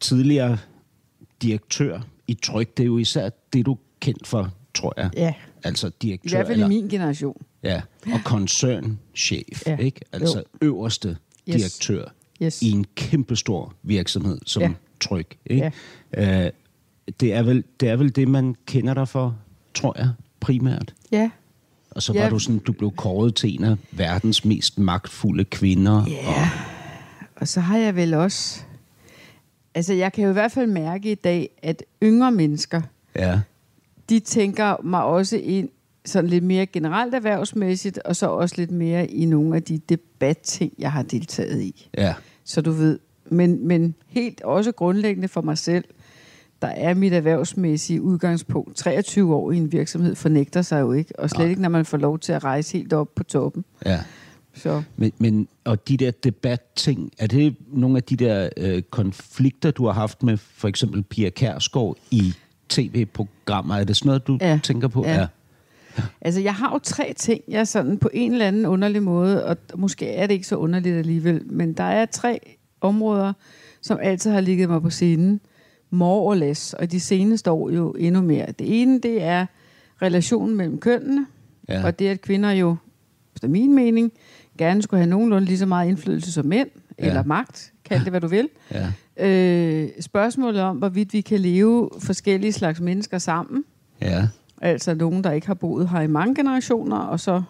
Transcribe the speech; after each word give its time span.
tidligere 0.00 0.58
direktør 1.42 2.00
i 2.26 2.34
Tryk, 2.34 2.76
det 2.76 2.82
er 2.82 2.86
jo 2.86 2.98
især 2.98 3.30
det, 3.52 3.66
du 3.66 3.72
er 3.72 3.76
kendt 4.00 4.26
for, 4.26 4.52
tror 4.74 4.94
jeg. 4.96 5.10
Ja, 5.16 5.34
Altså 5.64 5.86
i 5.86 5.90
direktør, 6.02 6.36
hvert 6.36 6.46
fald 6.46 6.62
i 6.64 6.68
min 6.68 6.88
generation. 6.88 7.42
ja, 7.62 7.80
og 8.12 8.20
koncernchef, 8.24 9.66
Ja, 9.66 9.76
ikke? 9.76 10.00
Altså 10.12 10.38
jo. 10.62 10.66
øverste 10.66 11.08
Yes. 11.48 11.56
direktør 11.56 12.04
Yes. 12.42 12.62
i 12.62 12.70
en 12.70 12.86
kæmpestor 12.94 13.74
virksomhed 13.82 14.38
som 14.46 14.62
Ja. 14.62 14.70
Tryk, 15.00 15.36
ikke? 15.46 15.72
Øh, 16.16 16.50
det, 17.20 17.34
er 17.34 17.42
vel, 17.42 17.64
det 17.80 17.88
er 17.88 17.96
vel 17.96 18.16
det, 18.16 18.28
man 18.28 18.54
kender 18.66 18.94
dig 18.94 19.08
for, 19.08 19.36
tror 19.74 19.94
jeg, 19.98 20.10
primært. 20.40 20.94
Ja, 21.12 21.30
Og 21.90 22.02
så 22.02 22.12
Ja. 22.12 22.22
var 22.22 22.30
du 22.30 22.38
sådan, 22.38 22.58
du 22.58 22.72
blev 22.72 22.92
kåret 22.96 23.34
til 23.34 23.54
en 23.54 23.64
af 23.64 23.76
verdens 23.92 24.44
mest 24.44 24.78
magtfulde 24.78 25.44
kvinder. 25.44 26.04
Ja. 26.08 26.50
og 27.36 27.48
så 27.48 27.60
har 27.60 27.78
jeg 27.78 27.96
vel 27.96 28.14
også... 28.14 28.60
Altså, 29.74 29.92
jeg 29.92 30.12
kan 30.12 30.24
jo 30.24 30.30
i 30.30 30.32
hvert 30.32 30.52
fald 30.52 30.66
mærke 30.66 31.10
i 31.10 31.14
dag, 31.14 31.50
at 31.62 31.82
yngre 32.02 32.32
mennesker, 32.32 32.82
ja. 33.16 33.40
de 34.08 34.20
tænker 34.20 34.76
mig 34.84 35.04
også 35.04 35.36
ind 35.36 35.68
sådan 36.04 36.30
lidt 36.30 36.44
mere 36.44 36.66
generelt 36.66 37.14
erhvervsmæssigt, 37.14 37.98
og 37.98 38.16
så 38.16 38.26
også 38.26 38.54
lidt 38.58 38.70
mere 38.70 39.06
i 39.06 39.24
nogle 39.24 39.56
af 39.56 39.62
de 39.62 39.78
debatting, 39.78 40.72
jeg 40.78 40.92
har 40.92 41.02
deltaget 41.02 41.62
i. 41.62 41.88
Ja. 41.98 42.14
Så 42.44 42.60
du 42.60 42.70
ved, 42.70 42.98
men, 43.30 43.66
men 43.66 43.94
helt 44.08 44.42
også 44.42 44.72
grundlæggende 44.72 45.28
for 45.28 45.40
mig 45.40 45.58
selv, 45.58 45.84
der 46.62 46.68
er 46.68 46.94
mit 46.94 47.12
erhvervsmæssige 47.12 48.02
udgangspunkt. 48.02 48.76
23 48.76 49.34
år 49.34 49.52
i 49.52 49.56
en 49.56 49.72
virksomhed 49.72 50.14
fornægter 50.14 50.62
sig 50.62 50.80
jo 50.80 50.92
ikke, 50.92 51.18
og 51.18 51.30
slet 51.30 51.40
Nej. 51.40 51.48
ikke, 51.48 51.62
når 51.62 51.68
man 51.68 51.84
får 51.84 51.98
lov 51.98 52.18
til 52.18 52.32
at 52.32 52.44
rejse 52.44 52.78
helt 52.78 52.92
op 52.92 53.14
på 53.14 53.24
toppen. 53.24 53.64
ja. 53.86 54.00
Så 54.58 54.82
Men, 54.96 55.12
men, 55.18 55.48
og 55.64 55.88
de 55.88 55.96
der 55.96 56.10
debatting, 56.10 57.12
er 57.18 57.26
det 57.26 57.56
nogle 57.72 57.96
af 57.96 58.02
de 58.02 58.16
der 58.16 58.48
øh, 58.56 58.82
konflikter, 58.82 59.70
du 59.70 59.86
har 59.86 59.92
haft 59.92 60.22
med 60.22 60.36
for 60.36 60.68
eksempel 60.68 61.02
Pia 61.02 61.30
Kærsgaard 61.30 61.96
i 62.10 62.34
tv-programmer? 62.68 63.74
Er 63.76 63.84
det 63.84 63.96
sådan 63.96 64.08
noget, 64.08 64.26
du 64.26 64.38
Ja. 64.40 64.60
tænker 64.62 64.88
på? 64.88 65.04
Ja. 65.06 65.26
Altså, 66.20 66.40
jeg 66.40 66.54
har 66.54 66.72
jo 66.72 66.78
tre 66.82 67.14
ting, 67.16 67.40
jeg 67.48 67.68
sådan 67.68 67.98
på 67.98 68.10
en 68.12 68.32
eller 68.32 68.46
anden 68.46 68.66
underlig 68.66 69.02
måde, 69.02 69.44
og 69.44 69.56
måske 69.76 70.06
er 70.08 70.26
det 70.26 70.34
ikke 70.34 70.46
så 70.46 70.56
underligt 70.56 70.96
alligevel, 70.96 71.42
men 71.46 71.72
der 71.72 71.84
er 71.84 72.06
tre 72.06 72.56
områder, 72.80 73.32
som 73.80 73.98
altid 74.02 74.30
har 74.30 74.40
ligget 74.40 74.68
mig 74.68 74.82
på 74.82 74.90
scenen. 74.90 75.40
More 75.90 76.20
or 76.22 76.34
less, 76.34 76.72
og 76.74 76.90
de 76.92 77.00
seneste 77.00 77.50
år 77.50 77.70
jo 77.70 77.90
endnu 77.90 78.20
mere. 78.22 78.46
Det 78.58 78.82
ene, 78.82 79.00
det 79.00 79.22
er 79.22 79.46
relationen 80.02 80.56
mellem 80.56 80.78
kønnene, 80.78 81.26
Ja. 81.68 81.78
ja. 81.80 81.86
og 81.86 81.98
det 81.98 82.08
at 82.08 82.20
kvinder 82.20 82.50
jo, 82.50 82.76
efter 83.34 83.48
min 83.48 83.74
mening, 83.74 84.12
gerne 84.58 84.82
skulle 84.82 85.00
have 85.00 85.10
nogenlunde 85.10 85.46
lige 85.46 85.58
så 85.58 85.66
meget 85.66 85.88
indflydelse 85.88 86.32
som 86.32 86.46
mænd, 86.46 86.68
Ja. 86.98 87.06
eller 87.08 87.24
magt, 87.24 87.72
kald 87.84 88.00
det 88.04 88.12
hvad 88.12 88.20
du 88.20 88.26
vil. 88.26 88.48
ja. 89.18 89.26
Øh, 89.28 89.88
spørgsmålet 90.00 90.60
om, 90.60 90.76
hvorvidt 90.76 91.12
vi 91.12 91.20
kan 91.20 91.40
leve 91.40 91.90
forskellige 91.98 92.52
slags 92.52 92.80
mennesker 92.80 93.18
sammen, 93.18 93.64
ja. 94.00 94.28
Altså 94.60 94.94
nogen, 94.94 95.24
der 95.24 95.30
ikke 95.32 95.46
har 95.46 95.54
boet 95.54 95.88
her 95.88 96.00
i 96.00 96.06
mange 96.06 96.34
generationer, 96.34 96.96
og 96.96 97.20
så 97.20 97.42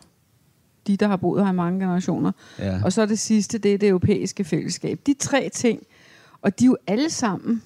de, 0.87 0.97
der 0.97 1.07
har 1.09 1.17
boet 1.17 1.45
her 1.45 1.53
i 1.53 1.55
mange 1.55 1.81
generationer. 1.81 2.33
Ja. 2.59 2.85
Og 2.85 2.93
så 2.93 3.07
det 3.07 3.19
sidste, 3.19 3.59
det 3.59 3.75
er 3.75 3.79
det 3.79 3.89
europæiske 3.89 4.45
fællesskab. 4.45 5.01
De 5.07 5.15
tre 5.19 5.49
ting, 5.55 5.83
og 6.43 6.59
de 6.59 6.65
er 6.65 6.67
jo 6.67 6.77
alle 6.87 7.11
sammen 7.11 7.63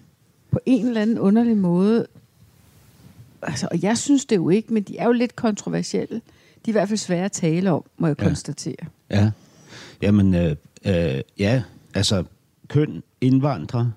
på 0.50 0.58
en 0.66 0.86
eller 0.86 1.00
anden 1.00 1.18
underlig 1.18 1.56
måde, 1.56 2.06
altså, 3.42 3.68
og 3.70 3.82
jeg 3.82 3.98
synes 3.98 4.24
det 4.24 4.36
jo 4.36 4.48
ikke, 4.48 4.74
men 4.74 4.82
de 4.82 4.98
er 4.98 5.06
jo 5.06 5.12
lidt 5.12 5.36
kontroversielle. 5.36 6.16
De 6.66 6.70
er 6.70 6.72
i 6.72 6.72
hvert 6.72 6.88
fald 6.88 6.98
svære 6.98 7.24
at 7.24 7.32
tale 7.32 7.70
om, 7.70 7.84
må 7.98 8.06
jeg 8.06 8.16
ja. 8.18 8.24
konstatere. 8.26 8.86
Ja. 9.12 9.30
Jamen, 10.02 10.34
øh, 10.34 10.56
øh, 10.86 11.20
ja, 11.38 11.62
altså 11.94 12.24
køn, 12.68 13.02
indvandrer, 13.20 13.90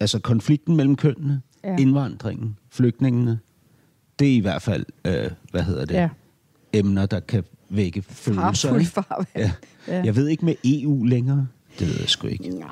altså 0.00 0.18
konflikten 0.18 0.76
mellem 0.76 0.96
kønnene, 0.96 1.40
ja. 1.64 1.76
Indvandringen, 1.76 2.56
flygtningene, 2.70 3.38
det 4.18 4.28
er 4.28 4.36
i 4.36 4.40
hvert 4.40 4.62
fald, 4.62 4.86
øh, 5.04 5.30
hvad 5.50 5.62
hedder 5.62 5.84
det, 5.84 5.94
Ja. 5.94 6.08
emner, 6.72 7.06
der 7.06 7.20
kan 7.20 7.44
vække 7.68 8.02
følelser. 8.02 8.84
Farvand. 8.84 9.26
Ja. 9.36 9.52
Ja. 9.88 10.02
Jeg 10.04 10.16
ved 10.16 10.28
ikke 10.28 10.44
med 10.44 10.54
EU 10.64 11.04
længere. 11.04 11.46
Det 11.78 11.88
ved 11.88 11.94
jeg 12.00 12.08
sgu 12.08 12.26
ikke. 12.26 12.62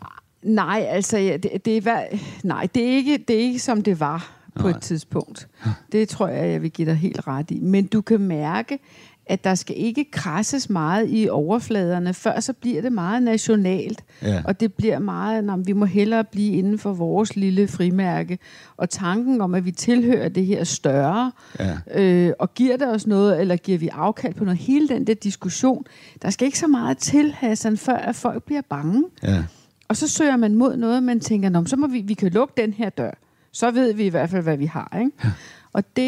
Nej, 0.43 0.87
altså, 0.89 1.19
ja, 1.19 1.37
det, 1.37 1.65
det 1.65 1.87
er, 1.87 2.05
nej, 2.43 2.69
det 2.75 2.83
er, 2.85 2.89
ikke, 2.97 3.19
det 3.29 3.37
er 3.37 3.41
ikke, 3.41 3.59
som 3.59 3.83
det 3.83 4.01
var 4.01 4.33
på 4.55 4.69
Nej. 4.69 4.77
et 4.77 4.83
tidspunkt. 4.83 5.49
Det 5.93 6.09
tror 6.09 6.29
jeg, 6.29 6.51
jeg 6.51 6.63
vil 6.63 6.71
give 6.71 6.89
dig 6.89 6.97
helt 6.97 7.27
ret 7.27 7.51
i. 7.51 7.61
Men 7.61 7.87
du 7.87 8.01
kan 8.01 8.21
mærke, 8.21 8.79
at 9.27 9.45
der 9.45 9.55
skal 9.55 9.77
ikke 9.79 10.05
krasses 10.13 10.71
meget 10.71 11.07
i 11.11 11.29
overfladerne, 11.29 12.15
før 12.15 12.41
så 12.41 12.53
bliver 12.53 12.83
det 12.83 12.93
meget 12.93 13.23
nationalt. 13.23 14.05
Ja. 14.23 14.43
Og 14.45 14.61
det 14.61 14.75
bliver 14.75 14.99
meget, 14.99 15.45
når 15.45 15.57
vi 15.57 15.73
må 15.73 15.85
hellere 15.85 16.25
blive 16.25 16.53
inden 16.53 16.79
for 16.79 16.93
vores 16.93 17.37
lille 17.37 17.69
frimærke. 17.69 18.39
Og 18.77 18.91
tanken 18.91 19.41
om, 19.41 19.55
at 19.55 19.65
vi 19.65 19.71
tilhører 19.71 20.29
det 20.29 20.47
her 20.47 20.65
større, 20.65 21.33
Ja. 21.59 22.01
øh, 22.03 22.33
og 22.39 22.55
giver 22.55 22.77
det 22.77 22.89
os 22.89 23.07
noget, 23.07 23.41
eller 23.41 23.57
giver 23.57 23.79
vi 23.79 23.89
afkald 23.89 24.35
på 24.35 24.45
noget. 24.45 24.59
Hele 24.59 24.89
den 24.89 25.07
der 25.07 25.15
diskussion, 25.15 25.85
der 26.23 26.31
skal 26.31 26.47
ikke 26.47 26.59
så 26.59 26.67
meget 26.67 26.99
til, 26.99 27.33
Hassan, 27.33 27.77
før 27.77 27.97
at 27.97 28.17
folk 28.17 28.43
bliver 28.43 28.63
bange. 28.71 29.05
Ja. 29.23 29.45
Og 29.89 29.97
så 29.97 30.09
søger 30.09 30.37
man 30.37 30.55
mod 30.55 30.77
noget, 30.77 31.03
man 31.03 31.21
tænker, 31.21 31.49
Nå, 31.49 31.65
så 31.65 31.77
må 31.77 31.87
vi, 31.87 32.01
vi 32.01 32.15
kan 32.15 32.31
lukke 32.33 32.55
den 32.57 32.73
her 32.73 32.89
dør. 32.91 33.11
Så 33.53 33.71
ved 33.71 33.93
vi 33.95 34.05
i 34.05 34.09
hvert 34.09 34.31
fald, 34.31 34.43
hvad 34.43 34.57
vi 34.57 34.67
har. 34.67 34.97
Ikke? 35.01 35.11
Og 35.75 35.85
det... 35.97 36.05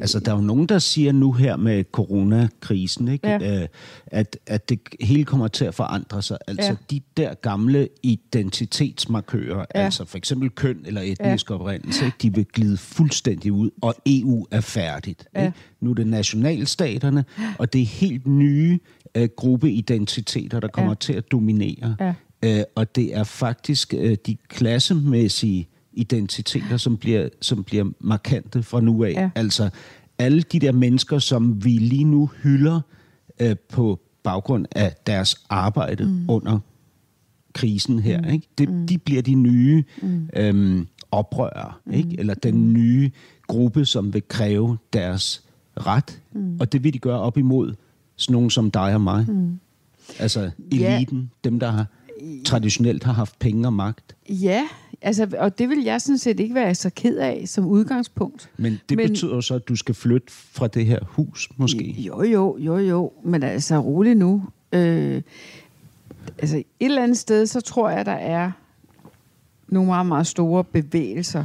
Altså, 0.00 0.20
der 0.20 0.32
er 0.32 0.36
jo 0.36 0.42
nogen, 0.42 0.66
der 0.66 0.78
siger 0.78 1.12
nu 1.12 1.32
her 1.32 1.56
med 1.56 1.84
coronakrisen, 1.92 3.08
ikke? 3.08 3.28
Ja. 3.28 3.62
Øh, 3.62 3.68
at, 4.06 4.36
at 4.46 4.68
det 4.68 4.80
hele 5.00 5.24
kommer 5.24 5.48
til 5.48 5.64
at 5.64 5.74
forandre 5.74 6.22
sig. 6.22 6.38
Altså, 6.46 6.70
Ja. 6.70 6.76
de 6.90 7.00
der 7.16 7.34
gamle 7.34 7.88
identitetsmarkører, 8.02 9.58
ja. 9.74 9.80
Altså 9.84 10.04
for 10.04 10.18
eksempel 10.18 10.50
køn 10.50 10.78
eller 10.86 11.00
etnisk 11.00 11.50
ja. 11.50 11.54
oprindelse, 11.54 12.04
ikke? 12.04 12.16
de 12.22 12.34
vil 12.34 12.44
glide 12.52 12.76
fuldstændig 12.76 13.52
ud, 13.52 13.70
og 13.82 13.94
EU 14.06 14.46
er 14.50 14.60
færdigt. 14.60 15.24
Ja. 15.34 15.44
Ikke? 15.46 15.58
Nu 15.80 15.90
er 15.90 15.94
det 15.94 16.06
nationalstaterne, 16.06 17.24
og 17.58 17.72
det 17.72 17.80
er 17.82 17.86
helt 17.86 18.26
nye 18.26 18.78
øh, 19.14 19.28
gruppeidentiteter, 19.36 20.60
der 20.60 20.68
kommer 20.68 20.90
Ja. 20.90 20.94
til 21.00 21.12
at 21.12 21.32
dominere. 21.32 21.96
Ja. 22.00 22.14
Øh, 22.44 22.62
og 22.74 22.96
det 22.96 23.16
er 23.16 23.24
faktisk 23.24 23.94
øh, 23.96 24.16
de 24.26 24.36
klassemæssige 24.48 25.68
identiteter, 25.92 26.76
som 26.76 26.96
bliver, 26.96 27.28
som 27.40 27.64
bliver 27.64 27.84
markante 28.00 28.62
fra 28.62 28.80
nu 28.80 29.04
af. 29.04 29.12
Ja. 29.12 29.30
Altså 29.34 29.70
alle 30.18 30.42
de 30.42 30.58
der 30.58 30.72
mennesker, 30.72 31.18
som 31.18 31.64
vi 31.64 31.70
lige 31.70 32.04
nu 32.04 32.30
hylder 32.42 32.80
øh, 33.40 33.56
på 33.68 34.00
baggrund 34.22 34.66
af 34.72 34.94
deres 35.06 35.44
arbejde 35.48 36.04
mm. 36.04 36.24
under 36.28 36.58
krisen 37.52 37.98
her, 37.98 38.30
ikke? 38.30 38.48
Det, 38.58 38.68
mm. 38.68 38.86
de 38.86 38.98
bliver 38.98 39.22
de 39.22 39.34
nye 39.34 39.84
mm. 40.02 40.28
øhm, 40.36 40.86
oprørere, 41.10 41.72
mm. 41.86 41.92
ikke? 41.92 42.16
eller 42.18 42.34
den 42.34 42.72
nye 42.72 43.10
gruppe, 43.46 43.84
som 43.84 44.14
vil 44.14 44.22
kræve 44.28 44.78
deres 44.92 45.42
ret. 45.76 46.20
Mm. 46.32 46.56
Og 46.60 46.72
det 46.72 46.84
vil 46.84 46.94
de 46.94 46.98
gøre 46.98 47.20
op 47.20 47.38
imod 47.38 47.74
sådan 48.16 48.32
nogen 48.32 48.50
som 48.50 48.70
dig 48.70 48.94
og 48.94 49.00
mig. 49.00 49.26
Mm. 49.28 49.60
Altså 50.18 50.50
eliten, 50.72 51.30
dem 51.44 51.60
der 51.60 51.70
har, 51.70 51.86
traditionelt 52.44 53.04
har 53.04 53.12
haft 53.12 53.38
penge 53.38 53.68
og 53.68 53.72
magt. 53.72 54.16
Ja, 54.28 54.68
altså, 55.02 55.28
og 55.38 55.58
det 55.58 55.68
vil 55.68 55.82
jeg 55.82 56.00
sådan 56.00 56.18
set 56.18 56.40
ikke 56.40 56.54
være 56.54 56.74
så 56.74 56.90
ked 56.96 57.16
af 57.16 57.42
som 57.46 57.66
udgangspunkt. 57.66 58.50
Men 58.56 58.80
det 58.88 58.96
Men, 58.96 59.08
betyder 59.08 59.40
så, 59.40 59.54
at 59.54 59.68
du 59.68 59.76
skal 59.76 59.94
flytte 59.94 60.32
fra 60.32 60.66
det 60.66 60.86
her 60.86 60.98
hus, 61.04 61.48
måske. 61.56 61.90
Jo, 61.98 62.22
jo, 62.22 62.58
jo, 62.58 62.78
jo. 62.78 63.12
Men 63.24 63.42
altså, 63.42 63.78
rolig 63.78 64.14
nu. 64.14 64.42
Øh, 64.72 65.22
altså, 66.38 66.56
et 66.56 66.64
eller 66.80 67.02
andet 67.02 67.18
sted, 67.18 67.46
så 67.46 67.60
tror 67.60 67.90
jeg, 67.90 68.06
der 68.06 68.12
er 68.12 68.50
nogle 69.68 69.86
meget, 69.86 70.06
meget 70.06 70.26
store 70.26 70.64
bevægelser. 70.64 71.44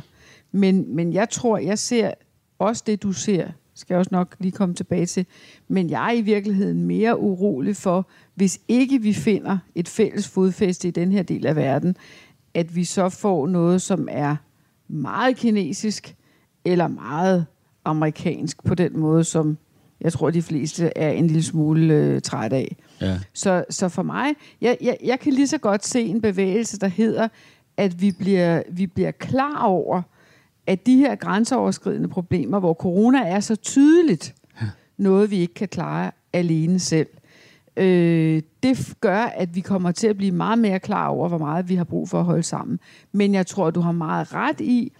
Men, 0.51 0.95
men 0.95 1.13
jeg 1.13 1.29
tror, 1.29 1.57
jeg 1.57 1.79
ser 1.79 2.11
også 2.59 2.83
det, 2.87 3.03
du 3.03 3.11
ser, 3.11 3.47
skal 3.73 3.93
jeg 3.93 3.99
også 3.99 4.09
nok 4.11 4.35
lige 4.39 4.51
komme 4.51 4.75
tilbage 4.75 5.05
til. 5.05 5.25
Men 5.67 5.89
jeg 5.89 6.07
er 6.07 6.11
i 6.11 6.21
virkeligheden 6.21 6.83
mere 6.83 7.19
urolig 7.19 7.75
for, 7.75 8.07
hvis 8.35 8.59
ikke 8.67 9.01
vi 9.01 9.13
finder 9.13 9.57
et 9.75 9.87
fælles 9.87 10.27
fodfæste 10.27 10.87
i 10.87 10.91
den 10.91 11.11
her 11.11 11.23
del 11.23 11.45
af 11.45 11.55
verden, 11.55 11.95
at 12.55 12.75
vi 12.75 12.83
så 12.83 13.09
får 13.09 13.47
noget, 13.47 13.81
som 13.81 14.07
er 14.11 14.35
meget 14.87 15.37
kinesisk 15.37 16.15
eller 16.65 16.87
meget 16.87 17.45
amerikansk 17.85 18.63
på 18.63 18.75
den 18.75 18.99
måde, 18.99 19.23
som 19.23 19.57
jeg 20.01 20.13
tror, 20.13 20.29
de 20.29 20.41
fleste 20.41 20.91
er 20.97 21.09
en 21.09 21.27
lille 21.27 21.43
smule 21.43 21.93
øh, 21.93 22.21
træt 22.21 22.53
af. 22.53 22.75
Ja. 23.01 23.19
Så, 23.33 23.65
så 23.69 23.89
for 23.89 24.03
mig, 24.03 24.33
jeg, 24.61 24.77
jeg, 24.81 24.97
jeg 25.03 25.19
kan 25.19 25.33
lige 25.33 25.47
så 25.47 25.57
godt 25.57 25.85
se 25.85 26.01
en 26.01 26.21
bevægelse, 26.21 26.79
der 26.79 26.87
hedder, 26.87 27.27
at 27.77 28.01
vi 28.01 28.11
bliver, 28.11 28.63
vi 28.71 28.87
bliver 28.87 29.11
klar 29.11 29.63
over, 29.63 30.01
at 30.67 30.85
de 30.85 30.97
her 30.97 31.15
grænseoverskridende 31.15 32.07
problemer, 32.07 32.59
hvor 32.59 32.73
corona 32.73 33.19
er 33.19 33.39
så 33.39 33.55
tydeligt 33.55 34.35
noget, 34.97 35.31
vi 35.31 35.37
ikke 35.37 35.53
kan 35.53 35.67
klare 35.67 36.11
alene 36.33 36.79
selv, 36.79 37.07
øh, 37.77 38.41
det 38.63 38.93
gør, 39.01 39.17
at 39.17 39.55
vi 39.55 39.61
kommer 39.61 39.91
til 39.91 40.07
at 40.07 40.17
blive 40.17 40.31
meget 40.31 40.59
mere 40.59 40.79
klar 40.79 41.07
over, 41.07 41.27
hvor 41.29 41.37
meget 41.37 41.69
vi 41.69 41.75
har 41.75 41.83
brug 41.83 42.09
for 42.09 42.19
at 42.19 42.25
holde 42.25 42.43
sammen. 42.43 42.79
Men 43.11 43.33
jeg 43.33 43.47
tror, 43.47 43.71
du 43.71 43.79
har 43.79 43.91
meget 43.91 44.33
ret 44.33 44.61
i, 44.61 44.91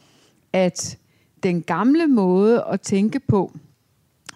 at 0.54 0.98
den 1.44 1.62
gamle 1.62 2.07
måde 2.07 2.63
at 2.72 2.81
tænke 2.81 3.19
på, 3.19 3.51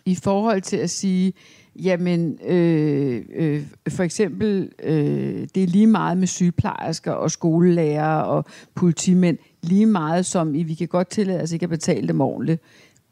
i 0.06 0.16
forhold 0.16 0.62
til 0.62 0.78
at 0.78 0.90
sige, 0.90 1.34
jamen 1.76 2.40
øh, 2.46 3.26
øh, 3.36 3.64
for 3.90 4.04
eksempel, 4.04 4.72
øh, 4.84 5.48
det 5.56 5.64
er 5.64 5.68
lige 5.68 5.88
meget 5.88 6.18
med 6.18 6.28
sygeplejersker 6.28 7.12
og 7.12 7.32
skolelærer 7.32 8.22
og 8.22 8.46
politimænd, 8.76 9.38
lige 9.62 9.86
meget 9.86 10.26
som 10.26 10.56
i, 10.56 10.64
vi 10.64 10.74
kan 10.74 10.88
godt 10.88 11.10
tillade 11.10 11.42
os 11.42 11.52
ikke 11.52 11.64
at 11.64 11.70
betale 11.70 12.08
dem 12.08 12.22
ordentligt. 12.22 12.62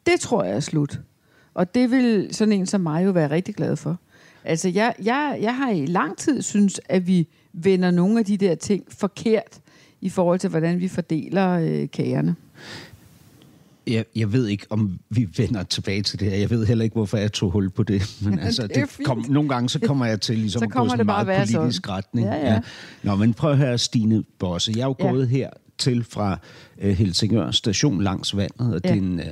Det 0.06 0.20
tror 0.20 0.44
jeg 0.44 0.56
er 0.56 0.60
slut. 0.60 1.00
Og 1.54 1.74
det 1.74 1.90
vil 1.90 2.28
sådan 2.30 2.52
en 2.52 2.66
som 2.66 2.80
mig 2.80 3.04
jo 3.04 3.10
være 3.10 3.30
rigtig 3.30 3.54
glad 3.54 3.76
for. 3.76 3.98
Altså, 4.48 4.68
jeg, 4.68 4.94
jeg, 5.02 5.38
jeg 5.42 5.56
har 5.56 5.70
i 5.70 5.86
lang 5.86 6.16
tid 6.18 6.42
synes, 6.42 6.80
at 6.88 7.06
vi 7.06 7.26
vender 7.52 7.90
nogle 7.90 8.18
af 8.18 8.24
de 8.24 8.36
der 8.36 8.54
ting 8.54 8.84
forkert 8.98 9.60
i 10.00 10.08
forhold 10.08 10.38
til, 10.38 10.50
hvordan 10.50 10.80
vi 10.80 10.88
fordeler 10.88 11.48
øh, 11.50 11.88
kagerne. 11.92 12.36
Jeg, 13.86 14.04
jeg 14.16 14.32
ved 14.32 14.46
ikke, 14.46 14.66
om 14.70 14.98
vi 15.10 15.28
vender 15.36 15.62
tilbage 15.62 16.02
til 16.02 16.20
det 16.20 16.30
her. 16.30 16.36
Jeg 16.38 16.50
ved 16.50 16.66
heller 16.66 16.84
ikke, 16.84 16.94
hvorfor 16.94 17.16
jeg 17.16 17.32
tog 17.32 17.50
hul 17.50 17.70
på 17.70 17.82
det. 17.82 18.02
Men 18.24 18.38
altså, 18.38 18.62
det 18.66 18.74
det 18.76 19.04
kom, 19.06 19.24
nogle 19.28 19.48
gange 19.48 19.68
så 19.68 19.80
kommer 19.80 20.06
jeg 20.06 20.20
til 20.20 20.38
ligesom 20.44 20.60
Så 20.60 20.64
at 20.64 20.70
gå 20.70 20.78
kommer 20.78 20.90
sådan 20.90 21.00
en 21.02 21.06
meget 21.06 21.26
politisk 21.26 21.84
sådan. 21.86 21.96
retning. 21.96 22.26
Ja, 22.26 22.52
ja. 22.52 22.60
Nå, 23.02 23.16
men 23.16 23.34
prøv 23.34 23.50
at 23.50 23.56
høre, 23.58 23.78
Stine 23.78 24.24
Bosse. 24.38 24.72
Jeg 24.76 24.82
er 24.82 24.86
jo 24.86 24.94
Ja. 25.00 25.10
gået 25.10 25.28
her 25.28 25.50
til 25.78 26.04
fra 26.04 26.38
øh, 26.80 26.96
Helsingør 26.96 27.50
station 27.50 28.02
langs 28.02 28.36
vandet, 28.36 28.74
og 28.74 28.80
Ja. 28.84 28.88
det 28.88 28.98
er 28.98 29.02
en, 29.02 29.20
øh, 29.20 29.26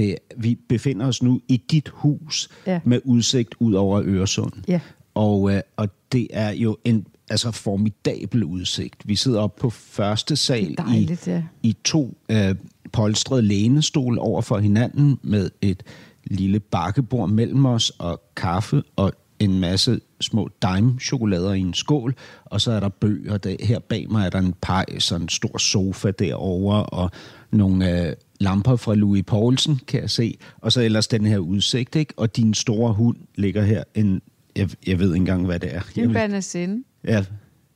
det, 0.00 0.16
vi 0.36 0.58
befinder 0.68 1.06
os 1.06 1.22
nu 1.22 1.40
i 1.48 1.56
dit 1.56 1.88
hus 1.88 2.48
Ja. 2.66 2.80
med 2.84 3.00
udsigt 3.04 3.54
ud 3.58 3.72
over 3.74 4.02
Øresund. 4.04 4.52
Ja. 4.68 4.80
Og, 5.14 5.52
øh, 5.54 5.60
og 5.76 5.88
det 6.12 6.26
er 6.30 6.50
jo 6.50 6.76
en 6.84 7.06
altså 7.30 7.50
formidabel 7.50 8.44
udsigt. 8.44 9.08
Vi 9.08 9.16
sidder 9.16 9.40
oppe 9.40 9.60
på 9.60 9.70
første 9.70 10.36
sal 10.36 10.74
dejligt, 10.78 11.26
i, 11.26 11.30
ja. 11.30 11.42
i 11.62 11.76
to 11.84 12.18
øh, 12.28 12.54
polstrede 12.92 13.42
lænestol 13.42 14.18
over 14.20 14.40
for 14.42 14.58
hinanden 14.58 15.18
med 15.22 15.50
et 15.62 15.82
lille 16.24 16.60
bakkebord 16.60 17.28
mellem 17.28 17.66
os 17.66 17.90
og 17.90 18.22
kaffe 18.36 18.82
og 18.96 19.12
en 19.40 19.60
masse 19.60 20.00
små 20.20 20.48
dime-chokolader 20.62 21.52
i 21.52 21.60
en 21.60 21.74
skål, 21.74 22.14
og 22.44 22.60
så 22.60 22.72
er 22.72 22.80
der 22.80 22.88
bøger. 22.88 23.36
Der, 23.38 23.56
her 23.60 23.78
bag 23.78 24.06
mig 24.10 24.26
er 24.26 24.30
der 24.30 24.38
en 24.38 24.54
pejs 24.62 25.12
og 25.12 25.20
en 25.20 25.28
stor 25.28 25.58
sofa 25.58 26.10
derovre, 26.10 26.86
og 26.86 27.10
nogle 27.50 28.06
øh, 28.08 28.12
lamper 28.40 28.76
fra 28.76 28.94
Louis 28.94 29.24
Poulsen, 29.26 29.80
kan 29.86 30.00
jeg 30.00 30.10
se. 30.10 30.38
Og 30.60 30.72
så 30.72 30.80
ellers 30.80 31.08
den 31.08 31.26
her 31.26 31.38
udsigt, 31.38 31.96
ikke? 31.96 32.14
Og 32.16 32.36
din 32.36 32.54
store 32.54 32.92
hund 32.92 33.16
ligger 33.34 33.62
her. 33.62 33.82
En, 33.94 34.22
jeg, 34.56 34.68
jeg 34.86 34.98
ved 34.98 35.06
ikke 35.08 35.16
engang, 35.16 35.46
hvad 35.46 35.58
det 35.60 35.74
er. 35.74 35.80
Det 35.94 36.16
er 36.16 36.74
ja, 37.04 37.24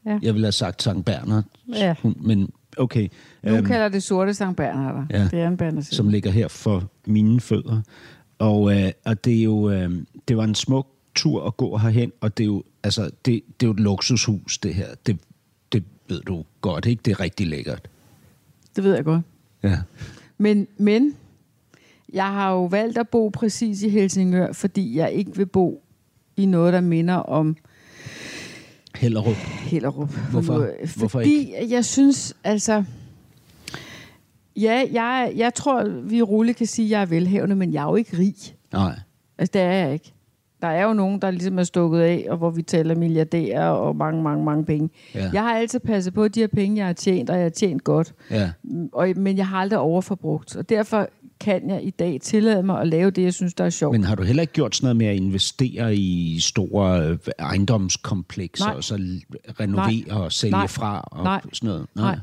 Ja. 0.07 0.19
jeg 0.23 0.35
ville 0.35 0.47
have 0.47 0.53
sagt 0.53 0.83
Sankt 0.83 1.05
Bernard, 1.07 1.45
Ja. 1.75 1.95
hund, 2.03 2.17
men 2.17 2.51
okay. 2.77 3.09
Nogle 3.43 3.59
Øhm, 3.59 3.67
kalder 3.67 3.89
det 3.89 4.03
sorte 4.03 4.35
Sankt 4.35 4.57
Bernharder. 4.57 5.07
Ja. 5.11 5.29
Det 5.31 5.41
er 5.41 5.49
en 5.49 5.57
Banacin. 5.57 5.95
som 5.97 6.09
ligger 6.09 6.31
her 6.31 6.49
for 6.49 6.91
mine 7.07 7.41
fødder. 7.41 7.81
Og, 8.39 8.77
øh, 8.83 8.91
og 9.05 9.25
det 9.25 9.39
er 9.39 9.43
jo 9.43 9.71
øh, 9.71 9.91
det 10.29 10.37
var 10.37 10.45
en 10.45 10.55
smuk 10.55 10.87
tur 11.15 11.47
at 11.47 11.57
gå 11.57 11.77
herhen, 11.77 12.13
og 12.21 12.39
det 12.39 12.45
er 12.45 12.47
jo 12.47 12.63
altså 12.83 13.11
det, 13.25 13.43
det 13.61 13.67
er 13.67 13.69
jo 13.69 13.71
et 13.71 13.81
luksushus 13.81 14.59
det 14.59 14.75
her. 14.75 14.87
Det, 15.07 15.19
det 15.73 15.85
ved 16.09 16.21
du 16.21 16.45
godt, 16.61 16.87
ikke? 16.87 17.03
Det 17.05 17.11
er 17.11 17.21
rigtig 17.21 17.47
lækkert. 17.47 17.89
Det 18.77 18.85
ved 18.85 18.95
jeg 18.95 19.05
godt. 19.05 19.23
Ja. 19.63 19.79
Men, 20.39 20.67
men 20.77 21.17
jeg 22.13 22.27
har 22.27 22.51
jo 22.51 22.65
valgt 22.65 22.99
at 22.99 23.09
bo 23.09 23.29
præcis 23.29 23.83
i 23.83 23.89
Helsingør, 23.89 24.53
fordi 24.53 24.97
jeg 24.97 25.13
ikke 25.13 25.37
vil 25.37 25.47
bo 25.47 25.83
i 26.37 26.47
noget, 26.47 26.73
der 26.73 26.81
minder 26.81 27.15
om 27.15 27.57
Hellerup. 28.97 29.37
Hellerup. 29.37 30.11
Hvorfor? 30.31 30.59
Nu, 30.59 30.67
Hvorfor 30.97 31.09
fordi 31.09 31.55
jeg 31.69 31.85
synes, 31.85 32.37
altså... 32.45 32.85
Ja, 34.57 34.85
jeg, 34.93 35.33
jeg 35.37 35.55
tror, 35.55 35.85
vi 35.85 36.23
roligt 36.23 36.59
kan 36.59 36.67
sige, 36.67 36.87
at 36.87 36.91
jeg 36.91 37.03
er 37.03 37.07
velhavende, 37.07 37.57
men 37.57 37.73
jeg 37.73 37.83
er 37.83 37.89
jo 37.89 37.97
ikke 37.97 38.19
rig. 38.19 38.35
Nej. 38.73 38.99
Altså, 39.39 39.51
det 39.53 39.63
er 39.63 39.73
jeg 39.73 39.93
ikke. 39.93 40.14
Der 40.65 40.71
er 40.71 40.85
jo 40.85 40.93
nogen, 40.93 41.23
der 41.23 41.31
ligesom 41.31 41.59
er 41.59 41.65
stukket 41.65 42.01
af, 42.01 42.27
og 42.31 42.37
hvor 42.37 42.51
vi 42.51 42.63
taler 42.63 42.95
milliardærer 42.95 43.69
og 43.69 43.97
mange, 43.97 44.23
mange, 44.23 44.45
mange 44.45 44.65
penge. 44.65 44.91
Ja. 45.15 45.31
Jeg 45.33 45.43
har 45.43 45.57
altid 45.57 45.81
passet 45.81 46.15
på 46.15 46.29
de 46.29 46.41
her 46.41 46.47
penge, 46.47 46.77
jeg 46.77 46.87
har 46.87 46.93
tjent, 46.93 47.31
og 47.31 47.37
jeg 47.37 47.43
har 47.45 47.51
tjent 47.51 47.85
godt. 47.85 48.15
Ja. 48.31 48.51
Mm, 48.63 48.89
Og, 48.93 49.09
men 49.17 49.37
jeg 49.37 49.47
har 49.49 49.59
aldrig 49.59 49.79
overforbrugt. 49.79 50.57
Og 50.57 50.69
derfor 50.69 51.09
kan 51.41 51.71
jeg 51.71 51.85
i 51.85 51.91
dag 51.91 52.21
tillade 52.23 52.63
mig 52.63 52.81
at 52.81 52.89
lave 52.89 53.11
det, 53.11 53.23
jeg 53.23 53.35
synes, 53.35 53.55
der 53.55 53.65
er 53.65 53.71
sjovt. 53.71 53.93
Men 53.93 54.05
har 54.05 54.15
du 54.15 54.23
heller 54.23 54.41
ikke 54.41 54.53
gjort 54.53 54.77
sådan 54.77 54.85
noget 54.85 54.97
med 54.97 55.07
at 55.07 55.17
investere 55.17 55.97
i 55.97 56.39
store 56.41 57.09
øh, 57.09 57.19
ejendomskomplekser, 57.39 58.65
Nej. 58.67 58.75
og 58.75 58.85
så 58.85 58.95
renovere 59.61 60.21
og 60.25 60.33
sælge 60.33 60.51
Nej. 60.53 60.67
fra 60.67 61.01
og 61.13 61.25
Nej. 61.25 61.41
sådan 61.53 61.67
noget? 61.67 61.87
Nej. 61.95 62.19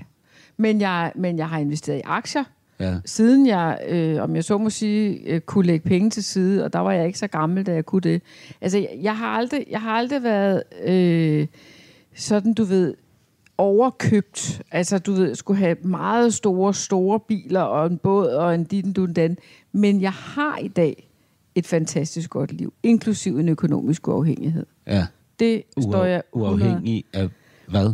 Men 0.57 0.81
jeg, 0.81 1.11
men 1.15 1.37
jeg 1.37 1.49
har 1.49 1.59
investeret 1.59 1.97
i 1.97 2.01
aktier, 2.05 2.43
Ja. 2.81 2.95
siden 3.05 3.47
jeg, 3.47 3.79
øh, 3.89 4.21
om 4.21 4.35
jeg 4.35 4.43
så 4.43 4.57
må 4.57 4.69
sige, 4.69 5.19
øh, 5.25 5.41
kunne 5.41 5.65
lægge 5.65 5.89
penge 5.89 6.09
til 6.09 6.23
side, 6.23 6.65
og 6.65 6.73
der 6.73 6.79
var 6.79 6.91
jeg 6.91 7.07
ikke 7.07 7.19
så 7.19 7.27
gammel, 7.27 7.65
da 7.65 7.73
jeg 7.73 7.85
kunne 7.85 8.01
det. 8.01 8.21
Altså, 8.61 8.77
jeg, 8.77 8.99
jeg, 9.01 9.17
har, 9.17 9.27
aldrig, 9.27 9.65
jeg 9.69 9.81
har 9.81 9.91
aldrig 9.91 10.23
været 10.23 10.63
øh, 10.83 11.47
sådan, 12.15 12.53
du 12.53 12.63
ved, 12.63 12.93
overkøbt. 13.57 14.61
Altså, 14.71 14.99
du 14.99 15.13
ved, 15.13 15.35
skulle 15.35 15.59
have 15.59 15.75
meget 15.83 16.33
store, 16.33 16.73
store 16.73 17.19
biler 17.19 17.61
og 17.61 17.87
en 17.87 17.97
båd 17.97 18.27
og 18.27 18.55
en 18.55 18.63
dit 18.63 18.95
du 18.95 19.05
den. 19.05 19.37
Men 19.71 20.01
jeg 20.01 20.11
har 20.11 20.57
i 20.57 20.67
dag 20.67 21.09
et 21.55 21.67
fantastisk 21.67 22.29
godt 22.29 22.51
liv, 22.51 22.73
inklusiv 22.83 23.37
en 23.37 23.49
økonomisk 23.49 24.07
uafhængighed. 24.07 24.65
ja. 24.87 25.05
Det 25.39 25.63
står 25.81 26.03
jeg 26.03 26.21
100 26.33 26.53
Uafhængig 26.53 27.05
af 27.13 27.29
hvad? 27.67 27.93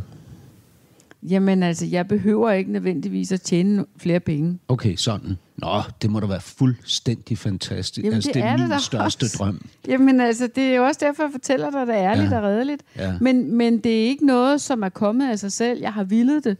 Jamen 1.23 1.63
altså, 1.63 1.85
jeg 1.85 2.07
behøver 2.07 2.51
ikke 2.51 2.71
nødvendigvis 2.71 3.31
at 3.31 3.41
tjene 3.41 3.85
flere 3.97 4.19
penge. 4.19 4.59
Okay, 4.67 4.95
sådan. 4.95 5.37
Nå, 5.57 5.81
det 6.01 6.09
må 6.11 6.19
da 6.19 6.25
være 6.25 6.41
fuldstændig 6.41 7.37
fantastisk. 7.37 8.03
Jamen, 8.03 8.13
altså, 8.15 8.27
det 8.27 8.33
det 8.35 8.43
er, 8.43 8.47
er 8.47 8.51
det 8.57 8.59
min 8.59 8.69
da 8.69 8.77
største 8.77 9.23
også. 9.23 9.37
drøm. 9.37 9.61
Jamen 9.87 10.21
altså, 10.21 10.49
det 10.55 10.63
er 10.63 10.75
jo 10.75 10.85
også 10.85 10.99
derfor, 11.03 11.23
jeg 11.23 11.31
fortæller 11.31 11.71
dig, 11.71 11.87
det 11.87 11.93
ærligt 11.93 12.31
Ja. 12.31 12.37
og 12.37 12.43
redeligt. 12.43 12.83
Ja. 12.97 13.13
Men, 13.21 13.55
men 13.55 13.77
det 13.79 13.99
er 13.99 14.03
ikke 14.07 14.25
noget, 14.25 14.61
som 14.61 14.83
er 14.83 14.89
kommet 14.89 15.29
af 15.29 15.39
sig 15.39 15.51
selv. 15.51 15.79
Jeg 15.81 15.93
har 15.93 16.03
villet 16.03 16.43
det. 16.43 16.57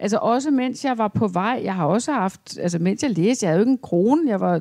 Altså 0.00 0.16
også 0.18 0.50
mens 0.50 0.84
jeg 0.84 0.98
var 0.98 1.08
på 1.08 1.28
vej, 1.28 1.60
jeg 1.64 1.74
har 1.74 1.84
også 1.86 2.12
haft, 2.12 2.58
altså 2.60 2.78
mens 2.78 3.02
jeg 3.02 3.10
læste, 3.10 3.44
jeg 3.46 3.50
havde 3.50 3.58
jo 3.58 3.62
ikke 3.62 3.70
en 3.72 3.78
krone, 3.82 4.30
jeg 4.30 4.40
var 4.40 4.60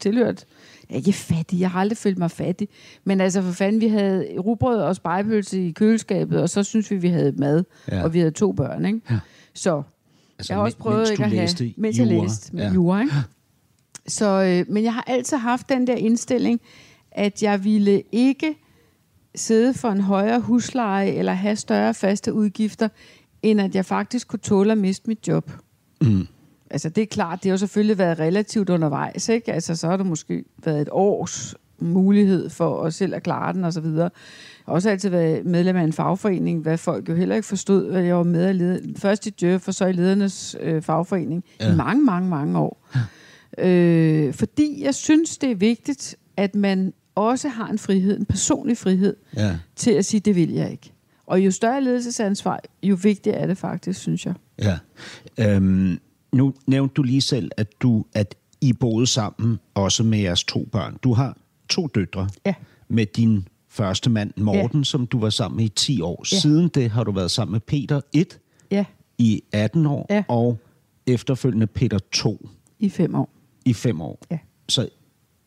tilhørt. 0.00 0.44
Jeg 0.92 0.96
er 0.98 1.06
ikke 1.06 1.12
fattig, 1.12 1.60
jeg 1.60 1.70
har 1.70 1.80
aldrig 1.80 1.96
følt 1.98 2.18
mig 2.18 2.30
fattig. 2.30 2.68
Men 3.04 3.20
altså 3.20 3.42
for 3.42 3.52
fanden, 3.52 3.80
vi 3.80 3.88
havde 3.88 4.26
rugbrød 4.38 4.78
og 4.80 4.96
spejepølse 4.96 5.66
i 5.68 5.70
køleskabet, 5.72 6.42
og 6.42 6.48
så 6.50 6.62
synes 6.62 6.90
vi, 6.90 6.96
vi 6.96 7.08
havde 7.08 7.32
mad, 7.36 7.64
Ja. 7.90 8.02
og 8.02 8.14
vi 8.14 8.18
havde 8.18 8.30
to 8.30 8.52
børn, 8.52 8.84
ikke? 8.84 9.00
Ja. 9.10 9.18
Så 9.54 9.82
Altså, 10.38 10.52
jeg 10.52 10.58
har 10.58 10.64
også 10.64 10.76
prøvet 10.78 11.10
ikke 11.10 11.24
at 11.24 11.30
have, 11.30 11.48
mens 11.76 11.98
jeg 11.98 12.06
jura. 12.10 12.22
læste 12.24 12.56
med 12.56 12.64
ja. 12.64 12.72
jura, 12.72 13.00
ikke? 13.00 13.12
Så, 14.06 14.26
øh, 14.42 14.72
men 14.74 14.84
jeg 14.84 14.94
har 14.94 15.04
altid 15.06 15.36
haft 15.36 15.68
den 15.68 15.86
der 15.86 15.94
indstilling, 15.94 16.60
at 17.12 17.42
jeg 17.42 17.64
ville 17.64 18.02
ikke 18.12 18.54
sidde 19.34 19.74
for 19.74 19.88
en 19.88 20.00
højere 20.00 20.40
husleje 20.40 21.10
eller 21.10 21.32
have 21.32 21.56
større 21.56 21.94
faste 21.94 22.32
udgifter, 22.32 22.88
end 23.42 23.60
at 23.60 23.74
jeg 23.74 23.84
faktisk 23.86 24.28
kunne 24.28 24.40
tåle 24.40 24.72
at 24.72 24.78
miste 24.78 25.08
mit 25.08 25.28
job. 25.28 25.50
Mm. 26.00 26.26
Altså 26.72 26.88
det 26.88 27.02
er 27.02 27.06
klart, 27.06 27.42
det 27.42 27.50
har 27.50 27.56
selvfølgelig 27.56 27.98
været 27.98 28.18
relativt 28.18 28.70
undervejs, 28.70 29.28
ikke? 29.28 29.52
Altså 29.52 29.76
så 29.76 29.88
har 29.88 29.96
det 29.96 30.06
måske 30.06 30.44
været 30.64 30.80
et 30.82 30.88
års 30.92 31.54
mulighed 31.80 32.50
for 32.50 32.74
os 32.76 32.94
selv 32.94 33.14
at 33.14 33.22
klare 33.22 33.52
den 33.52 33.64
og 33.64 33.72
så 33.72 33.80
videre. 33.80 34.02
Jeg 34.02 34.10
har 34.66 34.72
også 34.72 34.90
altid 34.90 35.08
været 35.10 35.46
medlem 35.46 35.76
af 35.76 35.82
en 35.82 35.92
fagforening, 35.92 36.62
hvad 36.62 36.78
folk 36.78 37.08
jo 37.08 37.14
heller 37.14 37.34
ikke 37.34 37.46
forstod, 37.48 37.90
at 37.92 38.04
jeg 38.04 38.16
var 38.16 38.22
med 38.22 38.44
at 38.44 38.56
lede, 38.56 38.94
først 38.96 39.26
i 39.26 39.30
Djøf 39.30 39.68
og 39.68 39.74
så 39.74 39.86
i 39.86 39.92
ledernes 39.92 40.56
øh, 40.60 40.82
fagforening 40.82 41.44
Ja. 41.60 41.66
ja. 41.66 41.72
i 41.72 41.76
mange, 41.76 42.04
mange, 42.04 42.28
mange 42.28 42.58
år. 42.58 42.88
Øh, 43.58 44.34
fordi 44.34 44.84
jeg 44.84 44.94
synes, 44.94 45.38
det 45.38 45.50
er 45.50 45.54
vigtigt, 45.54 46.16
at 46.36 46.54
man 46.54 46.92
også 47.14 47.48
har 47.48 47.68
en 47.68 47.78
frihed, 47.78 48.18
en 48.18 48.24
personlig 48.26 48.78
frihed, 48.78 49.16
Ja, 49.36 49.56
til 49.76 49.90
at 49.90 50.04
sige, 50.04 50.20
det 50.20 50.36
vil 50.36 50.50
jeg 50.52 50.70
ikke. 50.70 50.92
Og 51.26 51.40
jo 51.40 51.50
større 51.50 51.80
ledelsesansvar, 51.84 52.60
jo 52.82 52.98
vigtigere 53.02 53.38
er 53.38 53.46
det 53.46 53.58
faktisk, 53.58 54.00
synes 54.00 54.26
jeg. 54.26 54.34
ja. 54.58 54.78
Øhm, 55.38 55.98
nu 56.32 56.54
nævnte 56.66 56.92
du 56.94 57.02
lige 57.02 57.20
selv, 57.20 57.50
at 57.56 57.68
du 57.82 58.04
at 58.14 58.34
I 58.60 58.72
boede 58.72 59.06
sammen, 59.06 59.58
også 59.74 60.02
med 60.04 60.18
jeres 60.18 60.44
to 60.44 60.68
børn. 60.72 60.96
Du 61.02 61.12
har 61.14 61.36
to 61.68 61.86
døtre 61.86 62.28
Ja. 62.46 62.54
med 62.88 63.06
din 63.06 63.48
første 63.68 64.10
mand, 64.10 64.32
Morten, 64.36 64.80
ja. 64.80 64.84
som 64.84 65.06
du 65.06 65.18
var 65.20 65.30
sammen 65.30 65.56
med 65.56 65.64
i 65.64 65.68
10 65.68 66.00
år. 66.00 66.24
Ja. 66.32 66.36
Siden 66.38 66.68
det 66.68 66.90
har 66.90 67.04
du 67.04 67.12
været 67.12 67.30
sammen 67.30 67.52
med 67.52 67.60
Peter 67.60 68.00
1 68.12 68.38
Ja, 68.70 68.84
i 69.18 69.42
18 69.52 69.86
år, 69.86 70.06
Ja. 70.10 70.24
og 70.28 70.58
efterfølgende 71.06 71.66
Peter 71.66 71.98
2 72.12 72.48
i 72.78 72.88
fem 72.88 73.14
år. 73.14 73.30
i 73.64 73.72
5 73.72 74.00
år. 74.00 74.18
Ja. 74.30 74.38
Så 74.68 74.88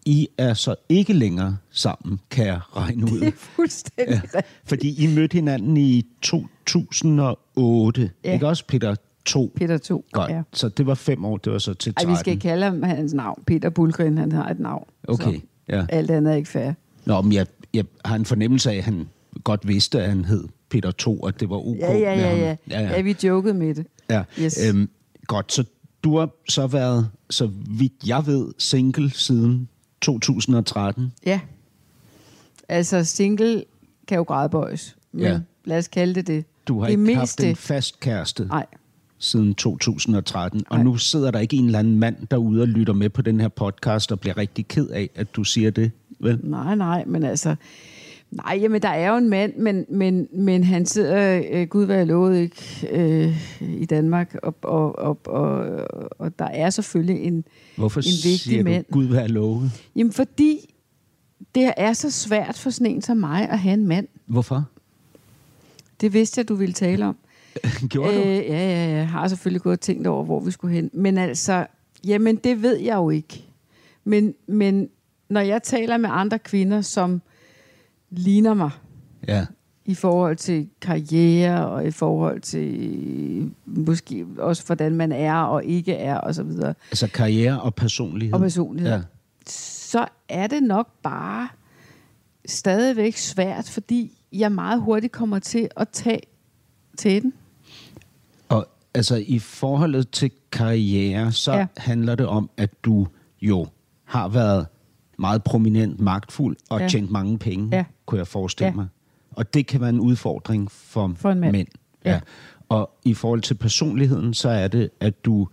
I 0.06 0.28
er 0.38 0.54
så 0.54 0.76
ikke 0.90 1.14
længere 1.14 1.58
sammen, 1.72 2.20
kan 2.30 2.46
jeg 2.46 2.60
regne 2.76 3.04
ud. 3.06 3.20
Det 3.20 3.28
er 3.28 3.32
fuldstændig 3.36 4.22
Ja, 4.34 4.40
fordi 4.66 5.04
I 5.04 5.16
mødte 5.16 5.34
hinanden 5.34 5.78
i 5.78 6.04
2008, 6.22 8.02
ja. 8.02 8.30
Ja. 8.30 8.34
ikke 8.34 8.48
også, 8.48 8.66
Peter 8.68 8.96
2. 9.26 9.52
Peter 9.56 9.78
2. 9.78 10.06
Godt. 10.12 10.32
Ja. 10.32 10.42
Så 10.54 10.70
det 10.70 10.86
var 10.88 10.94
fem 10.96 11.26
år, 11.26 11.38
det 11.38 11.54
var 11.54 11.60
så 11.60 11.74
til 11.74 11.94
13. 11.94 12.10
Ej, 12.10 12.14
vi 12.14 12.20
skal 12.20 12.32
ikke 12.34 12.42
kalde 12.42 12.66
ham 12.66 12.84
hans 12.84 13.14
navn. 13.14 13.44
Peter 13.48 13.70
Bulgren, 13.70 14.18
han 14.18 14.32
har 14.32 14.50
et 14.50 14.60
navn. 14.60 14.86
Okay, 15.08 15.34
Så 15.36 15.42
ja. 15.70 15.86
alt 15.90 16.12
andet 16.12 16.32
er 16.34 16.36
ikke 16.38 16.50
fair. 16.50 16.72
Nå, 17.06 17.22
men 17.22 17.34
jeg, 17.34 17.48
jeg 17.74 17.86
har 18.06 18.16
en 18.16 18.26
fornemmelse 18.26 18.72
af, 18.72 18.76
at 18.78 18.84
han 18.84 19.08
godt 19.44 19.68
vidste, 19.68 20.02
at 20.02 20.10
han 20.10 20.26
hed 20.26 20.44
Peter 20.70 20.92
2, 20.92 21.20
og 21.20 21.40
det 21.40 21.50
var 21.50 21.68
OK 21.68 21.78
Ja, 21.80 21.94
ja, 21.98 22.16
med 22.16 22.24
ja, 22.24 22.30
ham. 22.30 22.38
ja. 22.40 22.56
ja, 22.70 22.82
ja. 22.82 22.96
ja 22.96 23.02
vi 23.02 23.16
jokede 23.24 23.54
med 23.54 23.76
det. 23.76 23.86
ja. 24.10 24.24
Yes. 24.40 24.60
Øhm, 24.70 24.90
godt, 25.28 25.54
så 25.54 25.64
du 26.04 26.18
har 26.18 26.30
så 26.50 26.68
været, 26.68 27.10
så 27.30 27.50
vidt 27.70 27.94
jeg 28.08 28.24
ved, 28.26 28.48
single 28.58 29.12
siden 29.12 29.70
2013. 30.02 31.14
Ja. 31.26 31.40
Altså, 32.70 33.04
single 33.04 33.64
kan 34.08 34.16
jo 34.18 34.24
gradbøjes. 34.24 34.96
Men 35.12 35.22
Ja. 35.24 35.40
lad 35.66 35.78
os 35.78 35.88
kalde 35.88 36.16
det 36.16 36.28
det. 36.28 36.46
Du 36.68 36.80
har 36.80 36.86
det 36.88 36.92
ikke 37.00 37.16
haft 37.16 37.22
meste- 37.40 37.50
en 37.50 37.56
fast 37.56 38.00
kæreste 38.00 38.46
Nej. 38.46 38.66
Siden 39.20 39.56
2013, 39.56 40.64
og 40.70 40.80
nu 40.80 40.98
sidder 40.98 41.32
der 41.32 41.40
ikke 41.40 41.58
en 41.58 41.66
eller 41.66 41.80
anden 41.80 42.00
mand 42.00 42.16
derude 42.32 42.62
og 42.62 42.68
lytter 42.68 42.94
med 42.94 43.10
på 43.10 43.22
den 43.22 43.40
her 43.40 43.48
podcast 43.48 44.12
og 44.12 44.20
bliver 44.20 44.38
rigtig 44.38 44.68
ked 44.68 44.88
af, 44.88 45.10
at 45.16 45.36
du 45.36 45.44
siger 45.44 45.72
det, 45.72 45.92
vel? 46.20 46.40
Nej, 46.44 46.76
nej, 46.76 47.04
men 47.06 47.24
altså... 47.24 47.56
Nej, 48.32 48.60
jamen, 48.62 48.82
der 48.82 48.90
er 48.90 49.12
jo 49.12 49.18
en 49.18 49.30
mand, 49.30 49.56
men, 49.56 49.86
men, 49.90 50.28
men 50.34 50.64
han 50.64 50.86
sidder, 50.86 51.42
øh, 51.52 51.68
gud 51.68 51.88
jeg 51.88 52.08
lovede, 52.08 52.42
ikke, 52.42 52.88
øh, 52.92 53.62
i 53.82 53.86
Danmark, 53.86 54.36
og, 54.44 54.56
og, 54.62 55.00
og, 55.00 55.18
og, 55.26 55.88
og 56.20 56.40
der 56.40 56.46
er 56.46 56.70
selvfølgelig 56.70 57.24
en, 57.24 57.44
Hvorfor 57.76 58.00
en 58.00 58.04
vigtig 58.04 58.40
siger 58.40 58.64
mand. 58.64 58.86
du, 58.86 58.94
Gud 58.94 59.06
være 59.06 59.28
lovet? 59.28 59.72
Jamen, 59.96 60.14
fordi 60.14 60.74
det 61.56 61.74
er 61.78 61.94
så 61.94 62.12
svært 62.12 62.58
for 62.58 62.70
sådan 62.70 62.88
en 62.88 63.02
som 63.02 63.18
mig 63.18 63.50
at 63.50 63.60
have 63.60 63.74
en 63.74 63.88
mand. 63.88 64.08
Hvorfor? 64.26 64.66
Det 66.02 66.14
vidste 66.14 66.40
jeg, 66.40 66.50
du 66.50 66.56
ville 66.56 66.74
tale 66.74 67.06
om. 67.06 67.16
Gjorde 67.90 68.14
øh, 68.14 68.20
du? 68.20 68.24
ja, 68.30 68.38
ja, 68.40 68.86
ja. 68.90 68.96
Jeg 68.96 69.08
har 69.10 69.28
selvfølgelig 69.28 69.62
gået 69.62 69.74
og 69.74 69.80
tænkt 69.80 70.08
over, 70.08 70.24
hvor 70.24 70.40
vi 70.40 70.52
skulle 70.52 70.76
hen. 70.76 70.90
Men 70.94 71.18
altså, 71.18 71.66
jamen 72.06 72.36
det 72.36 72.62
ved 72.62 72.78
jeg 72.80 72.96
jo 72.96 73.10
ikke. 73.10 73.46
Men, 74.04 74.34
men 74.48 74.90
når 75.30 75.42
jeg 75.42 75.64
taler 75.64 75.98
med 75.98 76.10
andre 76.14 76.40
kvinder, 76.40 76.82
som 76.82 77.22
ligner 78.10 78.54
mig 78.54 78.70
Ja. 79.28 79.46
i 79.86 79.96
forhold 79.96 80.36
til 80.36 80.70
karriere 80.82 81.68
og 81.70 81.86
i 81.88 81.92
forhold 81.92 82.42
til 82.42 83.52
måske 83.66 84.26
også 84.38 84.66
hvordan 84.66 84.96
man 84.96 85.12
er 85.12 85.36
og 85.36 85.66
ikke 85.66 85.94
er 85.94 86.16
og 86.18 86.36
så 86.36 86.44
videre 86.44 86.74
Altså 86.92 87.08
karriere 87.08 87.62
og 87.62 87.76
personlighed. 87.76 88.34
og 88.34 88.42
personlighed, 88.42 88.92
Ja. 88.92 88.96
ja. 88.98 89.02
så 89.50 90.08
er 90.30 90.48
det 90.48 90.64
nok 90.64 90.88
bare 91.04 91.48
stadigvæk 92.46 93.18
svært, 93.18 93.70
fordi 93.70 94.12
jeg 94.34 94.52
meget 94.52 94.82
hurtigt 94.82 95.14
kommer 95.14 95.40
til 95.40 95.70
at 95.78 95.90
tage 95.90 96.22
til 96.98 97.22
den. 97.22 97.34
Altså 98.96 99.24
i 99.28 99.40
forholdet 99.40 100.10
til 100.10 100.32
karriere, 100.52 101.32
så 101.32 101.54
ja. 101.54 101.66
Handler 101.78 102.16
det 102.16 102.26
om, 102.28 102.50
at 102.58 102.70
du 102.84 103.08
jo 103.42 103.68
har 104.04 104.28
været 104.28 104.68
meget 105.20 105.44
prominent, 105.44 106.00
magtfuld 106.00 106.58
og. 106.70 106.80
Ja. 106.80 106.88
tjent 106.88 107.12
mange 107.12 107.38
penge, 107.40 107.70
Ja. 107.78 107.84
kunne 108.06 108.18
jeg 108.18 108.28
forestille 108.28 108.68
Ja. 108.70 108.74
mig. 108.76 108.88
Og 109.32 109.54
det 109.54 109.68
kan 109.68 109.82
være 109.82 109.90
en 109.90 110.00
udfordring 110.00 110.72
for, 110.72 111.14
For 111.16 111.32
en 111.32 111.40
mand. 111.40 111.52
mænd. 111.52 111.68
Ja. 112.06 112.12
Ja. 112.12 112.20
Og 112.70 112.90
i 113.06 113.14
forhold 113.14 113.42
til 113.42 113.54
personligheden, 113.54 114.34
så 114.34 114.50
er 114.50 114.68
det, 114.68 114.90
at 115.00 115.26
du 115.26 115.48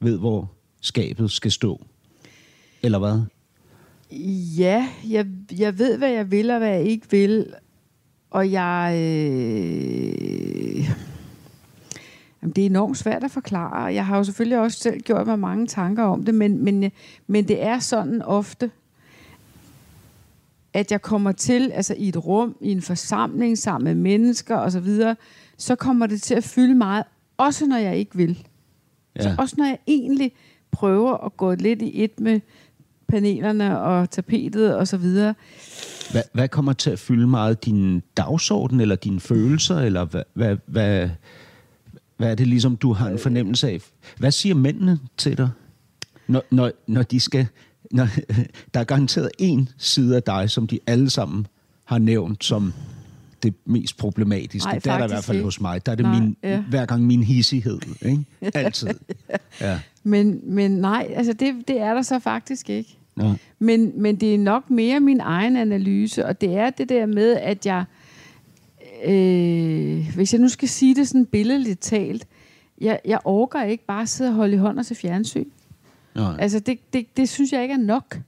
ved, 0.00 0.18
hvor 0.18 0.50
skabet 0.80 1.30
skal 1.30 1.50
stå. 1.52 1.84
Eller 2.82 2.98
hvad? 2.98 3.20
Ja, 4.58 4.88
jeg, 5.08 5.26
jeg 5.58 5.78
ved, 5.78 5.98
hvad 5.98 6.10
jeg 6.10 6.30
vil 6.30 6.50
og 6.50 6.58
hvad 6.58 6.68
jeg 6.68 6.82
ikke 6.84 7.10
vil. 7.10 7.46
Og 8.30 8.52
jeg... 8.52 8.94
Øh, 8.96 10.90
jamen, 12.42 12.52
det 12.52 12.62
er 12.62 12.66
enormt 12.66 12.98
svært 12.98 13.24
at 13.24 13.30
forklare. 13.30 13.94
Jeg 13.94 14.06
har 14.06 14.16
jo 14.16 14.24
selvfølgelig 14.24 14.58
også 14.58 14.78
selv 14.78 15.00
gjort 15.00 15.26
mig 15.26 15.38
mange 15.38 15.66
tanker 15.66 16.02
om 16.04 16.24
det, 16.24 16.34
men, 16.34 16.64
men, 16.64 16.90
men 17.26 17.48
det 17.48 17.62
er 17.62 17.78
sådan 17.78 18.22
ofte, 18.22 18.70
at 20.72 20.92
jeg 20.92 21.02
kommer 21.02 21.32
til, 21.32 21.72
altså 21.72 21.94
i 21.98 22.08
et 22.08 22.24
rum, 22.24 22.56
i 22.60 22.70
en 22.70 22.82
forsamling 22.82 23.58
sammen 23.58 23.84
med 23.84 23.94
mennesker 23.94 24.56
osv., 24.56 25.00
så 25.56 25.74
kommer 25.74 26.06
det 26.06 26.22
til 26.22 26.34
at 26.34 26.44
fylde 26.44 26.74
meget, 26.74 27.04
også 27.36 27.66
når 27.66 27.76
jeg 27.76 27.96
ikke 27.96 28.16
vil. 28.16 28.46
Ja. 29.16 29.22
Så 29.22 29.34
også 29.38 29.54
når 29.58 29.64
jeg 29.64 29.78
egentlig 29.86 30.32
prøver 30.70 31.24
at 31.24 31.36
gå 31.36 31.54
lidt 31.54 31.82
i 31.82 32.04
et 32.04 32.20
med 32.20 32.40
panelerne 33.08 33.80
og 33.80 34.10
tapetet 34.10 34.76
og 34.76 34.88
så 34.88 34.96
videre. 34.96 35.34
Hvad, 36.10 36.22
hvad 36.32 36.48
kommer 36.48 36.72
til 36.72 36.90
at 36.90 36.98
fylde 36.98 37.26
meget? 37.26 37.64
Din 37.64 38.02
dagsorden 38.16 38.80
eller 38.80 38.96
dine 38.96 39.20
følelser? 39.20 39.78
Eller 39.78 40.04
hvad, 40.04 40.22
hvad, 40.34 40.56
hvad, 40.66 41.08
hvad 42.18 42.30
er 42.30 42.34
det 42.34 42.46
ligesom, 42.46 42.76
du 42.76 42.92
har 42.92 43.08
en 43.08 43.18
fornemmelse 43.18 43.68
af? 43.68 43.80
Hvad 44.18 44.30
siger 44.30 44.54
mændene 44.54 44.98
til 45.16 45.38
dig, 45.38 45.50
når, 46.26 46.42
når, 46.50 46.70
når 46.86 47.02
de 47.02 47.20
skal... 47.20 47.46
Når, 47.90 48.08
der 48.74 48.80
er 48.80 48.84
garanteret 48.84 49.30
en 49.38 49.68
side 49.78 50.16
af 50.16 50.22
dig, 50.22 50.50
som 50.50 50.66
de 50.66 50.78
alle 50.86 51.10
sammen 51.10 51.46
har 51.84 51.98
nævnt 51.98 52.44
som 52.44 52.72
det 53.42 53.54
mest 53.64 53.96
problematiske. 53.96 54.66
Nej, 54.66 54.78
det 54.78 54.86
er 54.86 54.98
der 54.98 55.04
i 55.04 55.08
hvert 55.08 55.24
fald 55.24 55.36
ikke. 55.36 55.44
hos 55.44 55.60
mig. 55.60 55.86
Der 55.86 55.92
er 55.92 55.96
det 55.96 56.06
Nej, 56.06 56.20
min, 56.20 56.36
ja. 56.42 56.60
hver 56.60 56.86
gang 56.86 57.06
min 57.06 57.22
hissighed. 57.22 57.78
Ikke? 58.02 58.24
Altid. 58.58 58.88
Ja. 59.60 59.80
Men, 60.02 60.40
men 60.42 60.70
nej, 60.70 61.12
altså 61.14 61.32
det, 61.32 61.54
det 61.68 61.80
er 61.80 61.94
der 61.94 62.02
så 62.02 62.18
faktisk 62.18 62.70
ikke. 62.70 62.98
Nå. 63.16 63.34
Men, 63.58 64.02
men 64.02 64.16
det 64.16 64.34
er 64.34 64.38
nok 64.38 64.70
mere 64.70 65.00
min 65.00 65.20
egen 65.20 65.56
analyse, 65.56 66.26
og 66.26 66.40
det 66.40 66.56
er 66.56 66.70
det 66.70 66.88
der 66.88 67.06
med, 67.06 67.32
at 67.32 67.66
jeg, 67.66 67.78
øh, 67.80 67.97
hvis 70.14 70.32
jeg 70.32 70.40
nu 70.40 70.48
skal 70.48 70.68
sige 70.68 70.94
det 70.94 71.08
sådan 71.08 71.26
billedligt 71.26 71.80
talt, 71.80 72.26
jeg, 72.80 73.00
jeg 73.04 73.18
orker 73.24 73.62
ikke 73.62 73.84
bare 73.86 74.02
at 74.02 74.08
sidde 74.08 74.30
og 74.30 74.34
holde 74.34 74.54
i 74.54 74.56
hånden 74.56 74.84
til 74.84 74.96
fjernsyn. 74.96 75.44
Nå. 76.14 76.22
Altså, 76.38 76.60
det, 76.60 76.78
det, 76.92 77.16
det 77.16 77.28
synes 77.28 77.52
jeg 77.52 77.62
ikke 77.62 77.72
er 77.74 77.78
nok. 77.78 78.18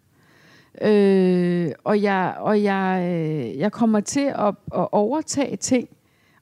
Øh, 0.82 1.72
og 1.84 2.02
jeg, 2.02 2.34
og 2.38 2.62
jeg, 2.62 3.08
øh, 3.12 3.58
jeg 3.58 3.72
kommer 3.72 4.00
til 4.00 4.20
at, 4.38 4.54
at 4.74 4.88
overtage 4.92 5.56
ting, 5.56 5.88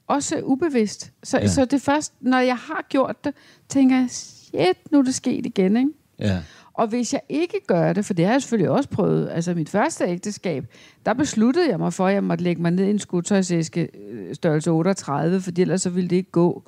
også 0.07 0.41
ubevidst. 0.43 1.11
Så, 1.23 1.37
Ja. 1.37 1.47
så 1.47 1.65
det 1.65 1.81
først, 1.81 2.13
når 2.21 2.39
jeg 2.39 2.55
har 2.55 2.85
gjort 2.89 3.23
det, 3.25 3.33
tænker 3.69 3.95
jeg, 3.95 4.07
shit, 4.09 4.91
nu 4.91 4.99
er 4.99 5.03
det 5.03 5.15
sket 5.15 5.45
igen, 5.45 5.77
ikke? 5.77 5.89
Ja. 6.19 6.37
Og 6.79 6.87
hvis 6.87 7.13
jeg 7.13 7.21
ikke 7.29 7.57
gør 7.67 7.93
det, 7.93 8.05
for 8.05 8.13
det 8.13 8.25
har 8.25 8.31
jeg 8.31 8.41
selvfølgelig 8.41 8.69
også 8.69 8.89
prøvet, 8.89 9.29
altså 9.31 9.53
mit 9.53 9.69
første 9.69 10.03
ægteskab, 10.05 10.65
der 11.05 11.13
besluttede 11.13 11.69
jeg 11.69 11.79
mig 11.79 11.93
for, 11.93 12.07
at 12.07 12.13
jeg 12.13 12.23
måtte 12.23 12.43
lægge 12.43 12.61
mig 12.61 12.71
ned 12.71 12.85
i 12.85 12.89
en 12.89 12.99
skudtøjsæske 12.99 13.89
øh, 14.11 14.35
størrelse 14.35 14.71
38, 14.71 15.41
for 15.41 15.51
ellers 15.59 15.81
så 15.81 15.89
ville 15.89 16.09
det 16.09 16.15
ikke 16.15 16.31
gå. 16.31 16.63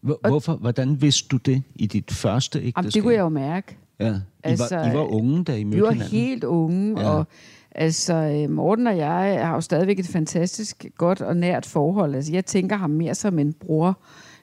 Hvor, 0.00 0.18
hvorfor, 0.28 0.54
hvordan 0.56 1.02
vidste 1.02 1.28
du 1.28 1.36
det 1.36 1.62
i 1.74 1.86
dit 1.86 2.10
første 2.10 2.58
ægteskab? 2.58 2.76
Jamen, 2.76 2.90
det 2.90 3.02
kunne 3.02 3.14
jeg 3.14 3.20
jo 3.20 3.28
mærke. 3.28 3.76
Ja. 4.00 4.12
I, 4.14 4.18
Altså, 4.42 4.76
var, 4.76 4.92
I 4.92 4.94
var 4.94 5.12
unge, 5.14 5.44
da 5.44 5.56
I 5.56 5.64
mødte 5.64 5.76
Vi 5.76 5.82
var 5.82 5.90
hinanden? 5.90 6.18
helt 6.18 6.44
unge, 6.44 7.00
Ja. 7.00 7.08
og 7.10 7.26
altså, 7.74 8.14
øh, 8.14 8.50
Morten 8.50 8.86
og 8.86 8.96
jeg 8.96 9.46
har 9.46 9.54
jo 9.54 9.60
stadigvæk 9.60 9.98
et 9.98 10.06
fantastisk 10.06 10.86
godt 10.98 11.20
og 11.20 11.36
nært 11.36 11.66
forhold. 11.66 12.14
Altså, 12.14 12.32
jeg 12.32 12.44
tænker 12.46 12.76
ham 12.76 12.90
mere 12.90 13.14
som 13.14 13.38
en 13.38 13.52
bror 13.52 13.98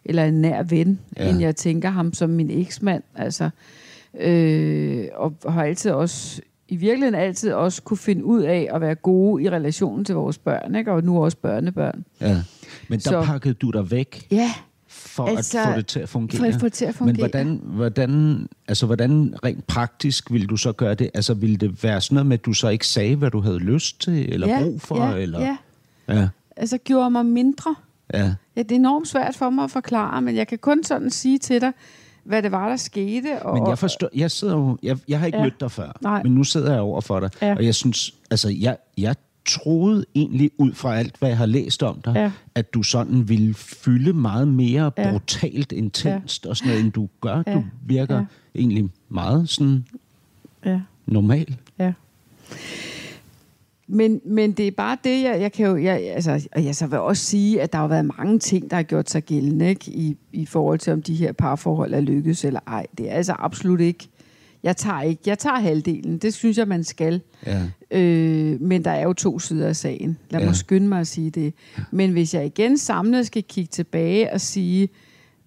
eller 0.06 0.24
en 0.26 0.42
nær 0.42 0.64
ven, 0.64 1.00
ja. 1.18 1.30
end 1.30 1.40
jeg 1.40 1.56
tænker 1.56 1.90
ham 1.90 2.14
som 2.14 2.30
min 2.30 2.50
eksmand. 2.50 3.04
Altså, 3.16 3.50
øh, 4.20 5.06
og 5.16 5.34
har 5.50 5.64
altid 5.64 5.92
også, 5.92 6.42
i 6.68 6.76
virkeligheden 6.76 7.16
altid 7.16 7.52
også 7.54 7.82
kunne 7.82 7.98
finde 7.98 8.26
ud 8.26 8.42
af 8.42 8.68
at 8.74 8.82
være 8.82 8.96
gode 8.96 9.44
i 9.44 9.50
relationen 9.50 10.06
til 10.06 10.16
vores 10.16 10.38
børn, 10.38 10.76
ikke? 10.76 10.92
og 10.92 11.04
nu 11.04 11.24
også 11.24 11.38
børnebørn. 11.38 12.06
Ja. 12.22 12.38
Men 12.88 13.00
der 13.00 13.10
Så- 13.10 13.24
pakkede 13.24 13.54
du 13.54 13.70
dig 13.72 13.92
væk 13.92 14.28
Ja, 14.32 14.52
for 14.88 15.26
Altså, 15.26 15.60
at 15.60 15.68
få 15.68 15.78
det 15.78 15.88
til 15.88 16.00
at 16.00 16.10
fungere. 16.10 16.38
for 16.38 16.46
at 16.46 16.54
få 16.60 16.66
det 16.66 16.74
til 16.74 16.86
at 16.86 16.90
Men 16.90 16.94
fungere. 16.98 17.18
hvordan, 17.18 17.62
hvordan, 17.64 18.48
altså, 18.68 18.86
hvordan 18.86 19.36
rent 19.46 19.68
praktisk 19.68 20.32
ville 20.32 20.48
du 20.48 20.58
så 20.58 20.72
gøre 20.72 20.94
det? 20.94 21.10
Altså, 21.14 21.34
ville 21.34 21.58
det 21.58 21.84
være 21.84 22.02
sådan 22.02 22.16
noget 22.16 22.26
med, 22.26 22.38
at 22.40 22.46
du 22.46 22.54
så 22.54 22.70
ikke 22.70 22.88
sagde, 22.88 23.16
hvad 23.16 23.32
du 23.32 23.40
havde 23.40 23.60
lyst 23.60 24.02
til, 24.02 24.34
eller 24.34 24.48
ja, 24.48 24.60
brug 24.64 24.82
for? 24.82 25.06
ja, 25.06 25.16
eller? 25.18 25.40
ja. 25.42 25.58
ja. 26.10 26.28
Altså 26.58 26.78
gjorde 26.78 27.10
mig 27.10 27.26
mindre. 27.26 27.76
Ja. 28.14 28.34
Ja, 28.56 28.64
det 28.64 28.72
er 28.72 28.76
enormt 28.76 29.08
svært 29.08 29.36
for 29.36 29.50
mig 29.50 29.64
at 29.64 29.72
forklare, 29.72 30.22
men 30.22 30.36
jeg 30.36 30.48
kan 30.48 30.58
kun 30.58 30.84
sådan 30.84 31.10
sige 31.10 31.38
til 31.40 31.62
dig, 31.62 31.72
hvad 32.28 32.42
det 32.44 32.52
var, 32.52 32.70
der 32.70 32.76
skete. 32.76 33.42
Og, 33.42 33.54
Men 33.58 33.68
jeg 33.68 33.78
forstår, 33.78 34.10
jeg 34.16 34.32
sidder 34.32 34.56
jo, 34.56 34.78
jeg, 34.84 34.98
jeg 35.08 35.20
har 35.20 35.26
ikke 35.26 35.38
ja. 35.38 35.44
Ja. 35.44 35.46
mødt 35.50 35.60
dig 35.60 35.72
før, 35.72 35.92
Nej. 36.02 36.24
men 36.24 36.32
nu 36.36 36.44
sidder 36.44 36.72
jeg 36.72 36.82
over 36.82 37.02
for 37.02 37.20
dig, 37.20 37.30
Ja. 37.42 37.56
og 37.56 37.66
jeg 37.66 37.76
synes, 37.76 38.14
altså, 38.32 38.50
jeg, 38.60 38.78
jeg 38.98 39.16
troede 39.46 40.06
egentlig 40.16 40.52
ud 40.58 40.74
fra 40.74 40.96
alt, 40.98 41.16
hvad 41.20 41.30
jeg 41.30 41.38
har 41.38 41.46
læst 41.46 41.84
om 41.84 42.02
dig, 42.06 42.14
Ja. 42.16 42.32
at 42.56 42.74
du 42.74 42.84
sådan 42.84 43.30
ville 43.30 43.54
fylde 43.54 44.14
meget 44.14 44.48
mere 44.48 44.92
Ja. 44.98 45.12
brutalt, 45.12 45.72
intenst 45.72 46.46
og 46.46 46.58
sådan 46.58 46.70
noget, 46.70 46.84
end 46.84 46.92
du 46.92 47.08
gør. 47.22 47.44
Ja. 47.48 47.54
Du 47.54 47.64
virker 47.86 48.16
Ja. 48.18 48.26
egentlig 48.56 48.90
meget 49.10 49.50
sådan 49.50 49.86
Ja, 50.66 50.80
normal. 51.06 51.56
ja. 51.80 51.94
Men, 53.90 54.22
men 54.26 54.52
det 54.52 54.68
er 54.68 54.72
bare 54.72 54.98
det, 55.04 55.24
jeg, 55.24 55.42
jeg 55.42 55.52
kan 55.52 55.66
jo... 55.68 55.78
Jeg, 55.78 56.02
altså, 56.16 56.48
og 56.56 56.66
jeg 56.66 56.76
så 56.76 56.88
vil 56.88 57.00
også 57.00 57.24
sige, 57.24 57.62
at 57.62 57.74
der 57.74 57.80
har 57.80 57.88
været 57.88 58.06
mange 58.18 58.40
ting, 58.40 58.70
der 58.70 58.76
har 58.76 58.84
gjort 58.84 59.10
sig 59.10 59.24
gældende 59.24 59.70
ikke? 59.70 59.92
I, 59.92 60.18
i 60.34 60.46
forhold 60.46 60.80
til, 60.80 60.94
om 60.94 61.02
de 61.02 61.16
her 61.16 61.32
parforhold 61.32 61.94
er 61.94 62.02
lykkedes 62.02 62.46
eller 62.46 62.60
ej. 62.68 62.88
Det 62.98 63.10
er 63.12 63.14
altså 63.14 63.34
absolut 63.40 63.80
ikke... 63.82 64.08
Jeg 64.64 64.78
tager 64.78 65.02
ikke... 65.02 65.22
Jeg 65.26 65.40
tager 65.40 65.56
halvdelen. 65.60 66.18
Det 66.18 66.34
synes 66.34 66.58
jeg, 66.58 66.68
man 66.68 66.84
skal. 66.84 67.22
Ja. 67.46 67.64
Øh, 67.92 68.62
men 68.62 68.86
der 68.86 68.92
er 68.92 69.04
jo 69.04 69.14
to 69.14 69.40
sider 69.40 69.68
af 69.68 69.76
sagen. 69.76 70.18
Lad 70.30 70.40
Ja. 70.40 70.44
ja. 70.46 70.50
mig 70.50 70.56
skynde 70.56 70.88
mig 70.88 71.00
at 71.00 71.08
sige 71.08 71.30
det. 71.30 71.54
Men 71.92 72.12
hvis 72.12 72.34
jeg 72.34 72.46
igen 72.46 72.78
samlet 72.78 73.28
skal 73.28 73.44
kigge 73.44 73.70
tilbage 73.70 74.34
og 74.34 74.42
sige, 74.42 74.90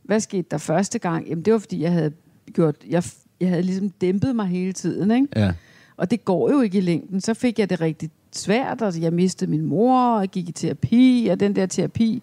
hvad 0.02 0.20
skete 0.20 0.46
der 0.50 0.58
første 0.58 0.98
gang? 0.98 1.28
Jamen, 1.28 1.44
det 1.44 1.52
var, 1.52 1.58
fordi 1.58 1.82
jeg 1.82 1.92
havde 1.92 2.12
gjort... 2.52 2.76
Jeg, 2.88 3.02
jeg 3.40 3.48
havde 3.48 3.62
ligesom 3.62 3.90
dæmpet 3.90 4.36
mig 4.36 4.46
hele 4.46 4.72
tiden, 4.72 5.10
ikke? 5.10 5.26
Ja. 5.36 5.52
Og 5.96 6.10
det 6.10 6.24
går 6.24 6.50
jo 6.52 6.60
ikke 6.60 6.78
i 6.78 6.80
længden. 6.80 7.20
Så 7.20 7.34
fik 7.34 7.58
jeg 7.58 7.70
det 7.70 7.80
rigtig 7.80 8.10
svært, 8.32 8.82
og 8.82 9.00
jeg 9.00 9.12
mistede 9.12 9.50
min 9.50 9.64
mor, 9.64 10.18
og 10.18 10.28
gik 10.28 10.48
i 10.48 10.52
terapi, 10.52 11.28
og 11.32 11.40
den 11.40 11.56
der 11.56 11.66
terapi 11.66 12.22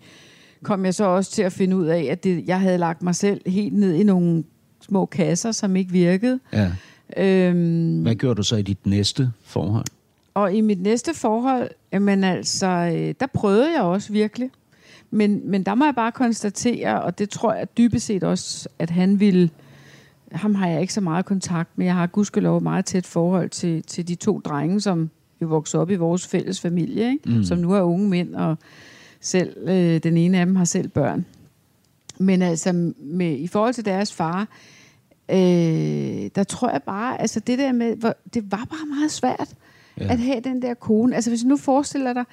kom 0.64 0.86
jeg 0.86 0.94
så 0.94 1.04
også 1.04 1.32
til 1.32 1.42
at 1.42 1.52
finde 1.54 1.78
ud 1.78 1.86
af, 1.86 2.08
at 2.12 2.24
det, 2.24 2.44
jeg 2.48 2.60
havde 2.60 2.78
lagt 2.78 3.04
mig 3.04 3.16
selv 3.16 3.42
helt 3.50 3.74
ned 3.74 3.94
i 3.94 4.04
nogle 4.04 4.44
små 4.82 5.06
kasser, 5.06 5.52
som 5.52 5.76
ikke 5.76 5.92
virkede. 5.92 6.40
ja. 6.54 6.72
Øhm, 7.18 8.02
Hvad 8.02 8.16
gjorde 8.16 8.36
du 8.36 8.44
så 8.44 8.56
i 8.56 8.62
dit 8.62 8.86
næste 8.86 9.32
forhold? 9.44 9.86
og 10.34 10.54
i 10.54 10.62
mit 10.62 10.82
næste 10.82 11.14
forhold, 11.14 11.70
jamen 11.94 12.24
altså, 12.24 12.68
øh, 12.68 13.14
der 13.20 13.28
prøvede 13.34 13.74
jeg 13.74 13.82
også 13.82 14.14
virkelig. 14.14 14.50
Men, 15.12 15.42
men 15.52 15.64
der 15.64 15.76
må 15.76 15.86
jeg 15.86 15.96
bare 15.96 16.12
konstatere, 16.12 17.02
og 17.02 17.20
det 17.20 17.30
tror 17.30 17.54
jeg 17.54 17.78
dybest 17.78 18.06
set 18.06 18.24
også, 18.24 18.70
at 18.80 18.90
han 18.90 19.20
ville... 19.20 19.50
Ham 20.32 20.56
har 20.56 20.68
jeg 20.68 20.82
ikke 20.82 20.94
så 20.94 21.02
meget 21.02 21.26
kontakt 21.26 21.78
med. 21.78 21.86
Jeg 21.86 21.96
har 21.96 22.08
gudskelov 22.08 22.62
meget 22.62 22.86
tæt 22.86 23.06
forhold 23.06 23.50
til, 23.50 23.84
til 23.84 24.08
de 24.08 24.16
to 24.16 24.40
drenge, 24.40 24.82
som 24.82 25.10
jo 25.42 25.48
voksede 25.48 25.82
op 25.82 25.90
i 25.90 25.96
vores 25.96 26.28
fælles 26.28 26.62
familie, 26.62 27.12
ikke? 27.12 27.30
Mm. 27.30 27.44
som 27.44 27.58
nu 27.58 27.72
er 27.72 27.82
unge 27.82 28.10
mænd, 28.10 28.36
og 28.36 28.58
selv 29.22 29.70
øh, 29.70 30.04
den 30.04 30.18
ene 30.18 30.40
af 30.40 30.46
dem 30.46 30.56
har 30.56 30.66
selv 30.66 30.88
børn. 30.88 31.26
Men 32.20 32.42
altså, 32.42 32.94
med, 33.00 33.38
i 33.40 33.48
forhold 33.48 33.74
til 33.74 33.86
deres 33.86 34.14
far, 34.14 34.48
øh, 35.32 36.30
der 36.36 36.44
tror 36.48 36.70
jeg 36.70 36.82
bare, 36.84 37.22
altså 37.22 37.40
det 37.40 37.60
der 37.60 37.72
med, 37.72 37.96
hvor, 37.96 38.16
det 38.34 38.52
var 38.52 38.68
bare 38.70 38.86
meget 39.00 39.12
svært 39.12 39.56
ja. 39.98 40.12
at 40.12 40.20
have 40.20 40.40
den 40.40 40.62
der 40.62 40.74
kone. 40.74 41.16
Altså 41.16 41.30
hvis 41.32 41.42
du 41.42 41.48
nu 41.48 41.58
forestiller 41.58 42.14
dig, 42.14 42.24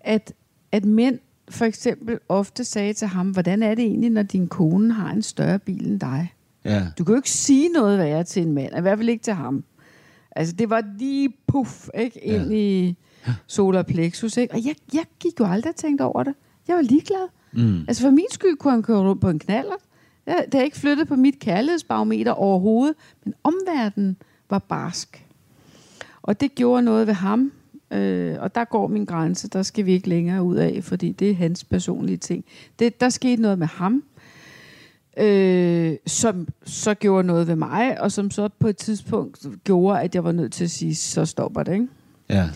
at, 0.00 0.32
at 0.72 0.84
mænd 0.84 1.18
for 1.50 1.64
eksempel 1.64 2.18
ofte 2.28 2.64
sagde 2.64 2.92
til 2.92 3.08
ham, 3.08 3.30
hvordan 3.30 3.62
er 3.62 3.74
det 3.74 3.84
egentlig, 3.84 4.10
når 4.10 4.22
din 4.22 4.48
kone 4.48 4.92
har 4.92 5.10
en 5.10 5.22
større 5.22 5.58
bil 5.58 5.86
end 5.86 6.00
dig? 6.00 6.32
Ja. 6.64 6.86
Du 6.98 7.04
kan 7.04 7.12
jo 7.12 7.16
ikke 7.16 7.30
sige 7.30 7.68
noget 7.68 7.98
værre 7.98 8.24
til 8.24 8.42
en 8.42 8.52
mand, 8.52 8.78
i 8.78 8.80
hvert 8.80 8.98
fald 8.98 9.08
ikke 9.08 9.24
til 9.24 9.34
ham. 9.34 9.64
Altså, 10.36 10.54
det 10.54 10.70
var 10.70 10.84
lige 10.98 11.32
puff, 11.46 11.88
ikke? 11.94 12.24
Ind 12.24 12.54
i 12.54 12.96
solar 13.46 13.82
plexus, 13.82 14.36
ikke? 14.36 14.54
Og 14.54 14.64
jeg, 14.64 14.74
jeg 14.94 15.04
gik 15.20 15.40
jo 15.40 15.44
aldrig 15.44 15.70
og 15.70 15.76
tænkte 15.76 16.02
over 16.02 16.22
det. 16.22 16.34
Jeg 16.68 16.76
var 16.76 16.82
ligeglad. 16.82 17.28
Mm. 17.52 17.84
Altså, 17.88 18.02
for 18.02 18.10
min 18.10 18.26
skyld 18.30 18.56
kunne 18.56 18.70
han 18.70 18.82
køre 18.82 18.98
rundt 18.98 19.20
på 19.20 19.28
en 19.28 19.38
knaller. 19.38 19.74
Jeg, 20.26 20.44
det 20.44 20.54
har 20.54 20.62
ikke 20.62 20.78
flyttet 20.78 21.08
på 21.08 21.16
mit 21.16 21.38
kærlighedsbarometer 21.38 22.32
overhovedet, 22.32 22.94
men 23.24 23.34
omverdenen 23.44 24.16
var 24.50 24.58
barsk. 24.58 25.26
Og 26.22 26.40
det 26.40 26.54
gjorde 26.54 26.82
noget 26.82 27.06
ved 27.06 27.14
ham, 27.14 27.52
øh, 27.90 28.36
og 28.40 28.54
der 28.54 28.64
går 28.64 28.86
min 28.86 29.04
grænse, 29.04 29.48
der 29.48 29.62
skal 29.62 29.86
vi 29.86 29.92
ikke 29.92 30.08
længere 30.08 30.42
ud 30.42 30.56
af, 30.56 30.84
fordi 30.84 31.12
det 31.12 31.30
er 31.30 31.34
hans 31.34 31.64
personlige 31.64 32.16
ting. 32.16 32.44
Det, 32.78 33.00
der 33.00 33.08
skete 33.08 33.42
noget 33.42 33.58
med 33.58 33.66
ham, 33.66 34.02
øh, 35.16 35.96
som 36.06 36.48
så 36.64 36.94
gjorde 36.94 37.26
noget 37.26 37.48
ved 37.48 37.56
mig, 37.56 38.00
og 38.00 38.12
som 38.12 38.30
så 38.30 38.48
på 38.58 38.68
et 38.68 38.76
tidspunkt 38.76 39.46
gjorde, 39.64 40.00
at 40.00 40.14
jeg 40.14 40.24
var 40.24 40.32
nødt 40.32 40.52
til 40.52 40.64
at 40.64 40.70
sige, 40.70 40.94
så 40.94 41.24
stopper 41.24 41.62
det, 41.62 41.72
ikke? 41.72 41.88
Ja. 42.28 42.48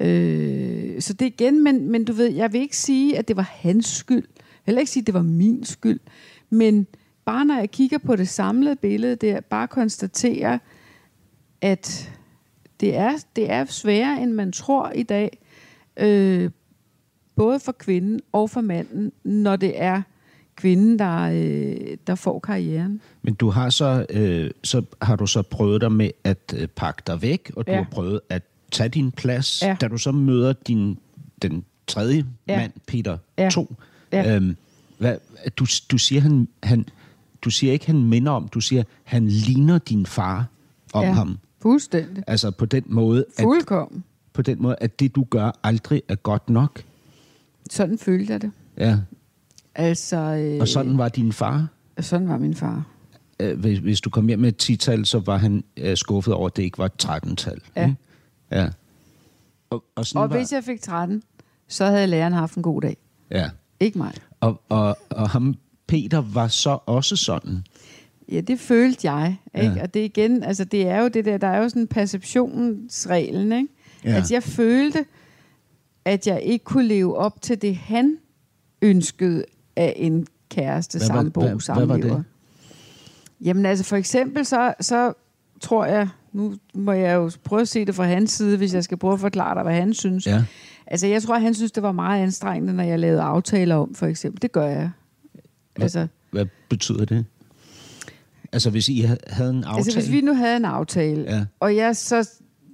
Øh, 0.00 1.00
så 1.00 1.12
det 1.12 1.26
igen, 1.26 1.64
men, 1.64 1.90
men 1.90 2.04
du 2.04 2.12
ved, 2.12 2.32
jeg 2.32 2.52
vil 2.52 2.60
ikke 2.60 2.76
sige, 2.76 3.18
at 3.18 3.28
det 3.28 3.36
var 3.36 3.50
hans 3.52 3.86
skyld. 3.86 4.24
Heller 4.64 4.80
ikke 4.80 4.90
sige, 4.90 5.02
at 5.02 5.06
det 5.06 5.14
var 5.14 5.22
min 5.22 5.64
skyld. 5.64 6.00
Men 6.50 6.86
bare 7.24 7.44
når 7.44 7.58
jeg 7.58 7.70
kigger 7.70 7.98
på 7.98 8.16
det 8.16 8.28
samlede 8.28 8.76
billede, 8.76 9.16
det 9.16 9.30
er 9.30 9.40
bare 9.40 9.68
konstatere, 9.68 10.58
at 11.60 12.12
det 12.80 12.96
er, 12.96 13.12
det 13.36 13.50
er 13.50 13.64
sværere, 13.64 14.22
end 14.22 14.32
man 14.32 14.52
tror 14.52 14.90
i 14.90 15.02
dag. 15.02 15.38
Øh, 15.96 16.50
både 17.36 17.60
for 17.60 17.72
kvinden 17.72 18.20
og 18.32 18.50
for 18.50 18.60
manden, 18.60 19.12
når 19.24 19.56
det 19.56 19.82
er 19.82 20.02
kvinden, 20.58 20.98
der, 20.98 21.20
øh, 21.22 21.96
der 22.06 22.14
får 22.14 22.38
karrieren. 22.38 23.00
Men 23.22 23.34
du 23.34 23.50
har 23.50 23.70
så, 23.70 24.06
øh, 24.10 24.50
så 24.64 24.82
har 25.02 25.16
du 25.16 25.26
så 25.26 25.42
prøvet 25.42 25.80
dig 25.80 25.92
med 25.92 26.10
at 26.24 26.54
øh, 26.56 26.68
pakke 26.68 27.02
dig 27.06 27.22
væk, 27.22 27.50
og 27.56 27.66
du 27.66 27.72
Ja. 27.72 27.76
har 27.78 27.86
prøvet 27.90 28.20
at 28.28 28.42
tage 28.72 28.88
din 28.88 29.10
plads. 29.10 29.62
Ja. 29.62 29.76
Da 29.80 29.88
du 29.88 29.98
så 29.98 30.12
møder 30.12 30.52
din, 30.52 30.98
den 31.42 31.64
tredje 31.86 32.24
Ja. 32.48 32.56
mand, 32.58 32.72
Peter 32.86 33.18
Ja. 33.38 33.48
2, 33.50 33.74
Ja. 34.12 34.36
øhm, 34.36 34.56
hvad, 34.98 35.16
du, 35.56 35.66
du 35.90 35.98
siger, 35.98 36.20
han, 36.20 36.48
han, 36.62 36.84
du 37.42 37.50
siger 37.50 37.72
ikke, 37.72 37.86
han 37.86 38.02
minder 38.04 38.32
om, 38.32 38.48
du 38.48 38.60
siger, 38.60 38.82
han 39.04 39.28
ligner 39.28 39.78
din 39.78 40.06
far 40.06 40.46
om 40.92 41.02
Ja. 41.04 41.12
ham. 41.12 41.38
Fuldstændig. 41.62 42.24
Altså 42.26 42.50
på 42.50 42.66
den 42.66 42.84
måde, 42.86 43.24
at, 43.38 43.42
Fuldkommen. 43.42 44.04
på 44.32 44.42
den 44.42 44.62
måde, 44.62 44.76
at 44.80 45.00
det 45.00 45.14
du 45.14 45.24
gør 45.30 45.50
aldrig 45.62 46.02
er 46.08 46.14
godt 46.14 46.50
nok. 46.50 46.82
Sådan 47.70 47.98
følte 47.98 48.32
jeg 48.32 48.42
det. 48.42 48.50
Ja. 48.78 48.98
Altså, 49.78 50.16
øh, 50.16 50.60
Og 50.60 50.68
sådan 50.68 50.98
var 50.98 51.08
din 51.08 51.32
far. 51.32 51.66
sådan 52.00 52.28
var 52.28 52.38
min 52.38 52.54
far. 52.54 52.84
Øh, 53.40 53.58
hvis, 53.60 53.78
hvis 53.78 54.00
du 54.00 54.10
kom 54.10 54.26
hjem 54.26 54.38
med 54.38 54.48
et 54.48 54.70
10-tal, 54.70 55.06
så 55.06 55.18
var 55.18 55.36
han 55.36 55.64
øh, 55.76 55.96
skuffet 55.96 56.34
over, 56.34 56.46
at 56.46 56.56
det 56.56 56.62
ikke 56.62 56.78
var 56.78 56.86
et 56.86 57.04
13-tal. 57.04 57.60
Ja. 57.76 57.82
ikke? 57.84 57.96
ja. 58.50 58.68
Og, 59.70 59.84
og, 59.96 60.06
sådan 60.06 60.22
Og 60.22 60.30
var, 60.30 60.36
hvis 60.36 60.52
jeg 60.52 60.64
fik 60.64 60.80
13, 60.80 61.22
så 61.68 61.84
havde 61.84 62.06
læreren 62.06 62.32
haft 62.32 62.54
en 62.54 62.62
god 62.62 62.80
dag. 62.80 62.96
ja. 63.30 63.50
Ikke 63.80 63.98
mig. 63.98 64.12
og, 64.40 64.62
og, 64.68 64.96
og 65.10 65.30
ham, 65.30 65.54
Peter, 65.86 66.20
var 66.20 66.48
så 66.48 66.78
også 66.86 67.16
sådan. 67.16 67.64
Ja, 68.32 68.40
det 68.40 68.60
følte 68.60 69.10
jeg. 69.12 69.36
Ikke? 69.54 69.72
Ja. 69.74 69.82
Og 69.82 69.94
det 69.94 70.00
igen, 70.00 70.42
altså 70.42 70.64
det 70.64 70.88
er 70.88 71.02
jo 71.02 71.08
det 71.08 71.24
der, 71.24 71.38
der 71.38 71.46
er 71.46 71.62
jo 71.62 71.68
sådan 71.68 71.86
perceptionsreglen, 71.86 73.52
ikke? 73.52 73.68
Ja. 74.04 74.16
At 74.16 74.30
jeg 74.32 74.42
følte, 74.42 75.04
at 76.04 76.26
jeg 76.26 76.42
ikke 76.42 76.64
kunne 76.64 76.88
leve 76.88 77.16
op 77.16 77.42
til 77.42 77.62
det, 77.62 77.76
han 77.76 78.16
ønskede 78.82 79.44
af 79.78 79.92
en 79.96 80.26
kæreste, 80.50 80.98
Hvad 80.98 81.08
var- 81.08 81.14
sambo, 81.14 81.40
hvad- 81.40 81.48
hvad 81.48 81.54
var 81.54 81.60
samlever. 81.96 82.16
det? 82.16 82.24
Jamen 83.40 83.66
altså 83.66 83.84
for 83.84 83.96
eksempel, 83.96 84.44
så, 84.46 84.74
så 84.80 85.12
tror 85.60 85.84
jeg, 85.86 86.08
nu 86.32 86.54
må 86.74 86.92
jeg 86.92 87.14
jo 87.14 87.30
prøve 87.44 87.60
at 87.62 87.68
se 87.68 87.84
det 87.84 87.94
fra 87.94 88.04
hans 88.04 88.30
side, 88.30 88.56
hvis 88.56 88.74
jeg 88.74 88.84
skal 88.84 88.96
prøve 88.98 89.12
at 89.14 89.20
forklare 89.20 89.54
dig, 89.54 89.62
hvad 89.62 89.74
han 89.74 89.94
synes. 89.94 90.26
Ja. 90.26 90.44
Altså 90.86 91.06
jeg 91.06 91.22
tror, 91.22 91.38
han 91.38 91.54
synes, 91.54 91.72
det 91.72 91.82
var 91.82 91.92
meget 91.92 92.22
anstrengende, 92.22 92.72
når 92.72 92.84
jeg 92.84 92.98
lavede 92.98 93.20
aftaler 93.22 93.74
om, 93.76 93.94
for 93.94 94.06
eksempel. 94.06 94.42
Det 94.42 94.52
gør 94.52 94.66
jeg. 94.66 94.90
Altså, 95.80 96.06
Hvad 96.30 96.46
betyder 96.68 97.04
det? 97.04 97.24
Altså, 98.52 98.70
hvis 98.70 98.88
I 98.88 99.00
ha- 99.00 99.16
havde 99.26 99.50
en 99.50 99.56
aftale... 99.64 99.76
Altså 99.76 100.00
hvis 100.00 100.10
vi 100.12 100.20
nu 100.20 100.34
havde 100.34 100.56
en 100.56 100.64
aftale, 100.64 101.22
ja. 101.28 101.44
og 101.60 101.76
jeg 101.76 101.96
så 101.96 102.30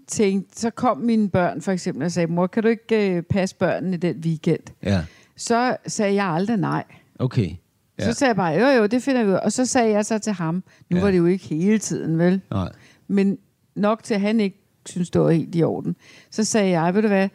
tænkte, 0.09 0.61
så 0.61 0.71
kom 0.71 0.99
mine 0.99 1.29
børn 1.29 1.61
for 1.63 1.73
eksempel 1.73 2.05
og 2.05 2.13
sagde, 2.13 2.27
mor, 2.33 2.47
kan 2.47 2.63
du 2.63 2.69
ikke 2.69 3.11
øh, 3.17 3.23
passe 3.23 3.57
børnene 3.57 3.97
den 3.97 4.17
weekend? 4.17 4.61
Ja, 4.83 5.05
Så 5.37 5.77
sagde 5.87 6.15
jeg 6.15 6.27
aldrig 6.27 6.57
nej. 6.57 6.85
okay. 7.19 7.51
Ja. 7.99 8.05
Så 8.05 8.13
sagde 8.13 8.29
jeg 8.29 8.37
bare, 8.37 8.53
jo 8.53 8.67
jo, 8.67 8.87
det 8.87 9.03
finder 9.03 9.25
vi 9.25 9.31
ud. 9.31 9.35
Og 9.35 9.53
så 9.53 9.67
sagde 9.67 9.91
jeg 9.91 10.07
så 10.07 10.19
til 10.19 10.33
ham, 10.33 10.63
nu 10.91 10.97
ja. 10.97 11.03
var 11.03 11.11
det 11.11 11.19
jo 11.19 11.27
ikke 11.27 11.45
hele 11.45 11.79
tiden, 11.79 12.19
vel? 12.19 12.41
Nej. 12.51 12.73
Men 13.09 13.39
nok 13.75 14.03
til, 14.03 14.15
at 14.15 14.21
han 14.21 14.41
ikke 14.41 14.61
synes, 14.87 15.11
det 15.11 15.21
var 15.21 15.31
helt 15.31 15.55
i 15.55 15.63
orden. 15.63 15.97
Så 16.31 16.45
sagde 16.45 16.81
jeg, 16.81 16.95
ved 16.95 17.03
du 17.03 17.09
hvad, 17.09 17.29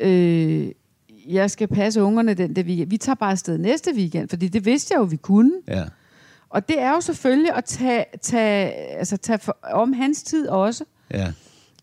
øh, 0.00 0.68
jeg 1.28 1.50
skal 1.50 1.68
passe 1.68 2.02
ungerne 2.02 2.34
den 2.34 2.56
der 2.56 2.62
weekend. 2.62 2.90
Vi 2.90 2.96
tager 2.96 3.16
bare 3.16 3.30
afsted 3.30 3.58
næste 3.58 3.90
weekend, 3.94 4.28
fordi 4.28 4.48
det 4.48 4.64
vidste 4.64 4.92
jeg 4.94 4.98
jo, 4.98 5.04
vi 5.04 5.16
kunne. 5.16 5.52
Ja. 5.68 5.84
Og 6.48 6.68
det 6.68 6.80
er 6.80 6.90
jo 6.90 7.00
selvfølgelig 7.00 7.54
at 7.54 7.64
tage, 7.64 8.04
tage, 8.22 8.72
altså 8.72 9.16
tage 9.16 9.38
for, 9.38 9.56
om 9.62 9.92
hans 9.92 10.22
tid 10.22 10.48
også. 10.48 10.84
Ja. 11.10 11.32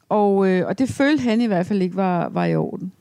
Og, 0.10 0.48
øh, 0.48 0.68
og 0.68 0.80
det 0.80 0.90
følte 0.90 1.24
han 1.24 1.42
i 1.42 1.46
hvert 1.46 1.66
fald 1.66 1.82
ikke 1.82 1.96
var, 1.96 2.30
var 2.30 2.46
i 2.46 2.56
orden. 2.56 2.92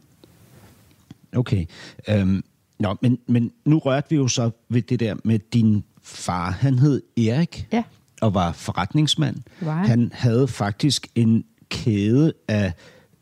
Okay. 1.36 1.66
Øhm, 2.08 2.42
nå, 2.80 2.96
men, 3.02 3.18
men 3.26 3.52
nu 3.64 3.78
rørte 3.78 4.10
vi 4.10 4.16
jo 4.16 4.28
så 4.28 4.50
ved 4.68 4.82
det 4.82 5.00
der 5.00 5.14
med 5.24 5.38
din 5.38 5.84
far. 6.02 6.50
Han 6.50 6.78
hed 6.78 7.02
Erik 7.16 7.68
Ja. 7.72 7.82
og 8.20 8.34
var 8.34 8.52
forretningsmand. 8.52 9.36
Var 9.60 9.72
han. 9.86 10.10
havde 10.14 10.48
faktisk 10.48 11.06
en 11.14 11.44
kæde 11.68 12.32
af 12.48 12.72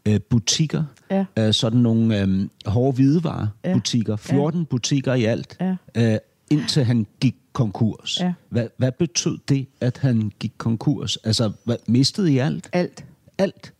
øh, 0.09 0.21
butikker. 0.21 0.85
Ja. 1.11 1.25
Øh, 1.39 1.55
sådan 1.55 1.79
nogle 1.79 2.21
øh, 2.23 2.49
hårde 2.67 2.95
hvidevarebutikker. 2.95 4.17
14 4.17 4.65
butikker 4.65 5.15
i 5.15 5.25
alt. 5.25 5.57
Ja. 5.61 5.77
Øh, 5.97 6.19
indtil 6.51 6.85
han 6.85 7.07
gik 7.21 7.37
konkurs. 7.53 8.21
Ja. 8.21 8.33
Hvad, 8.49 8.69
hvad 8.77 8.93
betød 8.93 9.39
det, 9.49 9.67
at 9.81 9.99
han 9.99 10.33
gik 10.39 10.53
konkurs? 10.59 11.17
Altså, 11.17 11.53
hvad, 11.65 11.77
mistede 11.89 12.33
I 12.33 12.39
alt? 12.39 12.69
Alt. 12.73 13.05
Alt? 13.39 13.73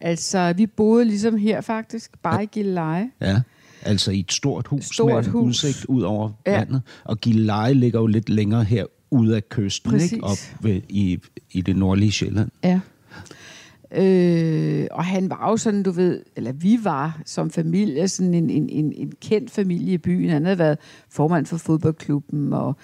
Altså, 0.00 0.52
vi 0.56 0.66
boede 0.66 1.04
ligesom 1.04 1.36
her 1.36 1.60
faktisk, 1.60 2.10
bare 2.22 2.42
i 2.42 2.46
Gilleleje. 2.46 3.10
Ja, 3.20 3.40
altså 3.84 4.10
i 4.10 4.20
et 4.20 4.32
stort 4.32 4.66
hus 4.66 4.84
Stort 4.94 5.08
med 5.14 5.24
en 5.24 5.30
hus. 5.30 5.64
udsigt 5.64 5.84
ud 5.84 6.02
over 6.02 6.30
Ja. 6.46 6.58
vandet. 6.58 6.82
Og 7.04 7.18
Gilleleje 7.20 7.74
ligger 7.74 8.00
jo 8.00 8.06
lidt 8.06 8.28
længere 8.28 8.64
her 8.64 8.84
ude 9.10 9.36
af 9.36 9.48
kysten, 9.48 9.90
Præcis. 9.90 10.12
ikke? 10.12 10.24
op 10.24 10.36
ved, 10.60 10.80
i, 10.88 11.18
i 11.52 11.60
det 11.60 11.76
nordlige 11.76 12.12
Sjælland. 12.12 12.48
Ja. 12.64 12.80
Øh, 13.94 14.86
og 14.90 15.04
han 15.04 15.30
var 15.30 15.50
jo 15.50 15.56
sådan, 15.56 15.82
du 15.82 15.90
ved, 15.90 16.22
eller 16.36 16.52
vi 16.52 16.78
var 16.82 17.20
som 17.26 17.50
familie 17.50 18.08
sådan 18.08 18.34
en, 18.34 18.50
en, 18.50 18.68
en, 18.68 18.92
en 18.96 19.12
kendt 19.20 19.50
familie 19.50 19.92
i 19.94 19.98
byen. 19.98 20.30
Han 20.30 20.44
havde 20.44 20.58
været 20.58 20.78
formand 21.10 21.46
for 21.46 21.56
fodboldklubben, 21.56 22.52
og 22.52 22.76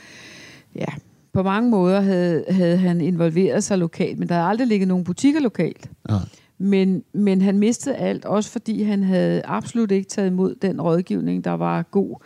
ja, 0.76 0.84
på 1.32 1.42
mange 1.42 1.70
måder 1.70 2.00
havde, 2.00 2.44
havde 2.50 2.76
han 2.76 3.00
involveret 3.00 3.64
sig 3.64 3.78
lokalt, 3.78 4.18
men 4.18 4.28
der 4.28 4.34
havde 4.34 4.46
aldrig 4.46 4.66
ligget 4.68 4.88
nogen 4.88 5.04
butikker 5.04 5.40
lokalt. 5.40 5.90
Ja. 6.10 6.14
Men, 6.58 7.04
men 7.12 7.42
han 7.42 7.58
mistede 7.58 7.96
alt, 7.96 8.24
også 8.24 8.50
fordi 8.50 8.82
han 8.82 9.02
havde 9.02 9.42
absolut 9.44 9.90
ikke 9.90 10.08
taget 10.08 10.26
imod 10.30 10.54
den 10.54 10.80
rådgivning, 10.80 11.44
der 11.44 11.50
var 11.50 11.82
god 11.82 12.16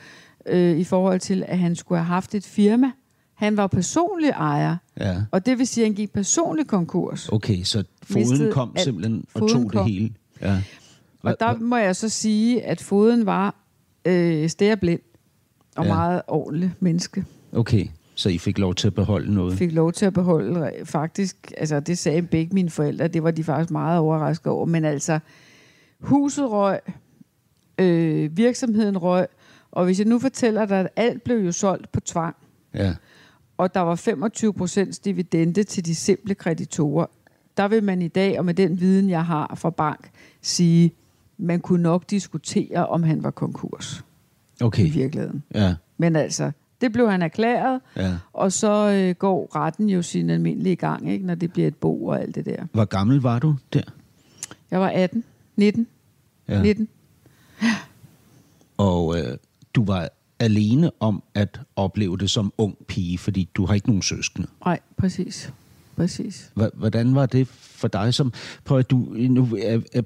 øh, 0.46 0.76
i 0.78 0.84
forhold 0.84 1.20
til, 1.20 1.44
at 1.48 1.58
han 1.58 1.76
skulle 1.76 1.98
have 1.98 2.06
haft 2.06 2.34
et 2.34 2.44
firma. 2.44 2.90
Han 3.34 3.56
var 3.56 3.66
personlig 3.66 4.28
ejer, 4.30 4.76
Ja. 5.00 5.16
og 5.30 5.46
det 5.46 5.58
vil 5.58 5.66
sige, 5.66 5.84
at 5.84 5.88
han 5.88 5.94
gik 5.94 6.12
personlig 6.12 6.66
konkurs. 6.66 7.28
Okay, 7.28 7.62
så 7.62 7.84
foden 8.02 8.28
Mistede 8.30 8.52
kom 8.52 8.72
alt. 8.76 8.84
simpelthen 8.84 9.24
og 9.34 9.38
Foden 9.38 9.54
tog 9.54 9.62
det 9.62 9.72
kom. 9.72 9.86
hele. 9.86 10.10
Ja. 10.42 10.62
Og 11.22 11.36
der 11.40 11.58
må 11.58 11.76
jeg 11.76 11.96
så 11.96 12.08
sige, 12.08 12.62
at 12.62 12.80
foden 12.80 13.26
var 13.26 13.54
øh, 14.04 14.48
stærblind 14.48 15.00
og 15.76 15.84
ja. 15.84 15.94
meget 15.94 16.22
ordentlig 16.28 16.72
menneske. 16.80 17.24
Okay, 17.52 17.86
så 18.14 18.28
I 18.28 18.38
fik 18.38 18.58
lov 18.58 18.74
til 18.74 18.86
at 18.86 18.94
beholde 18.94 19.34
noget. 19.34 19.58
Fik 19.58 19.72
lov 19.72 19.92
til 19.92 20.06
at 20.06 20.12
beholde 20.12 20.70
faktisk, 20.84 21.52
altså 21.56 21.80
det 21.80 21.98
sagde 21.98 22.22
begge 22.22 22.54
mine 22.54 22.70
forældre, 22.70 23.08
det 23.08 23.22
var 23.22 23.30
de 23.30 23.44
faktisk 23.44 23.70
meget 23.70 23.98
overrasket 23.98 24.46
over, 24.46 24.66
men 24.66 24.84
altså 24.84 25.18
huset 26.00 26.50
røg, 26.50 26.78
øh, 27.78 28.36
virksomheden 28.36 28.98
røg, 28.98 29.26
og 29.70 29.84
hvis 29.84 29.98
jeg 29.98 30.06
nu 30.06 30.18
fortæller 30.18 30.64
dig, 30.66 30.80
at 30.80 30.88
alt 30.96 31.22
blev 31.24 31.36
jo 31.36 31.52
solgt 31.52 31.92
på 31.92 32.00
tvang, 32.00 32.36
Ja. 32.74 32.94
og 33.58 33.74
der 33.74 33.80
var 33.80 33.94
25 33.94 34.52
procents 34.52 34.98
dividende 34.98 35.62
til 35.64 35.84
de 35.86 35.94
simple 35.94 36.34
kreditorer, 36.34 37.06
der 37.56 37.68
vil 37.68 37.82
man 37.84 38.02
i 38.02 38.08
dag, 38.08 38.38
og 38.38 38.44
med 38.44 38.54
den 38.54 38.80
viden, 38.80 39.10
jeg 39.10 39.24
har 39.24 39.54
fra 39.56 39.70
bank, 39.70 40.10
sige, 40.42 40.92
man 41.38 41.60
kunne 41.60 41.82
nok 41.82 42.10
diskutere, 42.10 42.86
om 42.86 43.02
han 43.02 43.22
var 43.22 43.30
konkurs 43.30 44.04
i 44.60 44.64
Okay, 44.64 44.92
virkeligheden. 44.92 45.42
ja. 45.54 45.74
Men 45.98 46.16
altså, 46.16 46.52
det 46.82 46.92
blev 46.92 47.10
han 47.10 47.22
erklæret, 47.22 47.80
ja. 47.96 48.14
og 48.32 48.52
så 48.52 48.90
øh, 48.90 49.14
går 49.14 49.56
retten 49.56 49.90
jo 49.90 50.02
sin 50.02 50.30
almindelige 50.30 50.76
gang, 50.76 51.10
ikke, 51.10 51.26
når 51.26 51.34
det 51.34 51.52
bliver 51.52 51.68
et 51.68 51.76
bo 51.76 52.06
og 52.06 52.20
alt 52.20 52.34
det 52.34 52.46
der. 52.46 52.66
Hvor 52.72 52.84
gammel 52.84 53.20
var 53.20 53.38
du 53.38 53.56
der? 53.72 53.82
Jeg 54.70 54.80
var 54.80 54.88
18, 54.88 55.24
19, 55.56 55.86
Ja. 56.48 56.54
ja. 56.56 56.62
19. 56.62 56.88
Og 58.76 59.18
øh, 59.18 59.36
du 59.74 59.84
var 59.84 60.08
alene 60.38 60.90
om 61.00 61.22
at 61.34 61.60
opleve 61.76 62.18
det 62.18 62.30
som 62.30 62.52
ung 62.58 62.76
pige, 62.88 63.18
fordi 63.18 63.48
du 63.54 63.66
har 63.66 63.74
ikke 63.74 63.86
nogen 63.86 64.02
søskende. 64.02 64.48
Nej, 64.64 64.80
præcis. 64.96 65.52
Præcis. 66.02 66.52
Hvordan 66.74 67.14
var 67.14 67.26
det 67.26 67.48
for 67.48 67.88
dig 67.88 68.14
som... 68.14 68.32
Prøv 68.64 68.78
at 68.78 68.90
du... 68.90 68.96
Nu, 69.18 69.48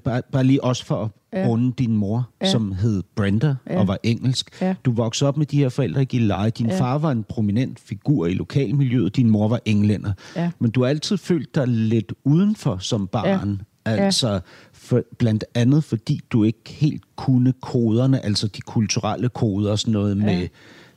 bare, 0.03 0.21
bare 0.31 0.43
lige 0.43 0.63
også 0.63 0.85
for 0.85 1.03
at 1.03 1.09
Ja. 1.33 1.47
runde 1.47 1.73
din 1.77 1.97
mor, 1.97 2.29
Ja. 2.41 2.51
som 2.51 2.71
hed 2.71 3.03
Brenda 3.15 3.55
Ja. 3.69 3.79
og 3.79 3.87
var 3.87 3.97
engelsk. 4.03 4.61
Ja. 4.61 4.75
Du 4.85 4.91
voksede 4.91 5.27
op 5.27 5.37
med 5.37 5.45
de 5.45 5.57
her 5.57 5.69
forældre 5.69 6.01
i 6.01 6.05
Gilleleje. 6.05 6.49
Din 6.49 6.65
ja. 6.69 6.79
far 6.79 6.97
var 6.97 7.11
en 7.11 7.23
prominent 7.23 7.79
figur 7.79 8.25
i 8.25 8.33
lokalmiljøet. 8.33 9.15
Din 9.15 9.29
mor 9.29 9.47
var 9.47 9.59
englænder. 9.65 10.13
Ja. 10.35 10.51
Men 10.59 10.71
du 10.71 10.81
har 10.81 10.89
altid 10.89 11.17
følt 11.17 11.55
dig 11.55 11.67
lidt 11.67 12.13
udenfor 12.23 12.77
som 12.77 13.07
barn. 13.07 13.61
Ja. 13.85 13.91
Altså, 13.91 14.39
for, 14.73 15.03
blandt 15.19 15.45
andet 15.55 15.83
fordi 15.83 16.19
du 16.31 16.43
ikke 16.43 16.59
helt 16.69 17.03
kunne 17.15 17.53
koderne, 17.61 18.25
altså 18.25 18.47
de 18.47 18.61
kulturelle 18.61 19.29
koder 19.29 19.71
og 19.71 19.79
sådan 19.79 19.91
noget 19.91 20.17
Ja. 20.17 20.25
med, 20.25 20.47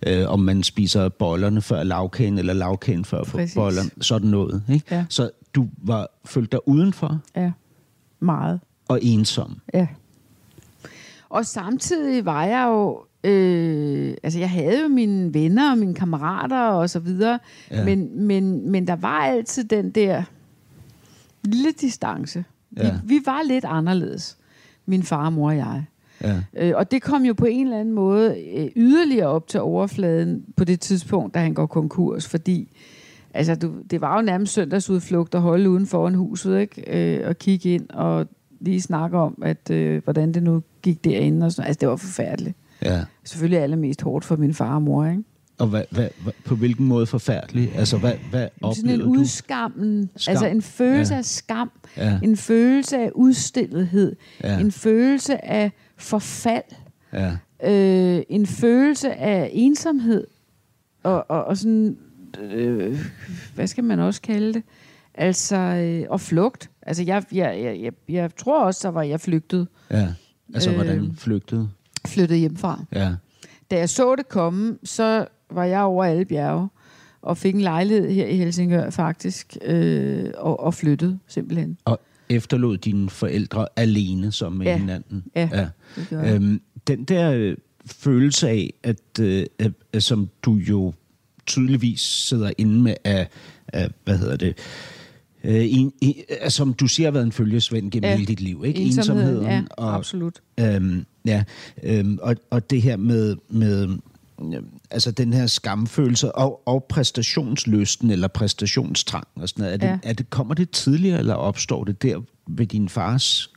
øh, 0.07 0.29
om 0.31 0.41
man 0.41 0.63
spiser 0.63 1.09
bollerne 1.09 1.63
før 1.63 1.83
lavkagen, 1.83 2.39
eller 2.39 2.53
lavkagen 2.53 3.05
før 3.05 3.25
Præcis. 3.25 3.55
bollerne, 3.55 3.91
sådan 4.01 4.29
noget. 4.31 4.63
Ikke? 4.73 4.87
Ja. 4.95 5.05
Så 5.09 5.31
du 5.55 5.69
var 5.83 6.09
følte 6.25 6.51
dig 6.51 6.69
udenfor 6.69 7.21
Ja, 7.37 7.53
meget. 8.21 8.61
og 8.89 8.99
ensom. 9.03 9.61
Ja. 9.75 9.87
Og 11.29 11.47
samtidig 11.47 12.25
var 12.25 12.45
jeg 12.45 12.67
jo... 12.69 13.05
Øh, 13.25 14.15
altså, 14.23 14.39
jeg 14.39 14.51
havde 14.51 14.83
jo 14.83 14.89
mine 14.89 15.35
venner 15.35 15.71
og 15.71 15.79
mine 15.79 15.95
kammerater 15.95 16.61
og 16.63 16.91
så 16.91 16.99
videre. 16.99 17.39
Ja. 17.71 17.85
Men, 17.85 18.23
men, 18.27 18.71
men 18.71 18.87
der 18.87 18.97
var 18.97 19.19
altid 19.25 19.65
den 19.65 19.91
der 19.91 20.23
lille 21.45 21.73
distance. 21.81 22.45
Ja. 22.77 22.91
Vi, 23.05 23.17
vi 23.17 23.23
var 23.27 23.43
lidt 23.49 23.65
anderledes, 23.65 24.37
min 24.87 25.03
far, 25.03 25.31
mor 25.31 25.49
og 25.51 25.57
jeg. 25.57 25.85
Ja. 26.25 26.37
Øh, 26.57 26.73
og 26.77 26.91
det 26.91 27.03
kom 27.03 27.23
jo 27.25 27.33
på 27.35 27.45
en 27.45 27.67
eller 27.67 27.81
anden 27.81 27.95
måde 27.95 28.37
øh, 28.57 28.69
yderligere 28.77 29.27
op 29.27 29.47
til 29.49 29.61
overfladen 29.61 30.45
på 30.57 30.65
det 30.65 30.81
tidspunkt, 30.81 31.35
da 31.35 31.39
han 31.39 31.55
går 31.55 31.67
konkurs, 31.67 32.29
fordi 32.29 32.73
altså, 33.35 33.55
du, 33.55 33.73
det 33.91 34.01
var 34.01 34.17
jo 34.17 34.23
nærmest 34.23 34.53
søndagsudflugt 34.53 35.35
at 35.35 35.41
holde 35.41 35.71
uden 35.71 35.87
foran 35.87 36.15
huset, 36.15 36.61
ikke? 36.61 36.85
Øh, 37.21 37.29
og 37.29 37.39
kigge 37.39 37.75
ind 37.75 37.91
og 37.91 38.27
lige 38.61 38.81
snakke 38.81 39.19
om, 39.19 39.43
at 39.43 39.71
øh, 39.71 40.05
hvordan 40.05 40.35
det 40.35 40.43
nu 40.43 40.63
gik 40.83 41.05
derinde. 41.05 41.47
Og 41.47 41.53
sådan. 41.53 41.67
Altså, 41.69 41.79
det 41.81 41.89
var 41.89 41.97
forfærdeligt. 41.97 42.57
ja. 42.83 43.01
Selvfølgelig 43.25 43.61
allermest 43.61 44.03
hårdt 44.03 44.25
for 44.25 44.37
min 44.37 44.55
far 44.55 44.75
og 44.75 44.83
mor, 44.83 45.07
ikke? 45.07 45.23
Og 45.59 45.67
hvad, 45.67 45.83
hvad, 45.91 46.09
hvad, 46.23 46.33
på 46.45 46.55
hvilken 46.55 46.87
måde 46.87 47.07
forfærdelig? 47.07 47.73
Altså, 47.77 47.99
hvad, 47.99 48.13
hvad 48.31 48.49
Sådan 48.75 48.91
en 48.91 49.01
oplevede 49.01 49.19
udskammen, 49.19 50.11
Skam. 50.17 50.33
altså 50.33 50.47
en 50.47 50.63
følelse 50.63 51.15
Ja. 51.15 51.19
af 51.19 51.25
skam, 51.25 51.71
Ja. 51.97 52.19
en 52.23 52.37
følelse 52.37 52.99
af 52.99 53.11
udstillethed, 53.15 54.17
Ja. 54.45 54.59
en 54.61 54.73
følelse 54.73 55.45
af 55.45 55.73
forfald, 56.01 56.63
Ja. 57.13 57.31
øh, 57.65 58.23
en 58.29 58.47
følelse 58.47 59.15
af 59.15 59.51
ensomhed 59.53 60.27
og, 61.03 61.31
og, 61.31 61.45
og 61.45 61.57
sådan, 61.57 61.97
øh, 62.41 62.99
hvad 63.55 63.67
skal 63.67 63.85
man 63.85 63.99
også 64.01 64.23
kalde 64.23 64.53
det? 64.55 64.63
Altså, 65.15 65.57
øh, 65.57 66.07
og 66.11 66.21
flugt. 66.21 66.71
Altså, 66.83 67.03
jeg, 67.03 67.25
jeg, 67.33 67.61
jeg, 67.63 67.81
jeg, 67.81 67.93
jeg 68.09 68.37
tror 68.37 68.65
også, 68.65 68.81
der 68.89 68.93
var 68.93 69.03
jeg 69.03 69.21
flygtede, 69.21 69.67
ja. 69.91 70.09
Altså, 70.55 70.71
Øh. 70.71 70.77
hvordan 70.77 71.15
flygtede? 71.19 71.71
flyttede 72.07 72.39
hjemmefra. 72.39 72.85
Ja. 72.93 73.13
Da 73.71 73.79
jeg 73.79 73.89
så 73.89 74.17
det 74.17 74.29
komme, 74.29 74.79
så 74.85 75.27
var 75.51 75.65
jeg 75.65 75.81
over 75.83 76.05
alle 76.05 76.25
bjerge 76.25 76.69
og 77.23 77.37
fik 77.37 77.55
en 77.55 77.61
lejlighed 77.61 78.11
her 78.11 78.27
i 78.27 78.37
Helsingør 78.37 78.91
faktisk, 78.91 79.57
øh, 79.65 80.31
og, 80.37 80.61
og 80.61 80.75
flyttede 80.75 81.19
simpelthen. 81.27 81.79
Og 81.85 82.01
efterlod 82.31 82.77
dine 82.79 83.11
forældre 83.11 83.67
alene 83.77 84.33
som 84.33 84.53
med 84.53 84.67
Ja. 84.67 84.77
hinanden. 84.79 85.25
Ja, 85.37 85.49
ja. 85.53 85.69
det. 86.11 86.35
Øhm, 86.35 86.61
den 86.87 87.05
der 87.05 87.33
øh, 87.33 87.57
følelse 87.87 88.49
af, 88.49 88.73
at, 88.83 89.19
øh, 89.21 89.47
som 89.99 90.29
du 90.43 90.55
jo 90.55 90.93
tydeligvis 91.47 92.01
sidder 92.01 92.51
inde 92.59 92.81
med 92.83 92.95
af, 93.05 93.29
af 93.69 93.91
hvad 94.05 94.19
hedder 94.19 94.37
det, 94.37 94.55
øh, 95.45 95.65
en, 95.73 95.93
en, 96.01 96.15
altså, 96.41 96.57
som 96.57 96.75
du 96.75 96.87
siger 96.87 97.07
har 97.07 97.13
været 97.13 97.25
en 97.27 97.33
følgesvend 97.33 97.91
gennem 97.91 98.11
Ja. 98.11 98.15
hele 98.17 98.27
dit 98.27 98.41
liv, 98.41 98.63
ikke? 98.67 98.81
Ensomheden, 98.81 99.45
ja, 99.47 99.63
og, 99.71 99.95
absolut. 99.95 100.41
Øhm, 100.61 101.05
ja, 101.27 101.45
øhm, 101.83 102.19
og, 102.23 102.37
og 102.51 102.71
det 102.71 102.83
her 102.83 102.97
med, 102.97 103.37
med 103.49 103.89
altså 104.91 105.11
den 105.11 105.33
her 105.33 105.47
skamfølelse 105.47 106.33
og, 106.33 106.63
og 106.67 106.85
præstationslysten 106.85 108.11
eller 108.11 108.29
præstationstrang 108.29 109.27
og 109.35 109.49
sådan 109.49 109.63
noget. 109.63 109.75
Er 109.75 109.77
det, 109.79 109.87
Ja. 109.87 109.99
er 110.11 110.13
det, 110.13 110.31
kommer 110.31 110.55
det 110.55 110.71
tidligere, 110.71 111.19
eller 111.19 111.35
opstår 111.35 111.85
det 111.85 112.03
der 112.03 112.21
ved 112.47 112.67
din 112.67 112.89
fars 112.89 113.51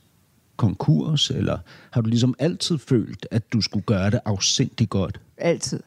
konkurs, 0.56 1.30
eller 1.30 1.58
har 1.90 2.00
du 2.00 2.08
ligesom 2.08 2.34
altid 2.38 2.78
følt, 2.78 3.26
at 3.30 3.52
du 3.52 3.60
skulle 3.60 3.84
gøre 3.84 4.10
det 4.10 4.20
afsindig 4.24 4.88
godt? 4.88 5.20
Altid. 5.38 5.80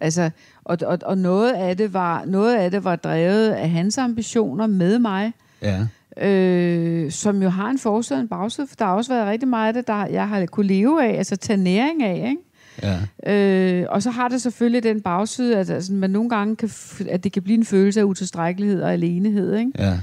Altså, 0.00 0.30
og, 0.64 0.78
og, 0.86 0.98
og 1.02 1.18
noget, 1.18 1.52
af 1.52 1.76
det 1.76 1.92
var, 1.92 2.24
noget 2.24 2.56
af 2.56 2.70
det 2.70 2.84
var 2.84 2.96
drevet 2.96 3.50
af 3.50 3.70
hans 3.70 3.98
ambitioner 3.98 4.66
med 4.66 4.98
mig, 4.98 5.32
Ja, 5.62 5.86
øh, 6.26 7.10
som 7.12 7.42
jo 7.42 7.48
har 7.48 7.70
en 7.70 7.78
forside 7.78 8.16
og 8.16 8.20
en 8.20 8.28
bagside, 8.28 8.66
for 8.66 8.76
der 8.76 8.84
har 8.84 8.94
også 8.94 9.12
været 9.14 9.26
rigtig 9.26 9.48
meget 9.48 9.68
af 9.68 9.74
det, 9.74 9.86
der 9.86 10.06
jeg 10.06 10.28
har 10.28 10.46
kunne 10.46 10.66
leve 10.66 11.04
af, 11.04 11.18
altså 11.18 11.36
tage 11.36 11.56
næring 11.56 12.02
af, 12.02 12.16
ikke? 12.16 12.36
Ja, 12.82 12.98
Øh, 13.26 13.86
og 13.88 14.02
så 14.02 14.10
har 14.10 14.28
det 14.28 14.42
selvfølgelig 14.42 14.82
den 14.82 15.00
bagside, 15.00 15.56
at 15.56 15.70
altså, 15.70 15.92
man 15.92 16.10
nogle 16.10 16.30
gange 16.30 16.56
kan, 16.56 16.70
at 17.08 17.24
det 17.24 17.32
kan 17.32 17.42
blive 17.42 17.58
en 17.58 17.64
følelse 17.64 18.00
af 18.00 18.04
utilstrækkelighed 18.04 18.82
og 18.82 18.92
alenehed. 18.92 19.56
Ikke? 19.56 19.72
ja, 19.78 19.98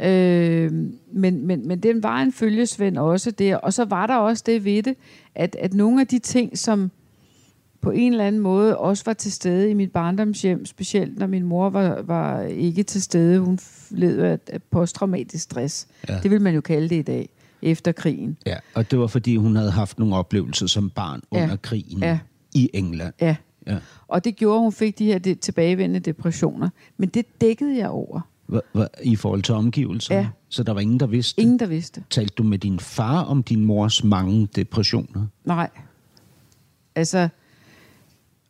Øh, 0.00 0.72
men, 1.12 1.46
men, 1.46 1.68
men 1.68 1.80
den 1.80 2.02
var 2.02 2.22
en 2.22 2.32
følgesvend 2.32 2.98
også 2.98 3.30
der. 3.30 3.56
Og 3.56 3.72
så 3.72 3.84
var 3.84 4.06
der 4.06 4.16
også 4.16 4.42
det 4.46 4.64
ved 4.64 4.82
det, 4.82 4.94
at, 5.34 5.56
at 5.60 5.74
nogle 5.74 6.00
af 6.00 6.06
de 6.06 6.18
ting, 6.18 6.58
som 6.58 6.90
på 7.80 7.90
en 7.90 8.12
eller 8.12 8.26
anden 8.26 8.40
måde 8.40 8.78
også 8.78 9.02
var 9.06 9.12
til 9.12 9.32
stede 9.32 9.70
i 9.70 9.74
mit 9.74 9.92
barndomshjem, 9.92 10.66
specielt 10.66 11.18
når 11.18 11.26
min 11.26 11.42
mor 11.42 11.70
var, 11.70 12.02
var 12.02 12.42
ikke 12.42 12.82
til 12.82 13.02
stede, 13.02 13.38
hun 13.40 13.58
led 13.90 14.18
af, 14.18 14.38
af 14.52 14.62
posttraumatisk 14.62 15.44
stress. 15.44 15.86
Ja. 16.08 16.18
Det 16.22 16.30
vil 16.30 16.40
man 16.40 16.54
jo 16.54 16.60
kalde 16.60 16.88
det 16.88 16.96
i 16.96 17.02
dag, 17.02 17.28
efter 17.62 17.92
krigen. 17.92 18.36
ja. 18.46 18.56
Og 18.74 18.90
det 18.90 18.98
var, 18.98 19.06
fordi 19.06 19.36
hun 19.36 19.56
havde 19.56 19.70
haft 19.70 19.98
nogle 19.98 20.16
oplevelser 20.16 20.66
som 20.66 20.90
barn 20.90 21.20
Ja. 21.32 21.42
under 21.42 21.56
krigen 21.56 21.98
Ja. 21.98 22.18
i 22.54 22.70
England. 22.74 23.14
Ja. 23.20 23.36
Ja. 23.66 23.76
Og 24.08 24.24
det 24.24 24.36
gjorde, 24.36 24.56
at 24.56 24.62
hun 24.62 24.72
fik 24.72 24.98
de 24.98 25.04
her 25.06 25.18
de, 25.18 25.34
tilbagevendende 25.34 26.00
depressioner. 26.00 26.68
Men 26.96 27.08
det 27.08 27.40
dækkede 27.40 27.76
jeg 27.78 27.88
over. 27.88 28.20
Hva, 28.46 28.60
hva, 28.72 28.86
I 29.02 29.16
forhold 29.16 29.42
til 29.42 29.54
omgivelserne? 29.54 30.20
Ja. 30.20 30.28
Så 30.48 30.62
der 30.62 30.72
var 30.72 30.80
ingen, 30.80 31.00
der 31.00 31.06
vidste? 31.06 31.40
Ingen, 31.42 31.58
der 31.58 31.66
vidste. 31.66 32.04
Talte 32.10 32.34
du 32.38 32.42
med 32.42 32.58
din 32.58 32.78
far 32.80 33.22
om 33.22 33.42
din 33.42 33.64
mors 33.64 34.04
mange 34.04 34.48
depressioner? 34.56 35.26
Nej. 35.44 35.68
Altså, 36.94 37.28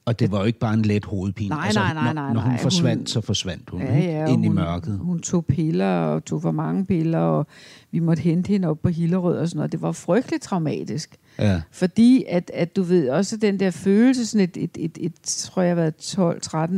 Og 0.06 0.18
det 0.20 0.32
var 0.32 0.38
jo 0.38 0.44
ikke 0.44 0.58
bare 0.58 0.74
en 0.74 0.82
let 0.82 1.04
hovedpine. 1.04 1.48
Nej, 1.48 1.64
altså, 1.64 1.80
nej, 1.80 1.94
nej, 1.94 2.04
når, 2.04 2.12
nej, 2.12 2.32
Når 2.32 2.40
hun 2.40 2.50
nej. 2.50 2.62
forsvandt, 2.62 3.00
Hun- 3.00 3.06
så 3.06 3.20
forsvandt 3.20 3.70
hun 3.70 3.80
ja, 3.82 3.98
ja, 3.98 4.26
ind 4.26 4.44
i 4.44 4.46
hun, 4.46 4.56
mørket. 4.56 4.98
Hun 4.98 5.20
tog 5.20 5.44
piller 5.46 5.86
og 5.98 6.24
tog 6.24 6.42
for 6.42 6.50
mange 6.50 6.84
piller, 6.86 7.18
og 7.18 7.46
vi 7.90 7.98
måtte 7.98 8.22
hente 8.22 8.48
hende 8.48 8.68
op 8.68 8.82
på 8.82 8.88
Hillerød 8.88 9.38
og 9.38 9.48
sådan 9.48 9.56
noget. 9.58 9.72
Det 9.72 9.82
var 9.82 9.92
frygteligt 9.92 10.42
traumatisk. 10.42 11.16
Ja, 11.38 11.60
Fordi 11.70 12.24
at, 12.28 12.50
at 12.54 12.76
du 12.76 12.82
ved, 12.82 13.08
også 13.10 13.36
den 13.36 13.60
der 13.60 13.70
følelse, 13.70 14.26
sådan 14.26 14.44
et, 14.44 14.56
et, 14.56 14.70
et, 14.78 14.98
et 15.00 15.12
tror 15.22 15.62
jeg 15.62 15.76
været 15.76 15.94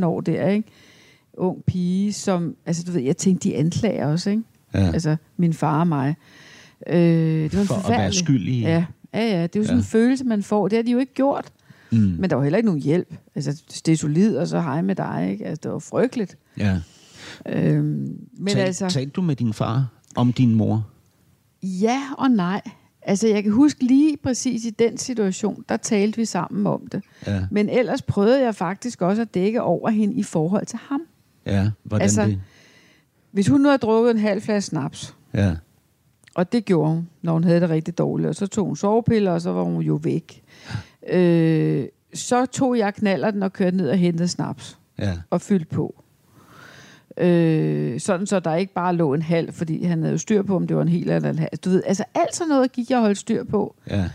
12-13 0.01 0.05
år 0.05 0.21
der, 0.21 0.47
ikke? 0.49 0.67
Ung 1.33 1.63
pige, 1.67 2.13
som, 2.13 2.55
altså 2.65 2.83
du 2.87 2.91
ved, 2.91 3.01
jeg 3.01 3.17
tænkte, 3.17 3.49
de 3.49 3.55
anklager 3.55 4.07
også, 4.07 4.29
ikke? 4.29 4.43
ja. 4.73 4.91
Altså 4.93 5.15
min 5.37 5.53
far 5.53 5.79
og 5.79 5.87
mig. 5.87 6.15
Øh, 6.87 6.95
det 6.97 7.57
var 7.57 7.63
For 7.63 7.73
at 7.75 7.79
være 7.79 7.81
forfærdelig- 7.81 8.19
skyld 8.19 8.47
i- 8.47 8.61
Ja, 8.61 8.85
ja, 9.13 9.19
ja. 9.19 9.43
Det 9.43 9.55
er 9.55 9.59
jo 9.59 9.63
sådan 9.63 9.77
Ja. 9.77 9.81
en 9.81 9.85
følelse, 9.85 10.23
man 10.25 10.43
får. 10.43 10.67
Det 10.67 10.77
har 10.77 10.83
de 10.83 10.91
jo 10.91 10.97
ikke 10.97 11.13
gjort. 11.13 11.45
Mm. 11.91 11.97
Men 11.97 12.29
der 12.29 12.35
var 12.35 12.43
heller 12.43 12.57
ikke 12.57 12.67
nogen 12.67 12.81
hjælp. 12.81 13.13
Altså, 13.35 13.63
det 13.85 13.91
er 13.91 13.97
solid, 13.97 14.37
og 14.37 14.47
så 14.47 14.59
hej 14.61 14.81
med 14.81 14.95
dig, 14.95 15.27
ikke? 15.31 15.45
Altså, 15.45 15.59
det 15.63 15.71
var 15.71 15.79
frygteligt. 15.79 16.37
Ja. 16.57 16.79
Øhm, 17.45 18.17
men 18.37 18.47
Tal, 18.53 18.57
altså... 18.61 18.89
Talte 18.89 19.11
du 19.11 19.21
med 19.21 19.35
din 19.35 19.53
far 19.53 19.87
om 20.15 20.33
din 20.33 20.55
mor? 20.55 20.87
Ja 21.63 22.01
og 22.17 22.31
nej. 22.31 22.61
Altså, 23.01 23.27
jeg 23.27 23.43
kan 23.43 23.51
huske 23.51 23.83
lige 23.83 24.17
præcis 24.17 24.65
i 24.65 24.69
den 24.69 24.97
situation, 24.97 25.63
der 25.69 25.77
talte 25.77 26.17
vi 26.17 26.25
sammen 26.25 26.67
om 26.67 26.87
det. 26.91 27.03
Ja. 27.27 27.45
Men 27.51 27.69
ellers 27.69 28.01
prøvede 28.01 28.43
jeg 28.43 28.55
faktisk 28.55 29.01
også 29.01 29.21
at 29.21 29.33
dække 29.33 29.61
over 29.61 29.89
hende 29.89 30.13
i 30.13 30.23
forhold 30.23 30.65
til 30.65 30.79
ham. 30.89 31.01
Ja, 31.45 31.69
hvordan 31.83 32.01
Altså- 32.03 32.25
det? 32.25 32.39
Hvis 33.31 33.47
hun 33.47 33.61
nu 33.61 33.67
havde 33.67 33.77
drukket 33.77 34.11
en 34.11 34.19
halv 34.19 34.41
flaske 34.41 34.69
snaps, 34.69 35.15
Ja. 35.33 35.55
Og 36.39 36.51
det 36.51 36.65
gjorde 36.65 36.91
hun, 36.91 37.09
når 37.21 37.33
hun 37.33 37.43
havde 37.43 37.61
det 37.61 37.69
rigtig 37.69 37.97
dårligt, 37.97 38.29
og 38.29 38.35
så 38.35 38.47
tog 38.47 38.65
hun 38.65 38.75
sovepiller, 38.75 39.31
og 39.31 39.41
så 39.41 39.51
var 39.51 39.63
hun 39.63 39.81
jo 39.81 39.99
væk. 40.03 40.43
Øh, 41.09 41.85
så 42.13 42.45
tog 42.45 42.77
jeg 42.77 42.93
knaller 42.93 43.31
den 43.31 43.43
og 43.43 43.53
kørte 43.53 43.77
ned 43.77 43.89
og 43.89 43.97
hentede 43.97 44.27
snaps 44.27 44.79
Ja. 44.99 45.17
og 45.29 45.41
fyldte 45.41 45.65
på. 45.65 46.03
Øh, 47.17 47.99
sådan 47.99 48.27
så 48.27 48.39
der 48.39 48.55
ikke 48.55 48.73
bare 48.73 48.95
lå 48.95 49.13
en 49.13 49.21
halv, 49.21 49.53
fordi 49.53 49.83
han 49.83 49.99
havde 50.01 50.11
jo 50.11 50.17
styr 50.17 50.41
på, 50.41 50.55
om 50.55 50.67
det 50.67 50.75
var 50.75 50.81
en 50.81 50.87
hel 50.87 51.09
eller 51.09 51.29
en 51.29 51.39
halv. 51.39 51.49
Du 51.65 51.69
ved, 51.69 51.83
altså 51.85 52.03
alt 52.15 52.35
sådan 52.35 52.49
noget 52.49 52.71
gik 52.71 52.89
jeg 52.89 52.97
og 52.97 53.01
holdt 53.03 53.17
styr 53.17 53.43
på. 53.43 53.75
Ja. 53.89 54.09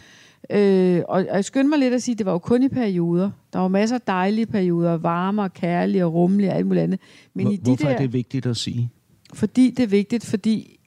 Øh, 0.51 1.03
og, 1.09 1.25
og 1.31 1.37
jeg 1.37 1.45
skynder 1.45 1.69
mig 1.69 1.79
lidt 1.79 1.95
at 1.95 2.03
sige, 2.03 2.13
at 2.13 2.19
det 2.19 2.27
var 2.27 2.33
jo 2.33 2.39
kun 2.39 2.63
i 2.63 2.69
perioder. 2.69 3.31
Der 3.53 3.59
var 3.59 3.69
masser 3.69 3.97
af 3.97 4.01
dejlige 4.07 4.47
perioder, 4.47 4.97
varme 4.97 5.43
og 5.43 5.53
kærlige 5.53 6.05
og 6.05 6.15
rummelige 6.15 6.51
og 6.51 6.57
alt 6.57 6.67
muligt 6.67 6.83
andet. 6.83 7.01
Men 7.35 7.47
Hvor, 7.47 7.53
i 7.53 7.57
de 7.57 7.63
hvorfor 7.63 7.85
der, 7.85 7.95
er 7.95 7.99
det 7.99 8.13
vigtigt 8.13 8.47
at 8.47 8.57
sige? 8.57 8.91
Fordi 9.35 9.71
det 9.71 9.83
er 9.83 9.87
vigtigt, 9.87 10.25
fordi 10.25 10.81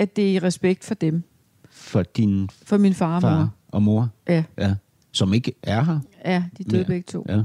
at 0.00 0.16
det 0.16 0.24
er 0.30 0.32
i 0.34 0.38
respekt 0.38 0.84
for 0.84 0.94
dem. 0.94 1.22
For 1.70 2.02
din 2.02 2.48
For 2.64 2.76
min 2.78 2.94
far 2.94 3.16
og 3.16 3.22
far 3.22 3.38
mor. 3.38 3.48
og 3.68 3.82
mor, 3.82 4.08
Ja, 4.28 4.44
ja, 4.58 4.74
som 5.12 5.34
ikke 5.34 5.52
er 5.62 5.82
her. 5.84 5.98
ja, 6.24 6.44
de 6.58 6.64
døde 6.64 6.76
mere. 6.76 6.84
begge 6.86 7.04
to. 7.12 7.26
Ja. 7.28 7.42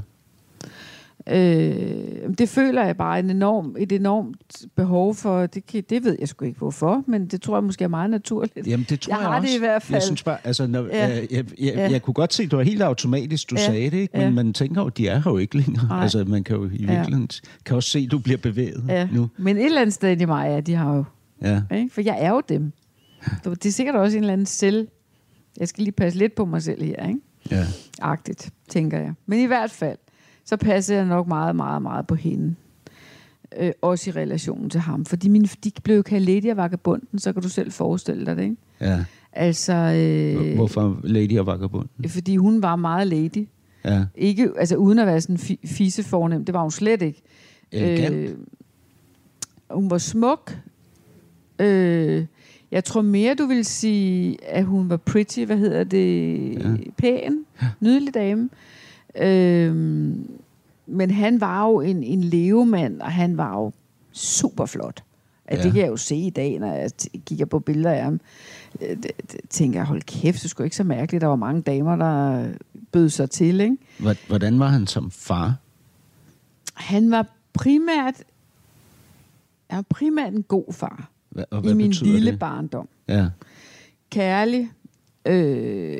Øh, 1.28 2.28
det 2.38 2.48
føler 2.48 2.84
jeg 2.84 2.96
bare 2.96 3.18
en 3.18 3.30
enorm, 3.30 3.76
et 3.78 3.92
enormt 3.92 4.56
behov 4.76 5.14
for. 5.14 5.46
Det, 5.46 5.66
kan, 5.66 5.84
det 5.90 6.04
ved 6.04 6.16
jeg 6.20 6.28
sgu 6.28 6.44
ikke 6.44 6.58
hvorfor, 6.58 7.02
men 7.06 7.26
det 7.26 7.42
tror 7.42 7.56
jeg 7.56 7.64
måske 7.64 7.84
er 7.84 7.88
meget 7.88 8.10
naturligt. 8.10 8.66
Jamen, 8.66 8.86
det 8.88 9.00
tror 9.00 9.12
Jeg 9.14 9.20
jeg, 9.20 9.28
har 9.28 9.34
det 9.40 9.44
også. 9.46 9.56
i 9.56 9.58
hvert 9.58 9.82
fald. 9.82 9.94
Jeg 9.94 10.02
synes 10.02 10.22
bare, 10.22 10.38
altså, 10.44 10.66
når, 10.66 10.82
Ja. 10.86 11.06
ja. 11.08 11.14
jeg, 11.14 11.26
jeg, 11.30 11.44
jeg, 11.60 11.74
Ja. 11.74 11.90
jeg 11.90 12.02
kunne 12.02 12.14
godt 12.14 12.34
se, 12.34 12.42
det 12.42 12.56
var 12.56 12.62
helt 12.62 12.82
automatisk, 12.82 13.50
du 13.50 13.54
Ja. 13.58 13.66
sagde 13.66 13.90
det, 13.90 13.96
ikke? 13.98 14.16
men 14.16 14.22
Ja. 14.26 14.30
man 14.30 14.52
tænker 14.52 14.82
jo, 14.82 14.88
de 14.88 15.08
er 15.08 15.18
her 15.18 15.30
jo 15.30 15.38
ikke 15.38 15.56
længere. 15.56 15.86
Nej. 15.88 16.02
Altså, 16.02 16.24
man 16.24 16.44
kan 16.44 16.56
jo 16.56 16.64
i 16.64 16.76
Ja. 16.84 16.94
virkeligheden 16.96 17.28
kan 17.64 17.76
også 17.76 17.90
se, 17.90 17.98
at 17.98 18.10
du 18.10 18.18
bliver 18.18 18.38
bevæget 18.38 18.84
Ja. 18.88 19.08
nu. 19.12 19.28
Men 19.36 19.56
et 19.56 19.64
eller 19.64 19.80
andet 19.80 19.94
sted 19.94 20.20
i 20.20 20.24
mig 20.24 20.48
er 20.50 20.60
de 20.60 20.74
har 20.74 20.94
jo. 20.96 21.04
Ja. 21.42 21.62
Ikke? 21.74 21.90
For 21.94 22.00
jeg 22.00 22.16
er 22.20 22.30
jo 22.30 22.42
dem. 22.48 22.72
Det 23.44 23.66
er 23.66 23.70
sikkert 23.70 23.94
også 23.96 24.16
en 24.16 24.22
eller 24.22 24.32
anden 24.32 24.46
selv. 24.46 24.88
Jeg 25.60 25.68
skal 25.68 25.84
lige 25.84 25.92
passe 25.92 26.18
lidt 26.18 26.34
på 26.34 26.44
mig 26.44 26.62
selv 26.62 26.82
her, 26.84 27.06
ikke? 27.08 27.20
Ja. 27.50 27.64
Agtigt, 28.02 28.50
tænker 28.68 28.98
jeg. 28.98 29.12
Men 29.26 29.40
i 29.40 29.44
hvert 29.44 29.70
fald, 29.70 29.98
så 30.44 30.56
passer 30.56 30.96
jeg 30.96 31.04
nok 31.06 31.26
meget, 31.28 31.56
meget, 31.56 31.82
meget 31.82 32.06
på 32.06 32.14
hende. 32.14 32.54
Øh, 33.58 33.72
også 33.82 34.10
i 34.10 34.12
relationen 34.12 34.70
til 34.70 34.80
ham. 34.80 35.04
Fordi 35.04 35.28
mine, 35.28 35.48
de 35.64 35.70
blev 35.82 35.96
jo 35.96 36.02
kaldt 36.02 36.24
Lady 36.28 36.50
og 36.50 36.56
Vagabunden, 36.56 37.18
så 37.18 37.32
kan 37.32 37.42
du 37.42 37.48
selv 37.48 37.72
forestille 37.72 38.26
dig 38.26 38.36
det, 38.36 38.42
ikke? 38.42 38.56
ja. 38.80 39.04
Altså, 39.32 39.72
øh, 39.74 40.54
Hvorfor 40.54 41.00
Lady 41.04 41.38
og 41.38 41.46
Vagabunden? 41.46 42.08
fordi 42.08 42.36
hun 42.36 42.62
var 42.62 42.76
meget 42.76 43.06
lady. 43.06 43.48
Ja. 43.84 44.04
Ikke, 44.14 44.50
altså 44.58 44.76
uden 44.76 44.98
at 44.98 45.06
være 45.06 45.20
sådan 45.20 45.36
fi- 45.36 45.66
fisse 45.66 46.02
fornem. 46.02 46.44
Det 46.44 46.54
var 46.54 46.62
hun 46.62 46.70
slet 46.70 47.02
ikke. 47.02 47.22
Elegant. 47.72 48.14
Øh, 48.14 48.30
hun 49.70 49.90
var 49.90 49.98
smuk. 49.98 50.58
Øh, 51.58 52.26
jeg 52.70 52.84
tror 52.84 53.02
mere, 53.02 53.34
du 53.34 53.46
vil 53.46 53.64
sige, 53.64 54.44
at 54.44 54.64
hun 54.64 54.90
var 54.90 54.96
pretty, 54.96 55.40
hvad 55.44 55.56
hedder 55.58 55.84
det, 55.84 56.52
Ja. 56.54 56.68
ja. 56.68 56.76
pæn, 56.96 57.44
nydelig 57.80 58.14
dame. 58.14 58.48
Øh, 59.18 59.74
men 60.86 61.10
han 61.10 61.40
var 61.40 61.66
jo 61.68 61.80
en, 61.80 62.02
en 62.02 62.24
levemand, 62.24 63.00
og 63.00 63.12
han 63.12 63.36
var 63.36 63.52
jo 63.58 63.72
super 64.12 64.66
flot. 64.66 65.02
Ja. 65.50 65.56
Ja. 65.56 65.62
Det 65.62 65.72
kan 65.72 65.80
jeg 65.80 65.88
jo 65.88 65.96
se 65.96 66.16
i 66.16 66.30
dag, 66.30 66.58
når 66.58 66.72
jeg 66.72 66.90
kigger 67.26 67.44
på 67.46 67.58
billeder 67.58 67.90
af 67.90 68.02
ham. 68.04 68.20
Øh, 68.82 68.96
tænker 69.50 69.78
jeg, 69.80 69.86
hold 69.86 70.02
kæft, 70.02 70.42
det 70.42 70.50
skulle 70.50 70.66
ikke 70.66 70.76
så 70.76 70.84
mærkeligt. 70.84 71.20
Der 71.22 71.26
var 71.28 71.36
mange 71.36 71.62
damer, 71.62 71.96
der 71.96 72.46
bød 72.92 73.08
sig 73.08 73.30
til, 73.30 73.60
ikke? 73.60 73.76
Hvor- 73.98 74.26
Hvordan 74.28 74.58
var 74.58 74.68
han 74.68 74.86
som 74.86 75.10
far? 75.10 75.54
Han 76.74 77.10
var 77.10 77.26
primært, 77.52 78.14
han 79.70 79.76
var 79.76 79.84
primært 79.90 80.32
en 80.32 80.42
god 80.42 80.72
far 80.72 81.10
Hva- 81.38 81.44
Og 81.50 81.58
i 81.58 81.66
hvad 81.66 81.74
min 81.74 81.88
betyder 81.90 82.12
lille 82.12 82.30
det? 82.30 82.38
barndom. 82.38 82.88
Ja. 83.08 83.26
Kærlig, 84.10 84.70
øh, 85.26 85.98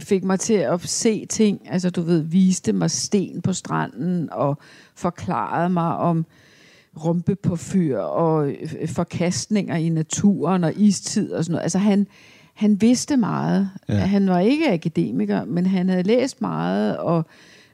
fik 0.00 0.24
mig 0.24 0.40
til 0.40 0.54
at 0.54 0.80
se 0.80 1.26
ting, 1.26 1.60
altså 1.70 1.90
du 1.90 2.02
ved, 2.02 2.20
viste 2.20 2.72
mig 2.72 2.90
sten 2.90 3.42
på 3.42 3.52
stranden 3.52 4.28
og 4.32 4.58
forklarede 4.94 5.70
mig 5.70 5.96
om 5.96 6.26
rumpe 7.04 7.34
på 7.34 7.56
fyr 7.56 7.98
og 7.98 8.50
øh, 8.50 8.88
forkastninger 8.88 9.76
i 9.76 9.88
naturen 9.88 10.64
og 10.64 10.72
istid 10.76 11.32
og 11.32 11.44
sådan 11.44 11.52
noget. 11.52 11.62
Altså 11.62 11.78
han, 11.78 12.06
han 12.54 12.80
vidste 12.80 13.16
meget. 13.16 13.70
Ja. 13.88 13.94
Han 13.94 14.28
var 14.28 14.38
ikke 14.40 14.72
akademiker, 14.72 15.44
men 15.44 15.66
han 15.66 15.88
havde 15.88 16.02
læst 16.02 16.40
meget 16.40 16.96
og, 16.96 17.26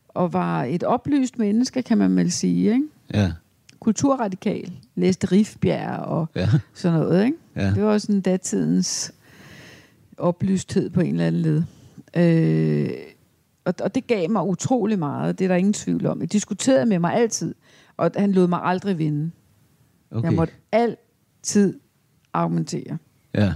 og 0.08 0.32
var 0.32 0.64
et 0.64 0.82
oplyst 0.82 1.38
menneske, 1.38 1.82
kan 1.82 1.98
man 1.98 2.16
vel 2.16 2.32
sige. 2.32 2.72
Ikke? 2.72 2.84
Ja. 3.14 3.32
Kulturradikal. 3.84 4.72
Læste 4.94 5.26
Rifbjerg 5.32 5.98
og 5.98 6.28
Ja. 6.36 6.48
sådan 6.74 6.98
noget. 6.98 7.24
Ikke? 7.24 7.38
Ja. 7.56 7.70
Det 7.74 7.82
var 7.84 7.98
sådan 7.98 8.20
datidens 8.20 9.12
oplysthed 10.18 10.90
på 10.90 11.00
en 11.00 11.10
eller 11.10 11.26
anden 11.26 11.42
led. 11.42 11.62
Øh, 12.16 12.90
og, 13.64 13.74
og 13.80 13.94
det 13.94 14.06
gav 14.06 14.30
mig 14.30 14.42
utrolig 14.46 14.98
meget, 14.98 15.38
det 15.38 15.44
er 15.44 15.48
der 15.48 15.54
ingen 15.54 15.72
tvivl 15.72 16.06
om. 16.06 16.20
Jeg 16.20 16.32
diskuterede 16.32 16.86
med 16.86 16.98
mig 16.98 17.14
altid, 17.14 17.54
og 17.96 18.10
han 18.16 18.32
lod 18.32 18.46
mig 18.48 18.60
aldrig 18.62 18.98
vinde. 18.98 19.30
Okay. 20.10 20.28
Jeg 20.28 20.36
måtte 20.36 20.54
altid 20.72 21.80
argumentere. 22.32 22.98
Ja. 23.34 23.52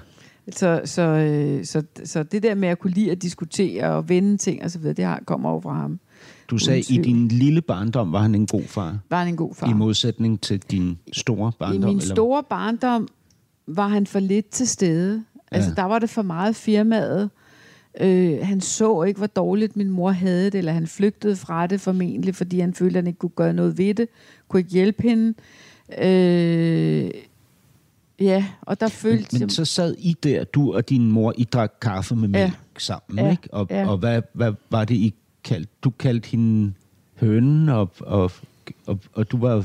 Så, 0.52 0.80
så, 0.84 1.02
øh, 1.02 1.64
så, 1.64 1.82
så 2.04 2.22
det 2.22 2.42
der 2.42 2.54
med 2.54 2.68
at 2.68 2.78
kunne 2.78 2.92
lide 2.92 3.10
at 3.10 3.22
diskutere 3.22 3.84
og 3.90 4.08
vende 4.08 4.36
ting 4.36 4.62
og 4.64 4.70
så 4.70 4.78
videre, 4.78 4.94
det 4.94 5.04
har, 5.04 5.22
kommer 5.26 5.48
over 5.50 5.60
fra 5.60 5.72
ham. 5.74 6.00
Du 6.48 6.58
sagde, 6.58 6.80
i 6.80 6.96
din 7.02 7.28
lille 7.28 7.60
barndom 7.62 8.12
var 8.12 8.22
han 8.22 8.34
en 8.34 8.46
god 8.46 8.62
far, 8.62 8.98
Var 9.10 9.18
han 9.18 9.28
en 9.28 9.36
god 9.36 9.54
far? 9.54 9.70
i 9.70 9.72
modsætning 9.72 10.40
til 10.40 10.58
din 10.70 10.98
store 11.12 11.48
I 11.54 11.56
barndom? 11.58 11.90
min 11.90 12.00
store 12.00 12.42
barndom 12.50 13.08
var 13.66 13.88
han 13.88 14.06
for 14.06 14.18
lidt 14.20 14.48
til 14.50 14.68
stede. 14.68 15.24
Altså, 15.50 15.70
Ja. 15.70 15.74
der 15.82 15.88
var 15.88 15.98
det 15.98 16.10
for 16.10 16.22
meget 16.22 16.56
firmaet. 16.56 17.30
Øh, 18.00 18.38
han 18.42 18.60
så 18.60 19.02
ikke, 19.02 19.18
hvor 19.18 19.26
dårligt 19.26 19.76
min 19.76 19.90
mor 19.90 20.10
havde 20.10 20.44
det, 20.44 20.54
eller 20.54 20.72
han 20.72 20.86
flygtede 20.86 21.36
fra 21.36 21.66
det 21.66 21.80
formentlig, 21.80 22.34
fordi 22.34 22.60
han 22.60 22.74
følte, 22.74 22.98
at 22.98 23.04
han 23.04 23.06
ikke 23.06 23.18
kunne 23.18 23.30
gøre 23.36 23.52
noget 23.52 23.78
ved 23.78 23.94
det, 23.94 24.08
kunne 24.48 24.60
ikke 24.60 24.70
hjælpe 24.72 25.02
hende. 25.02 25.34
Øh, 26.02 27.10
ja, 28.20 28.44
og 28.62 28.80
der 28.80 28.88
følte 28.88 29.28
Men, 29.32 29.40
men 29.40 29.50
så 29.50 29.64
sad 29.64 29.94
I 29.98 30.16
der, 30.22 30.44
du 30.44 30.74
og 30.74 30.88
din 30.88 31.10
mor, 31.12 31.34
I 31.36 31.44
drak 31.44 31.72
kaffe 31.82 32.16
med 32.16 32.28
mælk 32.28 32.42
Ja. 32.44 32.52
sammen, 32.78 33.24
Ja. 33.24 33.30
ikke? 33.30 33.48
Og, 33.54 33.66
Ja. 33.70 33.88
og 33.88 33.98
hvad, 33.98 34.22
hvad 34.32 34.52
var 34.70 34.84
det, 34.84 34.94
I 34.94 35.14
kaldte? 35.48 35.70
Du 35.84 35.90
kaldte 35.90 36.28
hende 36.28 36.72
hønen, 37.20 37.68
og, 37.68 37.90
og, 38.00 38.30
og, 38.86 38.98
og 39.14 39.30
du 39.30 39.36
var 39.36 39.64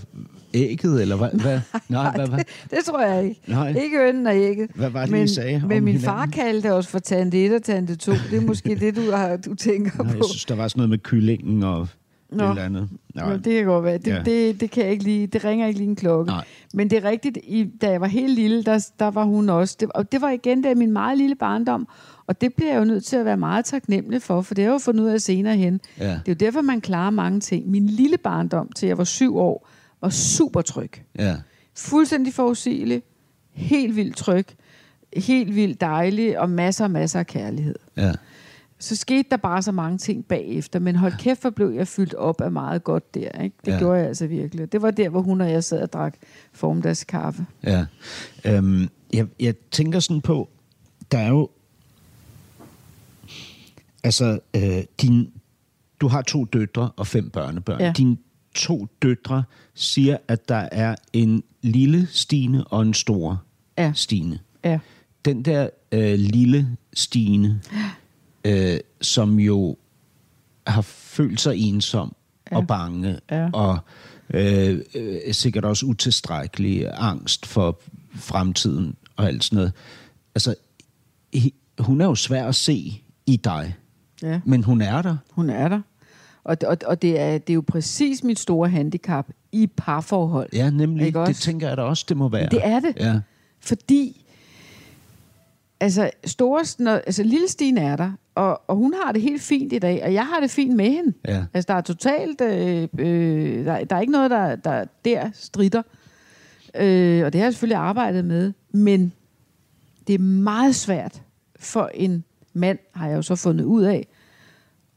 ægget, 0.53 1.01
eller 1.01 1.15
hvad? 1.15 1.29
hvad? 1.41 1.59
Nej, 1.89 2.15
hvad, 2.15 2.27
hvad, 2.27 2.39
det 2.69 2.79
tror 2.85 3.01
jeg 3.01 3.23
ikke. 3.23 3.41
Nej. 3.47 3.73
Ikke 3.83 3.99
ønden 4.07 4.27
og 4.27 4.35
ægget. 4.35 4.69
hvad 4.75 4.89
var 4.89 5.01
det, 5.01 5.11
men, 5.11 5.23
I 5.23 5.27
sagde 5.27 5.59
Men 5.59 5.67
min 5.69 5.77
hinanden? 5.77 5.99
far 6.01 6.25
kaldte 6.25 6.73
os 6.73 6.87
for 6.87 6.99
tante 6.99 7.45
1 7.45 7.53
og 7.53 7.63
tante 7.63 7.95
2. 7.95 8.11
Det 8.11 8.37
er 8.37 8.41
måske 8.41 8.75
det, 8.79 8.95
du, 8.95 9.11
har, 9.11 9.37
du 9.37 9.55
tænker 9.55 9.91
Nå, 9.97 10.03
på. 10.03 10.09
jeg 10.15 10.25
synes, 10.25 10.45
der 10.45 10.55
var 10.55 10.67
sådan 10.67 10.79
noget 10.79 10.89
med 10.89 10.97
kyllingen 10.97 11.63
og 11.63 11.87
Nå. 12.31 12.49
eller 12.49 12.63
andet. 12.63 12.89
Nå, 13.15 13.33
det 13.37 13.43
kan 13.43 13.65
godt 13.65 13.85
være. 13.85 13.97
Det, 13.97 14.07
Ja. 14.07 14.21
det, 14.25 14.61
det 14.61 14.71
kan 14.71 14.83
jeg 14.83 14.91
ikke 14.91 15.03
lige, 15.03 15.27
det 15.27 15.43
ringer 15.45 15.67
ikke 15.67 15.79
lige 15.79 15.89
en 15.89 15.95
klokke. 15.95 16.31
Nej. 16.31 16.45
Men 16.73 16.89
det 16.89 16.97
er 17.05 17.09
rigtigt, 17.09 17.37
i, 17.43 17.63
da 17.81 17.89
jeg 17.89 18.01
var 18.01 18.07
helt 18.07 18.35
lille, 18.35 18.63
der, 18.63 18.87
der 18.99 19.11
var 19.11 19.23
hun 19.23 19.49
også. 19.49 19.77
Det, 19.79 19.91
og 19.91 20.11
det 20.11 20.21
var 20.21 20.29
igen 20.29 20.63
der 20.63 20.75
min 20.75 20.91
meget 20.91 21.17
lille 21.17 21.35
barndom. 21.35 21.87
Og 22.27 22.41
det 22.41 22.53
bliver 22.53 22.71
jeg 22.71 22.79
jo 22.79 22.85
nødt 22.85 23.05
til 23.05 23.15
at 23.15 23.25
være 23.25 23.37
meget 23.37 23.65
taknemmelig 23.65 24.21
for, 24.21 24.41
for 24.41 24.53
det 24.53 24.63
har 24.63 24.71
jeg 24.71 24.73
jo 24.73 24.79
fundet 24.79 25.03
ud 25.03 25.09
af 25.09 25.21
senere 25.21 25.57
hen. 25.57 25.81
Ja. 25.99 26.03
Det 26.09 26.11
er 26.15 26.21
jo 26.27 26.33
derfor, 26.33 26.61
man 26.61 26.81
klarer 26.81 27.09
mange 27.09 27.39
ting. 27.39 27.69
Min 27.69 27.85
lille 27.87 28.17
barndom, 28.17 28.71
til 28.71 28.87
jeg 28.87 28.97
var 28.97 29.03
syv 29.03 29.37
år, 29.37 29.67
var 30.01 30.09
super 30.09 30.61
tryg. 30.61 30.91
Ja. 31.19 31.35
Fuldstændig 31.75 32.33
forudsigelig. 32.33 33.03
Helt 33.51 33.95
vildt 33.95 34.17
tryg. 34.17 34.45
Helt 35.17 35.55
vildt 35.55 35.81
dejlig, 35.81 36.39
og 36.39 36.49
masser 36.49 36.83
og 36.85 36.91
masser 36.91 37.19
af 37.19 37.27
kærlighed. 37.27 37.75
Ja. 37.97 38.11
Så 38.79 38.95
skete 38.95 39.29
der 39.31 39.37
bare 39.37 39.61
så 39.61 39.71
mange 39.71 39.97
ting 39.97 40.25
bagefter, 40.25 40.79
men 40.79 40.95
hold 40.95 41.13
kæft, 41.19 41.41
hvor 41.41 41.49
blev 41.49 41.69
jeg 41.69 41.87
fyldt 41.87 42.13
op 42.13 42.41
af 42.41 42.51
meget 42.51 42.83
godt 42.83 43.13
der. 43.15 43.41
Ikke? 43.43 43.55
Det 43.65 43.71
Ja. 43.71 43.77
gjorde 43.77 43.99
jeg 43.99 44.07
altså 44.07 44.27
virkelig. 44.27 44.71
Det 44.71 44.81
var 44.81 44.91
der, 44.91 45.09
hvor 45.09 45.21
hun 45.21 45.41
og 45.41 45.51
jeg 45.51 45.63
sad 45.63 45.81
og 45.81 45.93
drak 45.93 46.13
formiddagskaffe. 46.53 47.45
Ja. 47.63 47.85
Øhm, 48.45 48.87
jeg, 49.13 49.27
jeg 49.39 49.55
tænker 49.71 49.99
sådan 49.99 50.21
på, 50.21 50.49
der 51.11 51.17
er 51.17 51.29
jo... 51.29 51.49
Altså, 54.03 54.39
øh, 54.55 54.83
din, 55.01 55.31
du 56.01 56.07
har 56.07 56.21
to 56.21 56.45
døtre 56.45 56.91
og 56.95 57.07
fem 57.07 57.29
børnebørn. 57.29 57.81
Ja. 57.81 57.93
Dine 57.97 58.17
to 58.55 58.87
døtre 59.01 59.43
siger, 59.73 60.17
at 60.27 60.49
der 60.49 60.69
er 60.71 60.95
en 61.13 61.43
lille 61.61 62.07
Stine 62.11 62.63
og 62.63 62.81
en 62.81 62.93
stor 62.93 63.43
Ja. 63.77 63.91
Stine. 63.95 64.39
Ja. 64.63 64.79
Den 65.25 65.45
der 65.45 65.69
øh, 65.91 66.19
lille 66.19 66.77
Stine, 66.93 67.61
øh, 68.45 68.79
som 69.01 69.39
jo 69.39 69.77
har 70.67 70.81
følt 70.81 71.41
sig 71.41 71.57
ensom 71.57 72.15
ja. 72.51 72.57
og 72.57 72.67
bange, 72.67 73.19
Ja. 73.31 73.49
og 73.53 73.77
øh, 74.33 74.79
øh, 74.95 75.33
sikkert 75.33 75.65
også 75.65 75.85
utilstrækkelig 75.85 76.87
angst 76.93 77.45
for 77.45 77.79
fremtiden 78.15 78.95
og 79.15 79.27
alt 79.27 79.43
sådan 79.43 79.55
noget. 79.55 79.73
Altså, 80.35 80.55
hun 81.79 82.01
er 82.01 82.05
jo 82.05 82.15
svær 82.15 82.45
at 82.47 82.55
se 82.55 83.01
i 83.25 83.35
dig, 83.35 83.75
Ja. 84.23 84.39
men 84.45 84.63
hun 84.63 84.81
er 84.81 85.01
der. 85.01 85.17
Hun 85.31 85.49
er 85.49 85.67
der. 85.67 85.81
Og, 86.43 86.57
og, 86.67 86.77
og 86.85 87.01
det, 87.01 87.19
er, 87.19 87.37
det 87.37 87.49
er 87.49 87.55
jo 87.55 87.63
præcis 87.67 88.23
mit 88.23 88.39
store 88.39 88.69
handicap 88.69 89.27
i 89.51 89.67
parforhold. 89.77 90.49
Ja, 90.53 90.69
nemlig. 90.69 91.05
Ikke 91.07 91.19
Det 91.19 91.27
også? 91.27 91.41
tænker 91.41 91.67
jeg 91.67 91.77
da 91.77 91.81
også, 91.81 92.05
det 92.09 92.17
må 92.17 92.29
være. 92.29 92.49
Det 92.49 92.59
er 92.63 92.79
det. 92.79 92.93
Ja, 92.99 93.19
Fordi, 93.59 94.25
altså, 95.79 96.09
store, 96.25 96.65
når, 96.79 96.91
altså 96.91 97.23
lille 97.23 97.47
Stine 97.47 97.81
er 97.81 97.95
der, 97.95 98.11
og, 98.35 98.61
og 98.67 98.75
hun 98.75 98.93
har 99.03 99.11
det 99.11 99.21
helt 99.21 99.41
fint 99.41 99.73
i 99.73 99.79
dag, 99.79 100.03
og 100.03 100.13
jeg 100.13 100.25
har 100.25 100.39
det 100.39 100.51
fint 100.51 100.75
med 100.75 100.85
hende. 100.91 101.13
ja. 101.27 101.43
Altså, 101.53 101.67
der 101.73 101.77
er 101.77 101.81
totalt, 101.81 102.41
øh, 102.41 102.87
øh, 102.99 103.65
der, 103.65 103.83
der 103.83 103.95
er 103.95 103.99
ikke 103.99 104.11
noget, 104.13 104.31
der, 104.31 104.55
der 104.55 104.85
der 105.05 105.29
strider. 105.33 105.81
Øh, 106.75 107.25
og 107.25 107.33
det 107.33 107.41
har 107.41 107.45
jeg 107.45 107.53
selvfølgelig 107.53 107.77
arbejdet 107.77 108.25
med. 108.25 108.53
Men 108.71 109.13
det 110.07 110.15
er 110.15 110.19
meget 110.19 110.75
svært 110.75 111.21
for 111.59 111.91
en 111.93 112.23
mand, 112.53 112.79
har 112.93 113.07
jeg 113.07 113.15
jo 113.17 113.21
så 113.21 113.35
fundet 113.35 113.65
ud 113.65 113.83
af, 113.83 114.07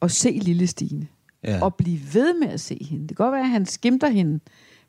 at 0.03 0.11
se 0.11 0.31
lille 0.43 0.67
Stine. 0.67 1.07
ja. 1.45 1.63
Og 1.63 1.75
blive 1.75 2.01
ved 2.15 2.35
med 2.41 2.49
at 2.49 2.61
se 2.61 2.87
hende. 2.91 3.09
Det 3.09 3.17
kan 3.17 3.25
godt 3.25 3.33
være, 3.33 3.41
at 3.43 3.49
han 3.51 3.67
skimter 3.67 4.09
hende, 4.09 4.41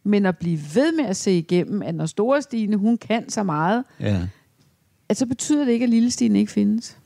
men 0.04 0.26
at 0.26 0.38
blive 0.38 0.60
ved 0.76 0.91
med 0.91 1.06
at 1.06 1.17
se 1.17 1.38
igennem, 1.38 1.82
at 1.82 1.96
når 1.96 2.06
store 2.06 2.41
Stine, 2.41 2.76
hun 2.76 2.98
kan 2.98 3.30
så 3.30 3.43
meget, 3.43 3.84
ja. 4.00 4.28
at 5.10 5.17
så 5.17 5.26
betyder 5.26 5.65
det 5.65 5.72
ikke, 5.72 5.84
at 5.84 5.89
lille 5.89 6.12
Stine 6.12 6.39
ikke 6.39 6.52
findes. 6.52 6.98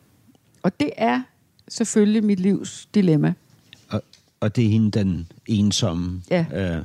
Og 0.63 0.79
det 0.79 0.89
er 0.97 1.21
selvfølgelig 1.67 2.23
mit 2.23 2.39
livs 2.39 2.89
dilemma. 2.95 3.33
Og, 3.89 4.01
og 4.39 4.55
det 4.55 4.65
er 4.65 4.69
hende, 4.69 4.91
den 4.91 5.27
ensomme. 5.45 6.21
Ja. 6.29 6.45
Øh, 6.77 6.83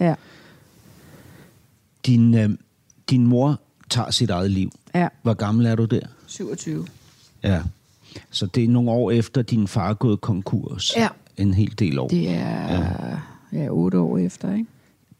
Ja, 0.00 0.14
din, 2.06 2.34
øh, 2.34 2.50
din 3.10 3.26
mor 3.26 3.60
tager 3.90 4.10
sit 4.10 4.30
eget 4.30 4.50
liv. 4.50 4.70
ja. 4.94 5.08
Hvor 5.22 5.34
gammel 5.34 5.66
er 5.66 5.74
du 5.74 5.84
der? 5.84 6.06
27. 6.26 6.86
Ja. 7.42 7.62
Så 8.30 8.46
det 8.46 8.64
er 8.64 8.68
nogle 8.68 8.90
år 8.90 9.10
efter, 9.10 9.42
din 9.42 9.68
far 9.68 9.90
er 9.90 9.94
gået 9.94 10.20
konkurs. 10.20 10.92
Ja. 10.96 11.08
En 11.36 11.54
hel 11.54 11.74
del 11.78 11.98
år. 11.98 12.08
Det 12.08 12.28
er 12.28 12.72
ja. 12.72 13.18
ja, 13.62 13.68
otte 13.70 13.98
år 13.98 14.18
efter, 14.18 14.52
ikke? 14.54 14.66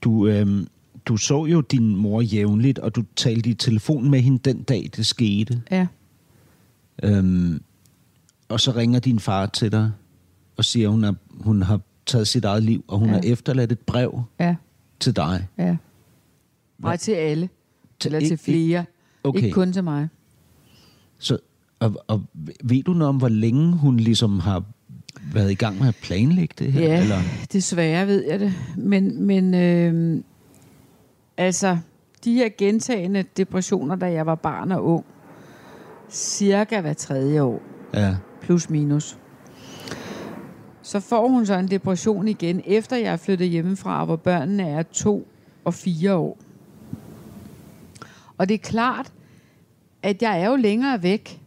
Du, 0.02 0.26
øhm, 0.26 0.66
du 1.04 1.16
så 1.16 1.44
jo 1.44 1.60
din 1.60 1.96
mor 1.96 2.20
jævnligt, 2.20 2.78
og 2.78 2.96
du 2.96 3.04
talte 3.16 3.50
i 3.50 3.54
telefon 3.54 4.10
med 4.10 4.20
hende 4.20 4.38
den 4.38 4.62
dag, 4.62 4.90
det 4.96 5.06
skete. 5.06 5.62
Ja. 5.70 5.86
Øhm, 7.02 7.62
og 8.48 8.60
så 8.60 8.70
ringer 8.70 9.00
din 9.00 9.18
far 9.20 9.46
til 9.46 9.72
dig 9.72 9.92
og 10.56 10.64
siger, 10.64 10.88
at 10.88 10.92
hun, 10.92 11.04
er, 11.04 11.12
hun 11.40 11.62
har 11.62 11.80
taget 12.06 12.28
sit 12.28 12.44
eget 12.44 12.62
liv, 12.62 12.84
og 12.88 12.98
hun 12.98 13.08
Ja. 13.08 13.14
har 13.14 13.20
efterladt 13.24 13.72
et 13.72 13.78
brev 13.78 14.22
Ja, 14.40 14.56
til 15.00 15.16
dig. 15.16 15.46
ja. 15.58 15.76
Nej, 16.78 16.96
til 16.96 17.12
alle. 17.12 17.48
Til- 18.00 18.14
Eller 18.14 18.28
til 18.28 18.38
flere. 18.38 18.84
Okay. 19.24 19.38
Ikke 19.42 19.50
kun 19.54 19.72
til 19.72 19.84
mig. 19.84 20.08
Så, 21.18 21.38
og, 21.80 22.04
og 22.08 22.22
ved 22.64 22.82
du 22.82 22.92
noget 22.92 23.08
om, 23.08 23.16
hvor 23.16 23.28
længe 23.28 23.72
hun 23.76 23.96
ligesom 23.96 24.40
har 24.40 24.62
været 25.32 25.50
i 25.50 25.54
gang 25.54 25.78
med 25.78 25.88
at 25.88 25.96
planlægge 26.02 26.54
det 26.58 26.72
her? 26.72 26.80
Ja, 26.80 27.00
Eller? 27.02 27.18
desværre 27.52 28.06
ved 28.06 28.24
jeg 28.24 28.40
det. 28.40 28.52
Men, 28.76 29.22
men 29.22 29.54
øh, 29.54 30.22
altså, 31.36 31.78
de 32.24 32.34
her 32.34 32.48
gentagende 32.58 33.24
depressioner, 33.36 33.96
da 33.96 34.12
jeg 34.12 34.26
var 34.26 34.34
barn 34.34 34.72
og 34.72 34.84
ung, 34.84 35.04
cirka 36.10 36.80
hver 36.80 36.92
tredje 36.92 37.42
år, 37.42 37.62
Ja, 37.94 38.16
plus 38.40 38.70
minus. 38.70 39.18
Så 40.82 41.00
får 41.00 41.28
hun 41.28 41.46
så 41.46 41.54
en 41.54 41.68
depression 41.68 42.28
igen, 42.28 42.62
efter 42.66 42.96
jeg 42.96 43.12
er 43.12 43.16
flyttet 43.16 43.48
hjemmefra, 43.48 44.04
hvor 44.04 44.16
børnene 44.16 44.62
er 44.62 44.82
to 44.82 45.28
og 45.64 45.74
fire 45.74 46.14
år. 46.14 46.38
Og 48.38 48.48
det 48.48 48.54
er 48.54 48.58
klart, 48.58 49.12
at 50.02 50.22
jeg 50.22 50.40
er 50.40 50.50
jo 50.50 50.56
længere 50.56 51.02
væk. 51.02 51.40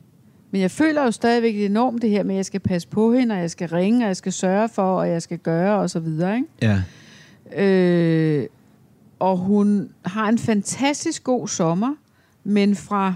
Men 0.51 0.61
jeg 0.61 0.71
føler 0.71 1.03
jo 1.03 1.11
stadigvæk 1.11 1.55
enormt 1.55 2.01
det 2.01 2.09
her 2.09 2.23
med, 2.23 2.35
at 2.35 2.37
jeg 2.37 2.45
skal 2.45 2.59
passe 2.59 2.87
på 2.87 3.13
hende, 3.13 3.35
og 3.35 3.41
jeg 3.41 3.51
skal 3.51 3.69
ringe, 3.69 4.05
og 4.05 4.07
jeg 4.07 4.17
skal 4.17 4.33
sørge 4.33 4.69
for, 4.69 4.99
og 4.99 5.09
jeg 5.09 5.21
skal 5.21 5.37
gøre, 5.37 5.79
og 5.79 5.89
så 5.89 5.99
videre. 5.99 6.35
Ikke? 6.35 6.47
ja, 6.61 6.81
Øh, 7.63 8.45
og 9.19 9.37
hun 9.37 9.89
har 10.05 10.29
en 10.29 10.37
fantastisk 10.37 11.23
god 11.23 11.47
sommer, 11.47 11.95
men 12.43 12.75
fra 12.75 13.15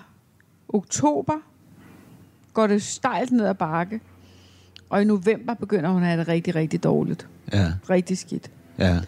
oktober 0.69 1.33
går 2.53 2.67
det 2.67 2.81
stejlt 2.81 3.31
ned 3.31 3.45
ad 3.45 3.53
bakke. 3.55 3.99
Og 4.89 5.01
i 5.01 5.05
november 5.05 5.53
begynder 5.53 5.89
hun 5.89 6.01
at 6.01 6.07
have 6.07 6.19
det 6.19 6.27
rigtig, 6.27 6.55
rigtig 6.55 6.83
dårligt. 6.83 7.27
ja, 7.53 7.65
Rigtig 7.89 8.17
skidt. 8.17 8.51
ja, 8.79 8.99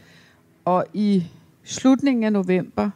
Og 0.66 0.86
i 0.94 1.24
slutningen 1.64 2.24
af 2.24 2.34
november 2.34 2.90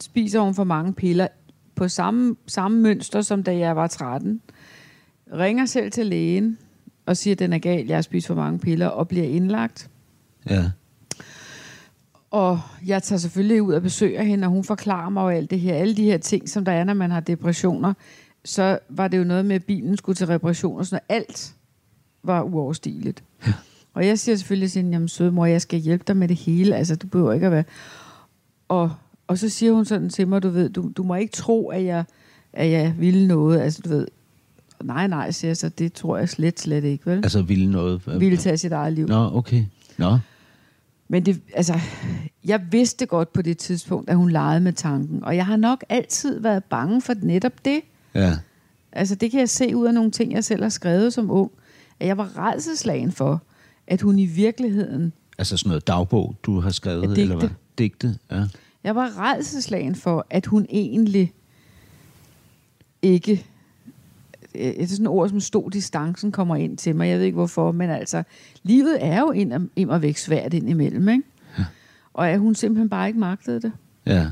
spiser 0.00 0.40
hun 0.40 0.54
for 0.54 0.64
mange 0.64 0.92
piller 0.92 1.28
på 1.82 1.88
samme, 1.88 2.36
samme 2.46 2.80
mønster, 2.80 3.20
som 3.22 3.42
da 3.42 3.56
jeg 3.56 3.76
var 3.76 3.86
13. 3.86 4.40
Ringer 5.32 5.66
selv 5.66 5.92
til 5.92 6.06
lægen 6.06 6.58
og 7.06 7.16
siger, 7.16 7.34
at 7.34 7.38
den 7.38 7.52
er 7.52 7.58
gal, 7.58 7.86
jeg 7.86 7.96
har 7.96 8.02
spist 8.02 8.26
for 8.26 8.34
mange 8.34 8.58
piller, 8.58 8.86
og 8.86 9.08
bliver 9.08 9.24
indlagt. 9.24 9.90
ja, 10.50 10.70
Og 12.30 12.60
jeg 12.86 13.02
tager 13.02 13.18
selvfølgelig 13.18 13.62
ud 13.62 13.74
og 13.74 13.82
besøger 13.82 14.22
hende, 14.22 14.46
og 14.46 14.50
hun 14.50 14.64
forklarer 14.64 15.10
mig 15.10 15.36
alt 15.36 15.50
det 15.50 15.60
her. 15.60 15.74
Alle 15.74 15.96
de 15.96 16.04
her 16.04 16.18
ting, 16.18 16.48
som 16.48 16.64
der 16.64 16.72
er, 16.72 16.84
når 16.84 16.94
man 16.94 17.10
har 17.10 17.20
depressioner. 17.20 17.94
Så 18.44 18.78
var 18.88 19.08
det 19.08 19.18
jo 19.18 19.24
noget 19.24 19.44
med, 19.44 19.56
at 19.56 19.64
bilen 19.64 19.96
skulle 19.96 20.16
til 20.16 20.26
reparation 20.26 20.78
og 20.78 20.86
sådan 20.86 21.02
noget. 21.08 21.20
Alt 21.20 21.54
var 22.22 22.42
uoverstigeligt. 22.42 23.24
Ja. 23.46 23.52
Og 23.94 24.06
jeg 24.06 24.18
siger 24.18 24.36
selvfølgelig 24.36 24.70
til 24.70 24.82
hende, 24.82 24.94
jamen 24.94 25.08
søde 25.08 25.32
mor, 25.32 25.46
jeg 25.46 25.62
skal 25.62 25.78
hjælpe 25.78 26.04
dig 26.06 26.16
med 26.16 26.28
det 26.28 26.36
hele. 26.36 26.76
Altså, 26.76 26.96
du 26.96 27.06
behøver 27.06 27.32
ikke 27.32 27.46
at 27.46 27.52
være... 27.52 27.64
Og, 28.68 28.92
og 29.26 29.38
så 29.38 29.48
siger 29.48 29.72
hun 29.72 29.84
sådan 29.84 30.08
til 30.08 30.28
mig, 30.28 30.42
du 30.42 30.48
ved, 30.48 30.68
du, 30.70 30.92
du 30.96 31.02
må 31.02 31.14
ikke 31.14 31.32
tro, 31.32 31.68
at 31.68 31.84
jeg, 31.84 32.04
at 32.52 32.70
jeg 32.70 32.94
ville 32.98 33.26
noget. 33.26 33.60
Altså, 33.60 33.82
du 33.84 33.88
ved, 33.88 34.06
nej, 34.82 35.06
nej, 35.06 35.30
siger 35.30 35.48
jeg 35.48 35.56
så, 35.56 35.68
det 35.68 35.92
tror 35.92 36.18
jeg 36.18 36.28
slet, 36.28 36.60
slet 36.60 36.84
ikke, 36.84 37.06
vel? 37.06 37.16
altså 37.16 37.42
ville 37.42 37.70
noget. 37.70 38.02
Ville 38.20 38.36
tage 38.36 38.58
sit 38.58 38.72
eget 38.72 38.92
liv. 38.92 39.06
Nå, 39.06 39.30
okay. 39.34 39.64
Nå, 39.98 40.18
Men 41.08 41.26
det, 41.26 41.40
altså, 41.54 41.80
jeg 42.44 42.60
vidste 42.70 43.06
godt 43.06 43.32
på 43.32 43.42
det 43.42 43.58
tidspunkt, 43.58 44.10
at 44.10 44.16
hun 44.16 44.30
legede 44.30 44.60
med 44.60 44.72
tanken. 44.72 45.24
Og 45.24 45.36
jeg 45.36 45.46
har 45.46 45.56
nok 45.56 45.84
altid 45.88 46.40
været 46.40 46.64
bange 46.64 47.02
for 47.02 47.14
netop 47.22 47.64
det. 47.64 47.80
ja, 48.14 48.36
Altså, 48.92 49.14
det 49.14 49.30
kan 49.30 49.40
jeg 49.40 49.48
se 49.48 49.76
ud 49.76 49.86
af 49.86 49.94
nogle 49.94 50.10
ting, 50.10 50.32
jeg 50.32 50.44
selv 50.44 50.62
har 50.62 50.68
skrevet 50.68 51.12
som 51.12 51.30
ung. 51.30 51.50
At 52.00 52.06
jeg 52.06 52.18
var 52.18 52.38
redselslagen 52.38 53.12
for, 53.12 53.42
at 53.86 54.00
hun 54.00 54.18
i 54.18 54.26
virkeligheden... 54.26 55.12
altså 55.38 55.56
sådan 55.56 55.68
noget 55.68 55.86
dagbog, 55.86 56.36
du 56.42 56.60
har 56.60 56.70
skrevet, 56.70 57.08
digte. 57.08 57.22
eller 57.22 57.38
hvad? 57.38 57.48
Digte, 57.78 58.18
ja. 58.30 58.44
Jeg 58.84 58.94
var 58.94 59.18
redselslagen 59.18 59.94
for, 59.94 60.26
at 60.30 60.46
hun 60.46 60.66
egentlig 60.70 61.32
ikke... 63.02 63.46
Det 64.52 64.82
er 64.82 64.86
sådan 64.86 65.06
et 65.06 65.10
ord, 65.10 65.28
som 65.28 65.40
stod 65.40 65.70
distancen 65.70 66.32
kommer 66.32 66.56
ind 66.56 66.76
til 66.76 66.96
mig. 66.96 67.08
Jeg 67.08 67.18
ved 67.18 67.24
ikke 67.24 67.34
hvorfor, 67.36 67.72
men 67.72 67.90
altså, 67.90 68.22
livet 68.62 69.04
er 69.04 69.20
jo 69.20 69.30
ind 69.30 69.52
og, 69.52 69.60
ind 69.76 69.90
og 69.90 70.02
væk 70.02 70.16
svært 70.16 70.54
indimellem, 70.54 71.08
ikke? 71.08 71.22
Og 72.14 72.30
at 72.30 72.38
hun 72.38 72.54
simpelthen 72.54 72.88
bare 72.88 73.08
ikke 73.08 73.20
magtede 73.20 73.60
det. 73.60 73.72
Ja, 74.06 74.26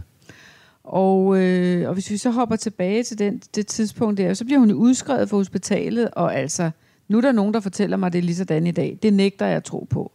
Og, 0.85 1.39
øh, 1.41 1.89
og 1.89 1.95
hvis 1.95 2.11
vi 2.11 2.17
så 2.17 2.31
hopper 2.31 2.57
tilbage 2.57 3.03
til 3.03 3.19
den, 3.19 3.43
det 3.55 3.67
tidspunkt 3.67 4.19
der, 4.19 4.35
så 4.35 4.45
bliver 4.45 4.59
hun 4.59 4.73
udskrevet 4.73 5.29
fra 5.29 5.37
hospitalet, 5.37 6.11
og 6.11 6.35
altså, 6.37 6.71
nu 7.09 7.17
er 7.17 7.21
der 7.21 7.33
nogen, 7.33 7.55
der 7.55 7.61
fortæller 7.61 7.97
mig, 7.97 8.07
at 8.07 8.13
det 8.13 8.19
er 8.19 8.23
lige 8.23 8.37
sådan 8.37 8.67
i 8.67 8.71
dag. 8.71 8.99
Det 9.03 9.13
nægter 9.13 9.47
jeg 9.47 9.57
at 9.57 9.65
tro 9.65 9.87
på. 9.91 10.13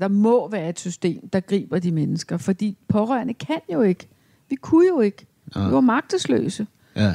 Der 0.00 0.08
må 0.08 0.48
være 0.48 0.68
et 0.68 0.80
system, 0.80 1.28
der 1.28 1.40
griber 1.40 1.78
de 1.78 1.92
mennesker, 1.92 2.36
fordi 2.36 2.78
pårørende 2.88 3.34
kan 3.34 3.60
jo 3.72 3.82
ikke. 3.82 4.08
Vi 4.50 4.56
kunne 4.56 4.86
jo 4.88 5.00
ikke. 5.00 5.26
Vi 5.46 5.60
var 5.60 5.80
magtesløse. 5.80 6.66
ja, 6.96 7.14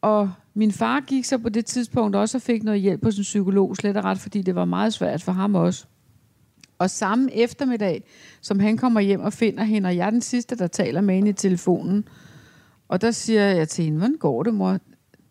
Og 0.00 0.32
min 0.54 0.72
far 0.72 1.00
gik 1.00 1.24
så 1.24 1.38
på 1.38 1.48
det 1.48 1.66
tidspunkt 1.66 2.16
også 2.16 2.38
og 2.38 2.42
fik 2.42 2.62
noget 2.62 2.80
hjælp 2.80 3.04
hos 3.04 3.16
en 3.16 3.22
psykolog, 3.22 3.76
slet 3.76 3.96
og 3.96 4.04
ret, 4.04 4.18
fordi 4.18 4.42
det 4.42 4.54
var 4.54 4.64
meget 4.64 4.92
svært 4.92 5.22
for 5.22 5.32
ham 5.32 5.54
også. 5.54 5.86
Og 6.78 6.90
samme 6.90 7.34
eftermiddag, 7.34 8.04
som 8.40 8.60
han 8.60 8.76
kommer 8.76 9.00
hjem 9.00 9.20
og 9.20 9.32
finder 9.32 9.64
hende, 9.64 9.86
og 9.86 9.96
jeg 9.96 10.06
er 10.06 10.10
den 10.10 10.20
sidste, 10.22 10.56
der 10.56 10.66
taler 10.66 11.00
med 11.00 11.14
hende 11.14 11.30
i 11.30 11.32
telefonen. 11.32 12.08
Og 12.88 13.00
der 13.00 13.10
siger 13.10 13.42
jeg 13.42 13.68
til 13.68 13.84
hende, 13.84 13.98
hvordan 13.98 14.16
går 14.16 14.42
det, 14.42 14.54
mor? 14.54 14.78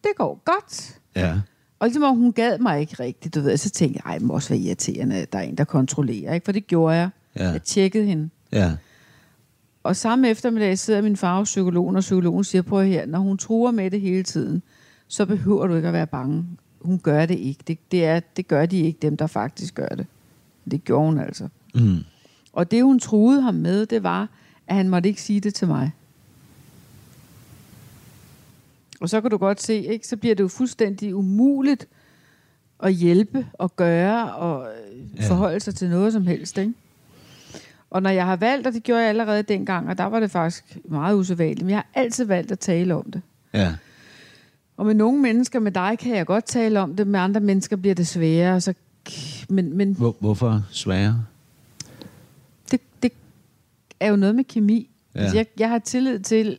Det 0.04 0.12
går 0.16 0.42
godt. 0.46 1.00
ja, 1.16 1.42
Og 1.80 1.88
ligesom 1.88 2.04
om 2.04 2.18
hun 2.18 2.32
gad 2.34 2.60
mig 2.60 2.80
ikke 2.80 2.96
rigtigt, 3.00 3.36
du 3.36 3.42
ved. 3.42 3.58
Så 3.58 3.70
tænkte 3.70 4.02
jeg, 4.06 4.12
ej, 4.12 4.18
det 4.18 4.28
må 4.28 4.34
også 4.34 4.50
være 4.50 4.60
irriterende, 4.60 5.16
at 5.16 5.34
der 5.34 5.40
er 5.40 5.44
en, 5.44 5.56
der 5.58 5.64
kontrollerer. 5.64 6.34
Ikke? 6.34 6.46
For 6.46 6.52
det 6.52 6.68
gjorde 6.68 6.96
jeg. 6.96 7.10
Ja. 7.36 7.50
Jeg 7.50 7.64
tjekkede 7.64 8.06
hende. 8.06 8.30
ja, 8.52 8.72
Og 9.84 9.96
samme 9.96 10.30
eftermiddag 10.30 10.78
sidder 10.80 11.02
min 11.02 11.18
far 11.18 11.38
hos 11.40 11.48
psykologen, 11.50 11.96
og 11.96 12.00
psykologen 12.02 12.44
siger, 12.44 12.62
prøv 12.62 12.86
her, 12.86 13.06
når 13.06 13.20
hun 13.20 13.38
truer 13.38 13.72
med 13.72 13.92
det 13.92 14.02
hele 14.02 14.24
tiden, 14.24 14.62
så 15.08 15.26
behøver 15.26 15.68
du 15.68 15.76
ikke 15.76 15.88
at 15.88 15.94
være 15.94 16.08
bange. 16.08 16.46
Hun 16.82 17.00
gør 17.00 17.26
det 17.26 17.40
ikke. 17.40 17.64
Det, 17.68 17.92
det, 17.92 18.06
er, 18.06 18.20
det 18.20 18.48
gør 18.48 18.66
de 18.66 18.78
ikke, 18.80 19.00
dem 19.02 19.18
der 19.18 19.28
faktisk 19.28 19.76
gør 19.76 19.88
det. 19.88 20.06
Det 20.72 20.84
gjorde 20.84 21.06
hun 21.06 21.20
altså. 21.20 21.48
mm, 21.76 21.98
Og 22.54 22.72
det, 22.72 22.84
hun 22.84 23.00
truede 23.00 23.42
ham 23.42 23.54
med, 23.54 23.86
det 23.86 24.04
var, 24.04 24.30
at 24.68 24.76
han 24.76 24.90
måtte 24.90 25.10
ikke 25.10 25.22
sige 25.22 25.40
det 25.40 25.54
til 25.54 25.68
mig. 25.68 25.92
Og 29.00 29.10
så 29.10 29.22
kan 29.22 29.32
du 29.32 29.38
godt 29.38 29.62
se, 29.62 29.74
ikke? 29.74 30.08
så 30.08 30.18
bliver 30.18 30.36
det 30.36 30.44
jo 30.44 30.48
fuldstændig 30.48 31.16
umuligt 31.16 31.88
at 32.84 32.94
hjælpe 32.94 33.48
og 33.54 33.76
gøre 33.76 34.34
og 34.36 34.68
ja. 35.18 35.28
forholde 35.28 35.60
sig 35.60 35.76
til 35.76 35.90
noget 35.90 36.14
som 36.14 36.28
helst. 36.28 36.58
Ikke? 36.58 36.74
Og 37.90 38.02
når 38.02 38.10
jeg 38.10 38.26
har 38.26 38.36
valgt, 38.36 38.68
og 38.68 38.74
det 38.74 38.84
gjorde 38.84 39.02
jeg 39.02 39.10
allerede 39.10 39.44
dengang, 39.44 39.90
og 39.90 39.98
der 39.98 40.04
var 40.04 40.20
det 40.20 40.32
faktisk 40.32 40.78
meget 40.86 41.16
usædvanligt, 41.16 41.62
men 41.62 41.70
jeg 41.70 41.78
har 41.78 41.88
altid 41.94 42.26
valgt 42.26 42.52
at 42.52 42.60
tale 42.60 42.96
om 42.96 43.12
det. 43.12 43.22
Ja. 43.54 43.76
Og 44.78 44.86
med 44.86 44.94
nogle 44.94 45.22
mennesker, 45.22 45.60
med 45.60 45.72
dig, 45.72 45.98
kan 46.00 46.16
jeg 46.16 46.26
godt 46.26 46.46
tale 46.46 46.80
om 46.80 46.96
det, 46.96 47.08
med 47.08 47.20
andre 47.20 47.40
mennesker 47.40 47.76
bliver 47.76 47.96
det 47.96 48.08
sværere. 48.08 48.62
Så, 48.62 48.74
men 49.50 49.78
men 49.78 49.94
Hvor, 49.94 50.16
hvorfor 50.20 50.64
sværere? 50.72 51.26
det, 52.72 52.82
det 53.04 53.12
er 54.00 54.10
jo 54.10 54.16
noget 54.16 54.36
med 54.36 54.44
kemi. 54.44 54.90
Ja. 55.16 55.20
Ja. 55.20 55.24
Altså, 55.24 55.38
jeg, 55.38 55.46
jeg 55.60 55.70
har 55.70 55.80
tillid 55.80 56.20
til 56.20 56.58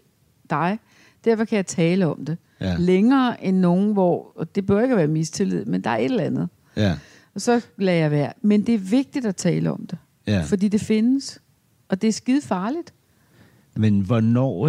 dig, 0.50 0.78
derfor 1.24 1.44
kan 1.44 1.56
jeg 1.56 1.66
tale 1.66 2.06
om 2.06 2.24
det. 2.24 2.38
Ja. 2.60 2.76
Længere 2.78 3.44
end 3.44 3.56
nogen, 3.58 3.92
hvor, 3.92 4.32
og 4.36 4.54
det 4.54 4.66
bør 4.66 4.82
ikke 4.82 4.96
være 4.96 5.06
mistillid, 5.06 5.64
men 5.64 5.84
der 5.84 5.90
er 5.90 5.96
et 5.98 6.04
eller 6.04 6.24
andet. 6.24 6.48
Ja. 6.76 6.98
Og 7.34 7.40
så 7.40 7.60
lader 7.76 7.98
jeg 7.98 8.10
være. 8.10 8.32
Men 8.42 8.66
det 8.66 8.74
er 8.74 8.78
vigtigt 8.78 9.26
at 9.26 9.36
tale 9.36 9.70
om 9.72 9.86
det. 9.86 9.98
Ja. 10.26 10.42
Fordi 10.42 10.68
det 10.68 10.80
findes. 10.80 11.40
Og 11.88 12.02
det 12.02 12.08
er 12.08 12.12
skide 12.12 12.40
farligt. 12.42 12.94
Men 13.76 14.00
hvornår... 14.00 14.68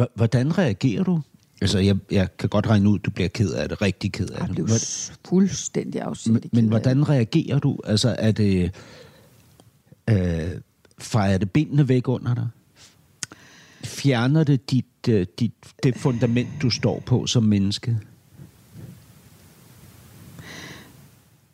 Hv- 0.00 0.12
hvordan 0.14 0.58
reagerer 0.58 1.02
du? 1.04 1.20
Altså, 1.60 1.78
jeg, 1.78 1.96
jeg 2.10 2.36
kan 2.38 2.48
godt 2.48 2.66
regne 2.66 2.88
ud, 2.90 2.98
at 2.98 3.04
du 3.04 3.10
bliver 3.10 3.28
ked 3.28 3.50
af 3.52 3.68
det, 3.68 3.82
rigtig 3.82 4.12
ked 4.12 4.28
af 4.28 4.38
Jeg 4.38 4.46
det. 4.46 4.54
blev 4.54 4.66
Hvor- 4.66 4.76
s- 4.78 5.12
fuldstændig 5.28 5.94
men, 6.00 6.08
afsindig 6.08 6.50
men 6.52 6.64
af 6.64 6.70
hvordan 6.70 7.08
reagerer 7.08 7.58
du? 7.58 7.78
Altså, 7.84 8.16
er 8.18 8.32
det... 8.32 8.70
Øh, 10.10 10.50
fejrer 10.98 11.38
det 11.38 11.50
benene 11.50 11.88
væk 11.88 12.08
under 12.08 12.34
dig? 12.34 12.46
Fjerner 13.86 14.44
det 14.44 14.70
dit, 14.70 15.08
øh, 15.08 15.26
dit, 15.38 15.52
det 15.82 15.96
fundament, 15.96 16.48
du 16.62 16.70
står 16.70 17.00
på 17.00 17.26
som 17.26 17.42
menneske? 17.42 17.98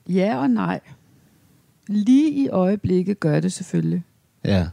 Ja 0.09 0.37
og 0.37 0.51
nej. 0.51 0.80
Lige 1.89 2.30
i 2.30 2.49
øjeblikket 2.49 3.20
gør 3.20 3.41
det 3.41 3.53
selvfølgelig. 3.53 4.05
Ja. 4.45 4.68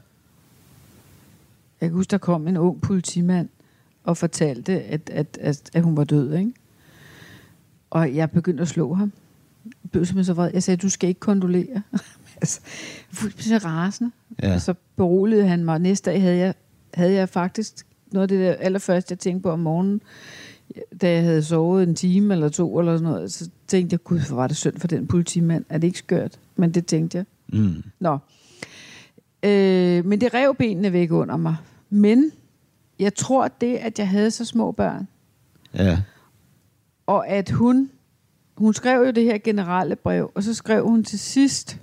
Jeg 1.82 1.90
kan 1.90 1.92
huske, 1.92 2.12
der 2.12 2.18
kom 2.18 2.48
en 2.48 2.58
ung 2.58 2.82
politimand 2.82 3.50
og 4.04 4.18
fortalte, 4.18 4.82
at, 4.82 5.10
at, 5.10 5.38
at, 5.42 5.70
at 5.74 5.84
hun 5.84 5.98
var 5.98 6.04
død, 6.04 6.34
ikke? 6.34 6.54
Og 7.90 8.16
jeg 8.16 8.32
begyndte 8.32 8.62
at 8.62 8.68
slå 8.68 8.94
ham. 8.94 9.12
Jeg 9.66 9.92
blev 9.92 10.06
simpelthen 10.06 10.26
så 10.26 10.34
vred. 10.34 10.52
Jeg 10.54 10.64
sagde, 10.64 10.78
du 10.78 10.90
skal 10.90 11.10
ikke 11.10 11.20
kondolere. 11.20 11.82
altså, 12.42 12.60
fuldstændig 13.12 13.66
rasende. 13.66 14.12
Ja. 14.44 14.54
Og 14.54 14.62
så 14.62 14.74
beroligede 14.96 15.48
han 15.48 15.64
mig. 15.64 15.80
Næste 15.80 16.12
dag 16.12 16.22
havde 16.22 16.38
jeg, 16.38 16.54
havde 16.94 17.14
jeg 17.14 17.30
faktisk 17.30 17.86
noget 18.12 18.22
af 18.24 18.28
det 18.28 18.40
der 18.40 18.54
allerførste, 18.54 19.12
jeg 19.12 19.20
tænkte 19.20 19.44
på 19.44 19.50
om 19.52 19.60
morgenen, 19.60 20.02
da 21.02 21.12
jeg 21.12 21.24
havde 21.24 21.44
sovet 21.44 21.84
en 21.84 21.96
time 21.96 22.34
eller 22.34 22.50
to 22.50 22.80
eller 22.80 22.98
sådan 22.98 23.12
noget, 23.12 23.32
så 23.32 23.50
tænkte 23.68 23.94
jeg, 23.94 24.04
gud, 24.04 24.20
hvor 24.28 24.36
var 24.36 24.48
det 24.48 24.58
synd 24.58 24.78
for 24.78 24.88
den 24.88 25.08
politimand. 25.08 25.66
Er 25.70 25.78
det 25.78 25.88
ikke 25.88 26.00
skørt? 26.00 26.40
Men 26.56 26.72
det 26.74 26.86
tænkte 26.86 27.18
jeg. 27.18 27.26
Mm. 27.60 27.84
Nå. 28.00 28.18
Øh, 29.44 30.06
men 30.06 30.22
det 30.22 30.34
rev 30.34 30.56
benene 30.56 30.94
væk 30.94 31.12
under 31.12 31.38
mig. 31.38 31.56
Men 31.90 32.32
jeg 33.00 33.16
tror, 33.16 33.48
det, 33.48 33.76
at 33.76 34.00
jeg 34.00 34.10
havde 34.10 34.32
så 34.32 34.46
små 34.46 34.72
børn, 34.72 35.08
Ja. 35.74 36.00
og 37.08 37.28
at 37.28 37.50
hun, 37.50 37.90
hun 38.56 38.74
skrev 38.74 39.06
jo 39.06 39.12
det 39.12 39.24
her 39.24 39.38
generelle 39.38 39.96
brev, 39.96 40.32
og 40.36 40.44
så 40.44 40.54
skrev 40.54 40.88
hun 40.88 41.04
til 41.04 41.20
sidst 41.20 41.80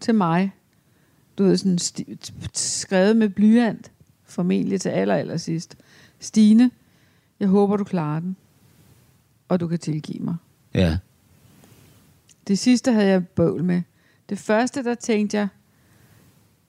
til 0.00 0.14
mig, 0.14 0.52
du 1.38 1.44
ved, 1.44 1.56
sådan 1.56 1.78
skrevet 2.54 3.16
med 3.16 3.28
blyant, 3.28 3.90
formentlig 4.36 4.80
til 4.80 4.88
aller, 4.88 5.14
aller 5.14 5.36
sidst. 5.36 5.76
Stine, 6.20 6.70
jeg 7.40 7.48
håber, 7.48 7.76
du 7.76 7.84
klarer 7.84 8.20
den, 8.20 8.36
og 9.48 9.60
du 9.60 9.68
kan 9.68 9.78
tilgive 9.78 10.24
mig. 10.24 10.36
Ja. 10.74 10.98
Det 12.48 12.58
sidste 12.58 12.92
havde 12.92 13.08
jeg 13.08 13.28
bøvl 13.28 13.64
med. 13.64 13.82
Det 14.28 14.38
første, 14.38 14.84
der 14.84 14.94
tænkte 14.94 15.36
jeg, 15.36 15.48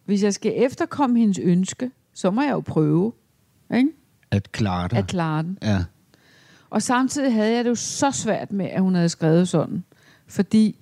hvis 0.05 0.23
jeg 0.23 0.33
skal 0.33 0.53
efterkomme 0.55 1.19
hendes 1.19 1.39
ønske, 1.39 1.91
så 2.13 2.31
må 2.31 2.41
jeg 2.41 2.51
jo 2.51 2.59
prøve 2.59 3.13
ikke? 3.75 3.89
At 4.31 4.51
klare 4.51 4.87
dig. 4.87 4.97
at 4.97 5.07
klare 5.07 5.43
den. 5.43 5.57
Ja. 5.61 5.83
Og 6.69 6.81
samtidig 6.81 7.33
havde 7.33 7.51
jeg 7.55 7.63
det 7.63 7.69
jo 7.69 7.75
så 7.75 8.11
svært 8.11 8.51
med, 8.51 8.65
at 8.65 8.81
hun 8.81 8.95
havde 8.95 9.09
skrevet 9.09 9.47
sådan. 9.47 9.83
Fordi 10.27 10.79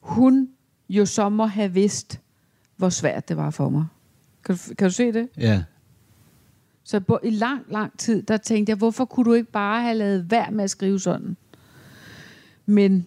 hun 0.00 0.48
jo 0.88 1.06
så 1.06 1.28
må 1.28 1.46
have 1.46 1.72
vidst, 1.72 2.20
hvor 2.76 2.88
svært 2.88 3.28
det 3.28 3.36
var 3.36 3.50
for 3.50 3.68
mig. 3.68 3.86
Kan 4.44 4.54
du, 4.54 4.74
kan 4.74 4.88
du 4.88 4.94
se 4.94 5.12
det? 5.12 5.28
Ja. 5.38 5.62
Så 6.84 7.00
på, 7.00 7.18
i 7.22 7.30
lang, 7.30 7.62
lang 7.70 7.98
tid, 7.98 8.22
der 8.22 8.36
tænkte 8.36 8.70
jeg, 8.70 8.76
hvorfor 8.76 9.04
kunne 9.04 9.24
du 9.24 9.32
ikke 9.32 9.50
bare 9.52 9.82
have 9.82 9.94
lavet 9.94 10.30
værd 10.30 10.52
med 10.52 10.64
at 10.64 10.70
skrive 10.70 11.00
sådan? 11.00 11.36
Men 12.66 13.06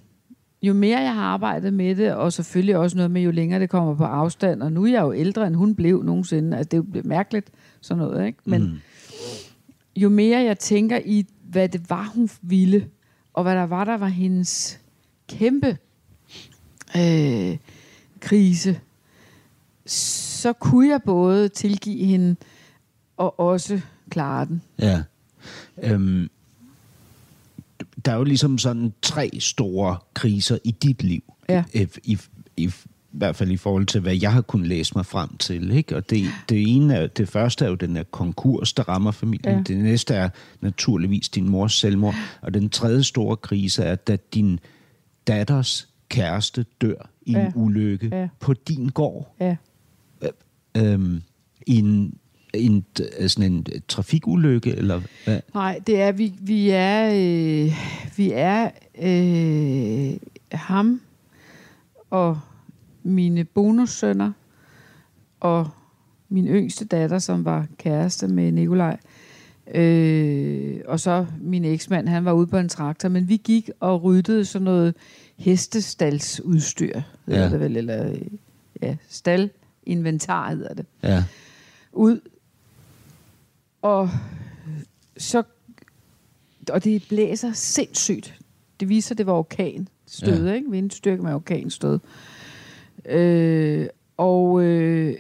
jo 0.61 0.73
mere 0.73 0.99
jeg 0.99 1.13
har 1.13 1.23
arbejdet 1.23 1.73
med 1.73 1.95
det, 1.95 2.13
og 2.13 2.33
selvfølgelig 2.33 2.77
også 2.77 2.97
noget 2.97 3.11
med, 3.11 3.21
jo 3.21 3.31
længere 3.31 3.59
det 3.59 3.69
kommer 3.69 3.95
på 3.95 4.03
afstand, 4.03 4.63
og 4.63 4.71
nu 4.71 4.83
er 4.83 4.91
jeg 4.91 5.01
jo 5.01 5.13
ældre, 5.13 5.47
end 5.47 5.55
hun 5.55 5.75
blev 5.75 6.03
nogensinde. 6.03 6.57
Altså, 6.57 6.69
det 6.69 6.77
er 6.77 6.99
jo 7.01 7.01
mærkeligt, 7.05 7.49
sådan 7.81 8.03
noget, 8.03 8.27
ikke? 8.27 8.39
Men 8.45 8.61
Mm. 8.61 8.77
jo 9.95 10.09
mere 10.09 10.39
jeg 10.39 10.59
tænker 10.59 10.99
i, 11.05 11.25
hvad 11.43 11.69
det 11.69 11.89
var, 11.89 12.11
hun 12.15 12.29
ville, 12.41 12.87
og 13.33 13.43
hvad 13.43 13.55
der 13.55 13.63
var, 13.65 13.83
der 13.83 13.97
var 13.97 14.07
hendes 14.07 14.79
kæmpe 15.29 15.77
øh, 16.97 17.57
krise, 18.19 18.79
så 19.85 20.53
kunne 20.53 20.89
jeg 20.89 21.01
både 21.05 21.49
tilgive 21.49 22.05
hende 22.05 22.35
og 23.17 23.39
også 23.39 23.81
klare 24.09 24.45
den. 24.45 24.61
Ja. 24.79 25.03
Øhm, 25.83 26.29
der 28.05 28.11
er 28.11 28.15
jo 28.15 28.23
ligesom 28.23 28.57
sådan 28.57 28.93
tre 29.01 29.29
store 29.39 29.97
kriser 30.13 30.57
i 30.63 30.71
dit 30.71 31.03
liv. 31.03 31.33
Ja. 31.49 31.63
I, 31.73 31.87
i, 32.03 32.17
i, 32.57 32.63
I 32.63 32.71
hvert 33.11 33.35
fald 33.35 33.51
i 33.51 33.57
forhold 33.57 33.85
til, 33.85 34.01
hvad 34.01 34.15
jeg 34.15 34.33
har 34.33 34.41
kunnet 34.41 34.67
læse 34.67 34.91
mig 34.95 35.05
frem 35.05 35.37
til. 35.37 35.71
Ikke? 35.71 35.95
Og 35.95 36.09
det, 36.09 36.25
det 36.49 36.75
ene 36.75 36.95
er, 36.95 37.07
det 37.07 37.29
første 37.29 37.65
er 37.65 37.69
jo 37.69 37.75
den 37.75 37.95
her 37.95 38.03
konkurs, 38.03 38.73
der 38.73 38.83
rammer 38.89 39.11
familien. 39.11 39.55
Ja. 39.57 39.61
Det 39.63 39.77
næste 39.77 40.13
er 40.13 40.29
naturligvis 40.61 41.29
din 41.29 41.49
mors 41.49 41.73
selvmord. 41.73 42.15
Og 42.41 42.53
den 42.53 42.69
tredje 42.69 43.03
store 43.03 43.37
krise 43.37 43.83
er, 43.83 43.95
da 43.95 44.17
din 44.33 44.59
datters 45.27 45.89
kæreste 46.09 46.65
dør 46.81 47.09
i 47.21 47.31
Ja. 47.31 47.45
en 47.45 47.51
ulykke 47.55 48.09
Ja. 48.11 48.27
på 48.39 48.53
din 48.53 48.87
gård. 48.89 49.35
Ja. 49.39 49.55
Øhm, 50.77 51.21
i 51.67 51.77
en, 51.77 52.17
en, 52.59 52.85
sådan 53.27 53.51
en 53.53 53.65
trafikulykke, 53.87 54.75
eller 54.75 55.01
hvad? 55.25 55.39
Nej, 55.53 55.79
det 55.87 56.01
er, 56.01 56.11
vi, 56.11 56.33
vi 56.41 56.69
er, 56.69 57.05
øh, 57.07 57.71
vi 58.17 58.31
er 58.33 58.69
øh, 59.01 60.17
ham 60.51 61.01
og 62.09 62.39
mine 63.03 63.43
bonussønner 63.43 64.31
og 65.39 65.67
min 66.29 66.47
yngste 66.47 66.85
datter, 66.85 67.19
som 67.19 67.45
var 67.45 67.67
kæreste 67.77 68.27
med 68.27 68.51
Nikolaj. 68.51 68.97
Øh, 69.75 70.77
og 70.85 70.99
så 70.99 71.25
min 71.41 71.65
eksmand, 71.65 72.07
han 72.07 72.25
var 72.25 72.31
ude 72.33 72.47
på 72.47 72.57
en 72.57 72.69
traktor, 72.69 73.09
men 73.09 73.29
vi 73.29 73.37
gik 73.43 73.69
og 73.79 74.03
ryddede 74.03 74.45
sådan 74.45 74.63
noget 74.63 74.95
hestestalsudstyr, 75.37 77.01
hedder 77.25 77.43
Ja. 77.43 77.49
det 77.49 77.59
vel, 77.59 77.77
eller 77.77 78.09
øh, 78.11 78.21
ja, 78.81 78.95
staldinventar 79.09 80.49
hedder 80.49 80.73
det 80.73 80.85
Ja. 81.03 81.23
ud. 81.93 82.19
Og 83.87 84.09
så 85.17 85.43
og 86.69 86.83
det 86.83 87.03
blæser 87.09 87.51
sindssygt. 87.53 88.39
Det 88.79 88.89
viser, 88.89 89.13
at 89.13 89.17
det 89.17 89.25
var 89.25 89.33
orkan 89.33 89.87
stød, 90.05 90.47
Ja. 90.47 90.53
ikke? 90.53 90.71
Vindstyrke 90.71 91.23
med 91.23 91.33
orkan 91.33 91.69
stød. 91.69 91.99
Øh, 93.05 93.87
og 94.17 94.61
øh, 94.63 95.15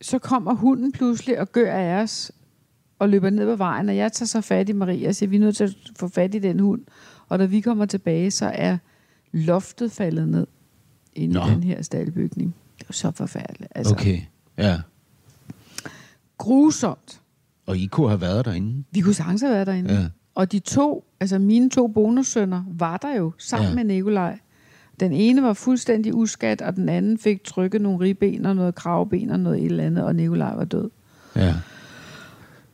så 0.00 0.18
kommer 0.18 0.54
hunden 0.54 0.92
pludselig 0.92 1.40
og 1.40 1.52
gør 1.52 1.72
af 1.72 2.02
os 2.02 2.32
og 2.98 3.08
løber 3.08 3.30
ned 3.30 3.46
på 3.46 3.56
vejen, 3.56 3.88
og 3.88 3.96
jeg 3.96 4.12
tager 4.12 4.26
så 4.26 4.40
fat 4.40 4.68
i 4.68 4.72
Maria 4.72 5.08
og 5.08 5.14
siger, 5.14 5.30
vi 5.30 5.36
er 5.36 5.40
nødt 5.40 5.56
til 5.56 5.64
at 5.64 5.76
få 5.98 6.08
fat 6.08 6.34
i 6.34 6.38
den 6.38 6.60
hund. 6.60 6.82
Og 7.28 7.38
da 7.38 7.44
vi 7.44 7.60
kommer 7.60 7.86
tilbage, 7.86 8.30
så 8.30 8.46
er 8.54 8.78
loftet 9.32 9.92
faldet 9.92 10.28
ned 10.28 10.46
inde 11.14 11.34
Nå. 11.34 11.46
i 11.46 11.50
den 11.50 11.62
her 11.62 11.82
staldbygning. 11.82 12.54
Det 12.78 12.88
var 12.88 12.92
så 12.92 13.10
forfærdeligt. 13.10 13.72
Altså, 13.74 13.94
Okay, 13.94 14.20
ja. 14.58 14.80
Grusomt. 16.38 17.20
Og 17.66 17.76
I 17.76 17.86
kunne 17.86 18.08
have 18.08 18.20
været 18.20 18.44
derinde? 18.44 18.84
Vi 18.90 19.00
kunne 19.00 19.14
sagtens 19.14 19.40
have 19.42 19.52
været 19.54 19.66
derinde. 19.66 19.94
Ja. 19.94 20.06
Og 20.34 20.52
de 20.52 20.58
to, 20.58 21.04
altså 21.20 21.38
mine 21.38 21.70
to 21.70 21.86
bonussønner, 21.88 22.64
var 22.78 22.96
der 22.96 23.14
jo 23.16 23.32
sammen 23.38 23.68
Ja. 23.68 23.74
med 23.74 23.84
Nikolaj. 23.84 24.38
Den 25.00 25.12
ene 25.12 25.42
var 25.42 25.52
fuldstændig 25.52 26.14
uskat, 26.14 26.62
og 26.62 26.76
den 26.76 26.88
anden 26.88 27.18
fik 27.18 27.44
trykket 27.44 27.80
nogle 27.80 28.00
ribben 28.00 28.46
og 28.46 28.56
noget 28.56 28.74
kravben 28.74 29.30
og 29.30 29.40
noget 29.40 29.58
et 29.58 29.64
eller 29.64 29.84
andet, 29.84 30.04
og 30.04 30.14
Nikolaj 30.14 30.54
var 30.54 30.64
død. 30.64 30.90
Ja. 31.36 31.54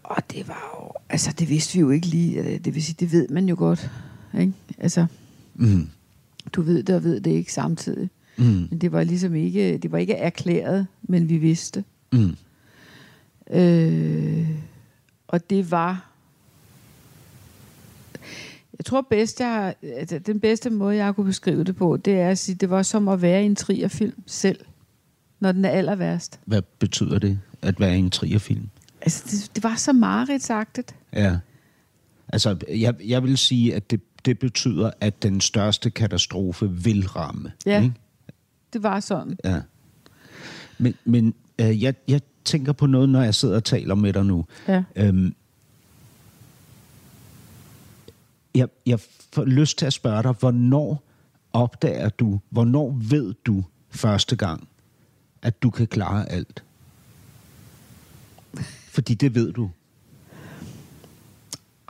Og 0.03 0.17
det 0.33 0.49
var 0.49 0.71
jo, 0.75 0.93
altså 1.09 1.35
det 1.39 1.49
vidste 1.49 1.75
vi 1.75 1.81
jo 1.81 1.91
ikke 1.91 2.07
lige, 2.07 2.39
eller 2.39 2.59
det 2.59 2.75
vil 2.75 2.83
sige, 2.83 2.97
det 3.01 3.13
ved 3.13 3.29
man 3.29 3.49
jo 3.49 3.55
godt. 3.59 3.91
Ikke? 4.41 4.53
Altså, 4.79 5.07
Mm. 5.55 5.89
du 6.53 6.63
ved 6.63 6.83
det 6.83 6.95
og 6.95 7.05
ved 7.05 7.21
det 7.21 7.31
ikke 7.31 7.53
samtidig. 7.53 8.11
Mm. 8.39 8.45
Men 8.45 8.79
det 8.81 8.93
var 8.93 9.05
ligesom 9.05 9.35
ikke, 9.35 9.79
det 9.79 9.93
var 9.93 9.99
ikke 9.99 10.15
erklæret, 10.15 10.87
men 11.03 11.29
vi 11.29 11.37
vidste. 11.37 11.85
Mm. 12.13 12.37
Øh, 13.51 14.49
og 15.33 15.51
det 15.51 15.71
var... 15.71 16.09
Jeg 18.79 18.85
tror 18.85 19.07
bedst, 19.11 19.41
jeg 19.41 19.75
altså, 19.83 20.19
den 20.19 20.41
bedste 20.41 20.71
måde, 20.71 20.97
jeg 20.97 21.15
kunne 21.15 21.27
beskrive 21.27 21.65
det 21.65 21.77
på, 21.77 21.97
det 21.97 22.15
er 22.15 22.29
at 22.29 22.39
sige, 22.39 22.55
det 22.55 22.71
var 22.71 22.83
som 22.83 23.09
at 23.09 23.23
være 23.23 23.43
i 23.43 23.47
en 23.47 23.57
trierfilm 23.57 24.23
selv, 24.27 24.65
når 25.41 25.53
den 25.53 25.65
er 25.65 25.71
aller 25.71 25.95
værst. 25.95 26.41
Hvad 26.45 26.63
betyder 26.79 27.19
det, 27.19 27.41
at 27.63 27.81
være 27.81 27.97
i 27.97 27.99
en 27.99 28.11
trierfilm? 28.11 28.69
Altså, 29.01 29.25
det, 29.31 29.51
det 29.55 29.65
var 29.65 29.75
så 29.75 29.93
mareridsagtigt. 29.93 30.95
Ja. 31.13 31.39
Altså, 32.29 32.57
jeg, 32.69 32.95
jeg 33.05 33.23
vil 33.23 33.39
sige, 33.39 33.75
at 33.75 33.91
det, 33.91 34.01
det 34.25 34.39
betyder, 34.39 34.91
at 35.01 35.23
den 35.23 35.41
største 35.41 35.91
katastrofe 35.91 36.71
vil 36.71 37.09
ramme. 37.09 37.53
Ja. 37.67 37.83
Ikke? 37.83 37.95
Det 38.73 38.83
var 38.83 39.01
sådan. 39.01 39.39
Ja. 39.45 39.61
Men, 40.79 40.95
men 41.05 41.35
øh, 41.59 41.83
jeg, 41.83 41.95
jeg 42.09 42.21
tænker 42.45 42.73
på 42.73 42.87
noget, 42.87 43.09
når 43.09 43.23
jeg 43.23 43.35
sidder 43.35 43.57
og 43.57 43.65
taler 43.65 43.95
med 43.95 44.13
dig 44.13 44.25
nu. 44.25 44.45
Ja. 44.69 44.83
Øhm, 44.97 45.35
jeg, 48.55 48.69
jeg 48.87 49.01
får 49.33 49.45
lyst 49.45 49.79
til 49.79 49.87
at 49.87 49.93
spørge 49.93 50.23
dig, 50.23 50.33
hvornår 50.33 51.03
opdager 51.53 52.09
du, 52.09 52.41
hvornår 52.51 52.91
ved 53.11 53.35
du 53.45 53.65
første 53.91 54.37
gang, 54.37 54.69
at 55.43 55.63
du 55.63 55.71
kan 55.71 55.87
klare 55.87 56.31
alt? 56.31 56.65
Fordi 58.89 59.15
det 59.15 59.35
ved 59.35 59.53
du. 59.53 59.71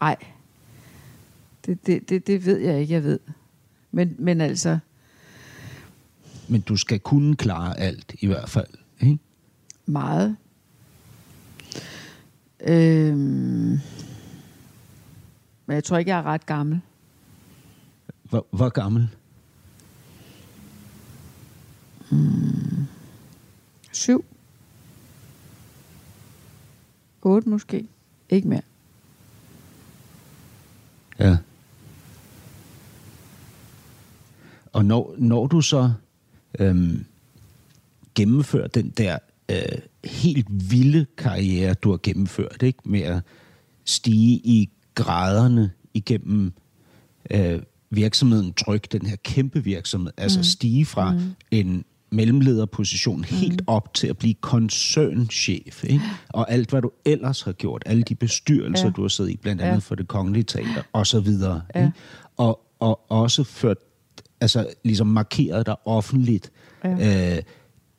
Ej. 0.00 0.16
Det, 1.66 1.86
det, 1.86 2.08
det, 2.08 2.26
det 2.26 2.46
ved 2.46 2.58
jeg 2.58 2.80
ikke, 2.80 2.94
jeg 2.94 3.04
ved. 3.04 3.18
Men, 3.92 4.16
men 4.18 4.40
altså, 4.40 4.78
Men 6.48 6.60
du 6.60 6.76
skal 6.76 7.00
kunne 7.00 7.36
klare 7.36 7.78
alt 7.78 8.14
i 8.20 8.26
hvert 8.26 8.48
fald. 8.48 8.68
Ikke? 9.00 9.18
Meget. 9.86 10.36
Øhm, 12.60 13.80
men 15.66 15.74
jeg 15.74 15.84
tror 15.84 15.98
ikke, 15.98 16.10
jeg 16.10 16.18
er 16.18 16.22
ret 16.22 16.46
gammel. 16.46 16.80
Hvor, 18.22 18.46
hvor 18.50 18.68
gammel? 18.68 19.08
Syv. 23.92 24.24
Otte 27.22 27.48
måske. 27.48 27.88
Ikke 28.28 28.48
mere. 28.48 28.62
Ja. 31.18 31.36
Og 34.72 34.84
når, 34.84 35.14
når 35.18 35.46
du 35.46 35.60
så 35.60 35.92
øhm, 36.58 37.04
gennemfører 38.14 38.66
den 38.66 38.90
der 38.90 39.18
øh, 39.50 39.58
helt 40.04 40.46
vilde 40.70 41.06
karriere, 41.18 41.74
du 41.74 41.90
har 41.90 41.98
gennemført, 42.02 42.62
ikke? 42.62 42.78
med 42.84 43.00
at 43.00 43.20
stige 43.84 44.36
i 44.44 44.70
graderne 44.94 45.70
igennem 45.94 46.52
øh, 47.30 47.62
virksomheden 47.90 48.52
Tryk, 48.52 48.92
den 48.92 49.06
her 49.06 49.16
kæmpe 49.16 49.64
virksomhed, 49.64 50.12
altså 50.16 50.38
Mm. 50.38 50.44
stige 50.44 50.86
fra 50.86 51.12
mm. 51.12 51.20
en 51.50 51.84
mellemlederposition 52.10 53.24
helt 53.24 53.62
op 53.66 53.94
til 53.94 54.06
at 54.06 54.18
blive 54.18 54.34
koncernchef, 54.34 55.84
ikke? 55.84 56.04
og 56.28 56.50
alt, 56.52 56.70
hvad 56.70 56.82
du 56.82 56.90
ellers 57.04 57.42
har 57.42 57.52
gjort, 57.52 57.82
alle 57.86 58.02
de 58.02 58.14
bestyrelser, 58.14 58.84
Ja. 58.86 58.90
du 58.90 59.00
har 59.00 59.08
siddet 59.08 59.30
i, 59.30 59.36
blandt 59.36 59.62
andet 59.62 59.74
ja. 59.74 59.78
for 59.78 59.94
det 59.94 60.08
kongelige 60.08 60.42
teater, 60.44 60.82
og 60.92 61.06
så 61.06 61.20
videre. 61.20 61.62
Ja. 61.74 61.80
Ikke? 61.80 61.92
Og, 62.36 62.60
og 62.80 63.10
også 63.10 63.44
ført, 63.44 63.76
altså 64.40 64.66
ligesom 64.84 65.06
markeret 65.06 65.66
dig 65.66 65.76
offentligt 65.84 66.50
ja. 66.84 67.36
øh, 67.36 67.42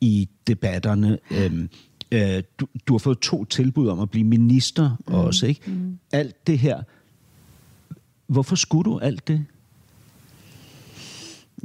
i 0.04 0.28
debatterne. 0.46 1.18
Øhm, 1.30 1.68
øh, 2.12 2.42
du, 2.58 2.66
du 2.86 2.94
har 2.94 2.98
fået 2.98 3.18
to 3.18 3.44
tilbud 3.44 3.88
om 3.88 4.00
at 4.00 4.10
blive 4.10 4.24
minister 4.24 4.96
mm. 5.08 5.14
også, 5.14 5.46
ikke? 5.46 5.60
Mm. 5.66 5.98
Alt 6.12 6.46
det 6.46 6.58
her. 6.58 6.82
Hvorfor 8.26 8.56
skulle 8.56 8.90
du 8.90 8.98
alt 8.98 9.28
det? 9.28 9.44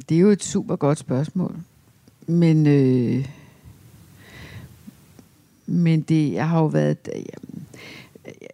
Det 0.09 0.15
er 0.15 0.21
jo 0.21 0.29
et 0.29 0.43
super 0.43 0.75
godt 0.75 0.99
spørgsmål. 0.99 1.59
Men, 2.27 2.67
øh, 2.67 3.29
men 5.65 6.01
det, 6.01 6.33
jeg 6.33 6.49
har 6.49 6.59
jo 6.59 6.65
været... 6.65 6.97
Jeg, 7.15 7.23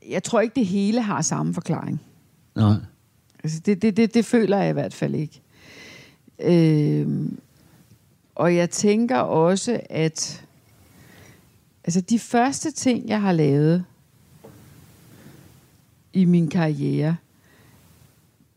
jeg 0.09 0.23
tror 0.23 0.41
ikke, 0.41 0.55
det 0.55 0.65
hele 0.65 1.01
har 1.01 1.21
samme 1.21 1.53
forklaring. 1.53 2.01
Nej. 2.55 2.75
Altså, 3.43 3.59
det, 3.65 3.81
det, 3.81 3.97
det, 3.97 4.13
det 4.13 4.25
føler 4.25 4.57
jeg 4.57 4.69
i 4.69 4.73
hvert 4.73 4.93
fald 4.93 5.15
ikke. 5.15 5.41
Øh, 6.39 7.27
og 8.35 8.55
jeg 8.55 8.69
tænker 8.69 9.17
også, 9.17 9.81
at 9.89 10.45
altså 11.83 12.01
de 12.01 12.19
første 12.19 12.71
ting, 12.71 13.09
jeg 13.09 13.21
har 13.21 13.31
lavet 13.31 13.85
i 16.13 16.25
min 16.25 16.49
karriere, 16.49 17.15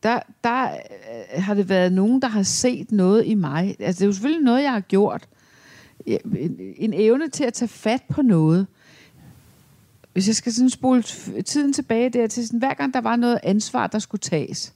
der, 0.02 0.20
der 0.44 0.64
øh, 0.64 1.42
har 1.42 1.54
det 1.54 1.68
været 1.68 1.92
nogen, 1.92 2.22
der 2.22 2.28
har 2.28 2.42
set 2.42 2.92
noget 2.92 3.26
i 3.26 3.34
mig. 3.34 3.76
Altså, 3.78 3.98
det 3.98 4.04
er 4.04 4.06
jo 4.06 4.12
selvfølgelig 4.12 4.44
noget, 4.44 4.62
jeg 4.62 4.72
har 4.72 4.80
gjort. 4.80 5.28
En, 6.06 6.56
en 6.76 6.92
evne 6.94 7.28
til 7.28 7.44
at 7.44 7.54
tage 7.54 7.68
fat 7.68 8.02
på 8.08 8.22
noget. 8.22 8.66
Hvis 10.12 10.26
jeg 10.26 10.36
skal 10.36 10.52
sådan 10.52 10.70
spole 10.70 11.02
tiden 11.42 11.72
tilbage 11.72 12.10
der 12.10 12.26
til, 12.26 12.46
sådan, 12.46 12.58
hver 12.58 12.74
gang 12.74 12.94
der 12.94 13.00
var 13.00 13.16
noget 13.16 13.40
ansvar, 13.42 13.86
der 13.86 13.98
skulle 13.98 14.20
tages, 14.20 14.72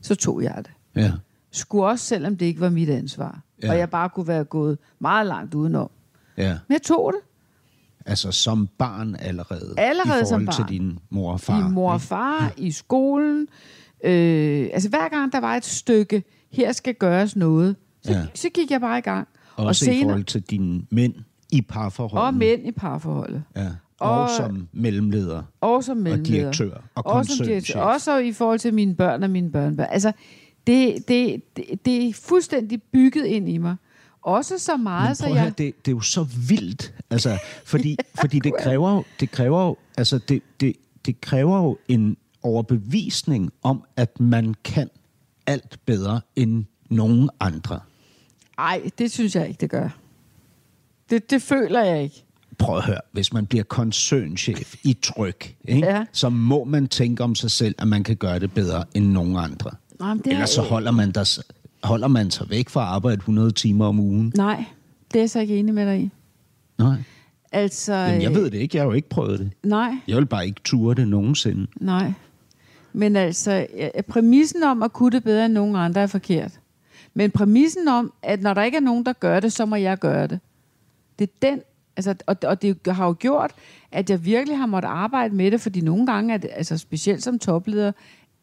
så 0.00 0.14
tog 0.14 0.42
jeg 0.42 0.56
det. 0.56 1.02
Ja. 1.02 1.12
Skulle 1.50 1.86
også, 1.86 2.04
selvom 2.04 2.36
det 2.36 2.46
ikke 2.46 2.60
var 2.60 2.70
mit 2.70 2.90
ansvar. 2.90 3.40
Ja. 3.62 3.70
Og 3.70 3.78
jeg 3.78 3.90
bare 3.90 4.08
kunne 4.08 4.28
være 4.28 4.44
gået 4.44 4.78
meget 4.98 5.26
langt 5.26 5.54
udenom. 5.54 5.90
ja. 6.36 6.48
Men 6.68 6.72
jeg 6.72 6.82
tog 6.82 7.12
det. 7.12 7.20
Altså 8.06 8.32
som 8.32 8.68
barn 8.78 9.16
allerede. 9.20 9.74
Allerede 9.78 10.22
I 10.22 10.26
som 10.26 10.40
forhold 10.46 10.54
til 10.56 10.62
barn. 10.62 10.68
din 10.90 10.98
mor 11.10 11.32
og 11.32 11.40
far. 11.40 11.68
I 11.68 11.72
mor 11.72 11.92
og 11.92 12.00
far, 12.00 12.42
ja. 12.44 12.48
i 12.64 12.70
skolen. 12.70 13.48
Øh, 14.04 14.68
altså 14.72 14.88
hver 14.88 15.08
gang 15.08 15.32
der 15.32 15.40
var 15.40 15.56
et 15.56 15.64
stykke, 15.64 16.22
her 16.52 16.72
skal 16.72 16.94
gøres 16.94 17.36
noget, 17.36 17.76
så, 18.02 18.12
ja. 18.12 18.22
Så 18.34 18.48
gik 18.54 18.70
jeg 18.70 18.80
bare 18.80 18.98
i 18.98 19.02
gang. 19.02 19.28
Også 19.56 19.90
i 19.90 20.00
forhold 20.02 20.24
til 20.24 20.40
dine 20.42 20.82
mænd 20.90 21.14
i 21.52 21.62
parforholdet. 21.62 22.26
og 22.26 22.34
mænd 22.34 22.66
i 22.66 22.72
parforholdet. 22.72 23.42
Ja. 23.56 23.66
Og, 24.00 24.10
Og- 24.10 24.22
og 24.22 24.28
som 24.36 24.68
mellemleder. 24.72 25.42
Og 25.60 25.84
som 25.84 25.96
mellemleder. 25.96 26.40
direktør 26.40 26.76
og 26.94 27.06
også 27.06 27.36
som 27.36 27.46
direktør. 27.46 27.80
Også 27.80 28.18
i 28.18 28.32
forhold 28.32 28.58
til 28.58 28.74
mine 28.74 28.94
børn 28.94 29.22
og 29.22 29.30
mine 29.30 29.52
børnebørn. 29.52 29.86
Altså, 29.90 30.12
det, 30.66 31.08
det, 31.08 31.42
det, 31.56 31.84
det 31.84 32.08
er 32.08 32.12
fuldstændig 32.14 32.82
bygget 32.82 33.26
ind 33.26 33.48
i 33.48 33.58
mig. 33.58 33.76
Også 34.22 34.58
så 34.58 34.76
meget, 34.76 35.16
så 35.16 35.26
jeg... 35.26 35.58
det, 35.58 35.86
det 35.86 35.90
er 35.90 35.94
jo 35.94 36.00
så 36.00 36.26
vildt. 36.48 36.94
Altså, 37.10 37.38
fordi, 37.64 37.96
fordi 38.20 38.38
det 38.38 38.52
kræver 38.60 38.94
jo, 38.94 39.04
det 39.20 39.30
kræver 39.30 39.66
jo, 39.66 39.76
altså 39.98 40.18
det, 40.18 40.42
det, 40.60 40.76
det 41.06 41.20
kræver 41.20 41.56
jo 41.62 41.78
en 41.88 42.16
overbevisning 42.42 43.52
om, 43.62 43.84
at 43.96 44.20
man 44.20 44.54
kan 44.64 44.90
alt 45.46 45.78
bedre 45.86 46.20
end 46.36 46.64
nogen 46.90 47.30
andre. 47.40 47.80
Ej, 48.58 48.90
det 48.98 49.10
synes 49.10 49.36
jeg 49.36 49.48
ikke, 49.48 49.60
det 49.60 49.70
gør. 49.70 49.88
Det, 51.10 51.30
det 51.30 51.42
føler 51.42 51.82
jeg 51.82 52.02
ikke. 52.02 52.24
Prøv 52.58 52.76
at 52.76 52.84
høre, 52.84 53.00
hvis 53.12 53.32
man 53.32 53.46
bliver 53.46 53.64
koncernchef 53.64 54.74
i 54.82 54.92
tryk, 55.02 55.56
ikke? 55.64 55.86
Ja. 55.86 56.04
så 56.12 56.28
må 56.28 56.64
man 56.64 56.88
tænke 56.88 57.24
om 57.24 57.34
sig 57.34 57.50
selv, 57.50 57.74
at 57.78 57.88
man 57.88 58.04
kan 58.04 58.16
gøre 58.16 58.38
det 58.38 58.52
bedre 58.52 58.84
end 58.94 59.06
nogen 59.06 59.36
andre. 59.36 59.70
Men 60.00 60.18
det 60.18 60.26
Ellers 60.32 60.50
så 60.50 60.60
er, 60.62 60.66
holder 60.66 60.90
man, 60.90 61.12
der, 61.12 61.38
holder 61.84 62.08
man 62.08 62.30
sig 62.30 62.50
væk 62.50 62.68
fra 62.68 62.80
at 62.82 62.88
arbejde 62.88 63.16
100 63.18 63.50
timer 63.50 63.86
om 63.86 64.00
ugen. 64.00 64.32
Nej, 64.36 64.64
det 65.12 65.18
er 65.18 65.22
jeg 65.22 65.30
så 65.30 65.40
ikke 65.40 65.56
enig 65.58 65.74
med 65.74 65.86
dig 65.86 66.00
i. 66.00 66.10
Nej. 66.78 66.96
Altså, 67.52 67.94
Jamen, 67.94 68.22
jeg 68.22 68.30
øh, 68.30 68.36
ved 68.36 68.44
det 68.50 68.58
ikke. 68.58 68.76
Jeg 68.76 68.82
har 68.82 68.88
jo 68.88 68.92
ikke 68.94 69.08
prøvet 69.08 69.38
det. 69.38 69.50
Nej, 69.62 69.90
Jeg 70.08 70.16
vil 70.16 70.26
bare 70.26 70.46
ikke 70.46 70.60
ture 70.64 70.94
det 70.94 71.08
nogensinde. 71.08 71.66
nej. 71.80 72.12
Men 72.92 73.16
altså, 73.16 73.66
præmissen 74.08 74.62
om 74.62 74.82
at 74.82 74.92
kunne 74.92 75.10
det 75.10 75.24
bedre 75.24 75.44
end 75.44 75.52
nogen 75.52 75.76
andre 75.76 76.00
er 76.00 76.06
forkert. 76.06 76.52
Men 77.14 77.30
præmissen 77.30 77.88
om, 77.88 78.12
at 78.22 78.42
når 78.42 78.54
der 78.54 78.62
ikke 78.62 78.76
er 78.76 78.80
nogen, 78.80 79.06
der 79.06 79.12
gør 79.12 79.40
det, 79.40 79.52
så 79.52 79.66
må 79.66 79.76
jeg 79.76 79.98
gøre 79.98 80.26
det. 80.26 80.40
Det 81.18 81.30
er 81.30 81.48
den, 81.50 81.60
altså, 81.96 82.14
og, 82.26 82.36
og 82.42 82.62
det 82.62 82.78
har 82.86 83.06
jo 83.06 83.16
gjort, 83.18 83.50
at 83.92 84.10
jeg 84.10 84.24
virkelig 84.24 84.58
har 84.58 84.66
måttet 84.66 84.88
arbejde 84.88 85.34
med 85.34 85.50
det, 85.50 85.60
fordi 85.60 85.80
nogle 85.80 86.06
gange, 86.06 86.34
er 86.34 86.38
det, 86.38 86.50
altså 86.52 86.78
specielt 86.78 87.22
som 87.22 87.38
topleder, 87.38 87.92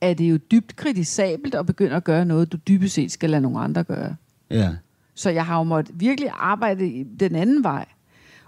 er 0.02 0.14
det 0.14 0.30
jo 0.30 0.38
dybt 0.38 0.76
kritisabelt 0.76 1.56
at 1.56 1.66
begynde 1.66 1.96
at 1.96 2.04
gøre 2.04 2.26
noget, 2.26 2.52
du 2.52 2.58
dybest 2.68 2.94
set 2.94 3.12
skal 3.12 3.30
lade 3.30 3.42
nogle 3.42 3.60
andre 3.60 3.84
gøre. 3.84 4.16
Ja. 4.50 4.70
Så 5.16 5.30
jeg 5.30 5.46
har 5.46 5.58
jo 5.58 5.64
måttet 5.64 6.00
virkelig 6.00 6.30
arbejde 6.34 6.88
i 6.88 7.04
den 7.04 7.36
anden 7.36 7.64
vej. 7.64 7.86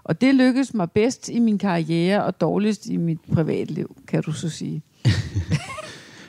Og 0.04 0.20
det 0.20 0.34
lykkedes 0.34 0.74
mig 0.74 0.90
bedst 0.90 1.28
i 1.28 1.38
min 1.38 1.58
karriere 1.58 2.24
og 2.24 2.40
dårligst 2.40 2.86
i 2.86 2.96
mit 2.96 3.20
privatliv, 3.32 3.96
kan 4.08 4.22
du 4.22 4.32
så 4.32 4.48
sige. 4.48 4.82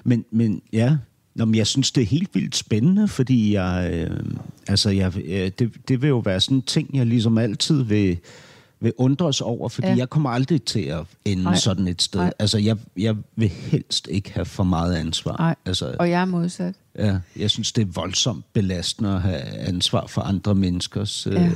Men, 0.03 0.25
men 0.31 0.61
ja, 0.73 0.97
Nå, 1.35 1.45
men 1.45 1.55
jeg 1.55 1.67
synes, 1.67 1.91
det 1.91 2.01
er 2.01 2.05
helt 2.05 2.35
vildt 2.35 2.55
spændende, 2.55 3.07
fordi 3.07 3.53
jeg, 3.53 3.91
øh, 3.93 4.25
altså 4.67 4.89
jeg, 4.89 5.17
øh, 5.17 5.51
det, 5.59 5.71
det 5.87 6.01
vil 6.01 6.07
jo 6.07 6.17
være 6.17 6.39
sådan 6.39 6.57
en 6.57 6.61
ting, 6.61 6.89
jeg 6.93 7.05
ligesom 7.05 7.37
altid 7.37 7.83
vil, 7.83 8.17
vil 8.81 8.93
undres 8.97 9.41
over, 9.41 9.69
fordi 9.69 9.87
Ja. 9.87 9.93
ja. 9.93 9.97
jeg 9.99 10.09
kommer 10.09 10.29
aldrig 10.29 10.63
til 10.63 10.79
at 10.81 11.03
ende 11.25 11.43
Nej. 11.43 11.55
Sådan 11.55 11.87
et 11.87 12.01
sted. 12.01 12.19
Nej. 12.19 12.33
Altså, 12.39 12.57
jeg, 12.57 12.77
jeg 12.97 13.15
vil 13.35 13.49
helst 13.49 14.07
ikke 14.11 14.33
have 14.33 14.45
for 14.45 14.63
meget 14.63 14.95
ansvar. 14.95 15.35
Nej. 15.39 15.55
Altså, 15.65 15.95
Og 15.99 16.09
jeg 16.09 16.21
er 16.21 16.25
modsat. 16.25 16.75
ja, 16.97 17.17
jeg 17.37 17.49
synes, 17.49 17.71
det 17.71 17.81
er 17.81 17.85
voldsomt 17.93 18.45
belastende 18.53 19.09
at 19.15 19.21
have 19.21 19.41
ansvar 19.41 20.07
for 20.07 20.21
andre 20.21 20.55
menneskers 20.55 21.27
øh, 21.27 21.33
Ja. 21.33 21.41
ja. 21.43 21.51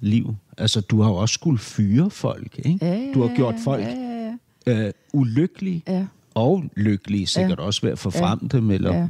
liv. 0.00 0.34
Altså, 0.58 0.80
du 0.80 1.00
har 1.02 1.10
jo 1.10 1.16
også 1.16 1.32
skulle 1.32 1.58
fyre 1.58 2.10
folk, 2.10 2.58
ikke? 2.64 2.78
Ja, 2.86 2.94
ja, 2.94 3.12
du 3.14 3.22
har 3.26 3.36
gjort 3.36 3.54
ja, 3.54 3.60
folk 3.64 3.82
Ja, 3.82 4.34
ja, 4.66 4.86
øh, 4.86 4.92
ulykkelige 5.12 5.82
ja. 5.88 6.06
og 6.34 6.64
lykkelige, 6.76 7.26
sikkert 7.26 7.58
ja. 7.58 7.64
også 7.64 7.80
ved 7.82 7.90
at 7.90 7.98
forfremme 7.98 8.48
ja. 8.52 8.56
dem, 8.56 8.70
eller 8.70 8.92
Ja. 8.94 8.98
ja. 9.00 9.08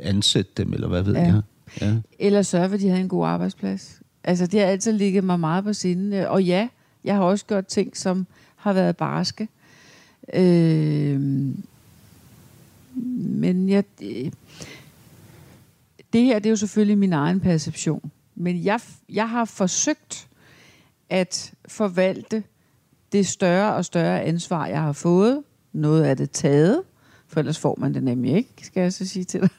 ansætte 0.00 0.52
dem, 0.56 0.72
eller 0.72 0.88
hvad 0.88 1.02
ved 1.02 1.14
Ja. 1.14 1.22
jeg. 1.22 1.42
Ja. 1.80 1.94
Eller 2.18 2.42
sørge 2.42 2.68
for, 2.68 2.74
at 2.74 2.80
de 2.80 2.88
havde 2.88 3.00
en 3.00 3.08
god 3.08 3.26
arbejdsplads. 3.26 4.00
Altså, 4.24 4.46
det 4.46 4.60
har 4.60 4.66
altid 4.66 4.92
ligget 4.92 5.24
mig 5.24 5.40
meget 5.40 5.64
på 5.64 5.72
sinde. 5.72 6.28
Og 6.28 6.42
ja, 6.44 6.68
jeg 7.06 7.14
har 7.14 7.22
også 7.22 7.46
gjort 7.46 7.66
ting, 7.66 7.96
som 7.96 8.26
har 8.56 8.72
været 8.72 8.96
barske. 8.96 9.48
Øh, 10.34 11.20
men 13.16 13.68
jeg, 13.68 13.84
øh, 14.02 14.32
det 16.12 16.22
her, 16.22 16.38
det 16.38 16.46
er 16.46 16.50
jo 16.50 16.56
selvfølgelig 16.56 16.98
min 16.98 17.12
egen 17.12 17.40
perception. 17.40 18.10
Men 18.34 18.64
jeg, 18.64 18.80
jeg 19.08 19.28
har 19.28 19.44
forsøgt 19.44 20.28
at 21.10 21.52
forvalte 21.68 22.42
det 23.12 23.26
større 23.26 23.74
og 23.74 23.84
større 23.84 24.22
ansvar, 24.22 24.66
jeg 24.66 24.82
har 24.82 24.92
fået. 24.92 25.42
Noget 25.72 26.04
af 26.04 26.16
det 26.16 26.30
taget, 26.30 26.82
for 27.26 27.40
ellers 27.40 27.58
får 27.58 27.76
man 27.78 27.94
det 27.94 28.02
nemlig 28.02 28.36
ikke, 28.36 28.52
skal 28.62 28.80
jeg 28.80 28.92
så 28.92 29.06
sige 29.08 29.24
til 29.24 29.40
dig. 29.40 29.50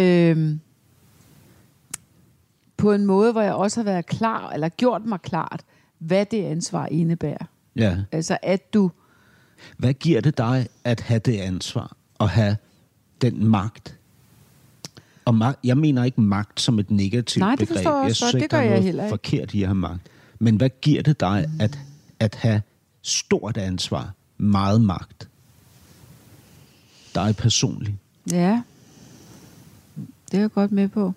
Øh, 0.00 0.56
på 2.76 2.92
en 2.92 3.06
måde, 3.06 3.32
hvor 3.32 3.40
jeg 3.40 3.54
også 3.54 3.80
har 3.80 3.84
været 3.84 4.06
klar, 4.06 4.50
eller 4.50 4.68
gjort 4.68 5.04
mig 5.04 5.20
klart, 5.20 5.64
hvad 6.00 6.26
det 6.26 6.44
ansvar 6.44 6.86
indebærer. 6.86 7.44
ja. 7.76 7.96
Altså, 8.12 8.38
at 8.42 8.74
du... 8.74 8.90
Hvad 9.76 9.94
giver 9.94 10.20
det 10.20 10.38
dig 10.38 10.68
at 10.84 11.00
have 11.00 11.18
det 11.20 11.38
ansvar 11.40 11.96
og 12.18 12.30
have 12.30 12.56
den 13.20 13.46
magt? 13.46 13.96
Og 15.24 15.34
magt, 15.34 15.58
jeg 15.64 15.78
mener 15.78 16.04
ikke 16.04 16.20
magt 16.20 16.60
som 16.60 16.78
et 16.78 16.90
negativt 16.90 17.40
Nej, 17.40 17.54
det 17.54 17.68
begreb. 17.68 17.84
jeg 17.84 17.92
også 17.92 18.14
synes 18.28 18.42
Det 18.42 18.50
gør 18.50 18.58
er 18.58 18.62
jeg 18.62 18.82
heller 18.82 19.04
ikke. 19.04 19.10
forkert 19.12 19.54
i 19.54 19.62
at 19.62 19.68
have 19.68 19.74
magt. 19.74 20.00
Men 20.38 20.56
hvad 20.56 20.70
giver 20.80 21.02
det 21.02 21.20
dig 21.20 21.46
at, 21.60 21.78
at 22.20 22.34
have 22.34 22.62
stort 23.02 23.56
ansvar, 23.56 24.12
meget 24.38 24.80
magt? 24.80 25.28
Dig 27.14 27.36
personligt. 27.36 27.94
Ja, 28.32 28.62
det 30.30 30.36
er 30.36 30.40
jeg 30.40 30.50
godt 30.52 30.72
med 30.72 30.88
på. 30.88 31.12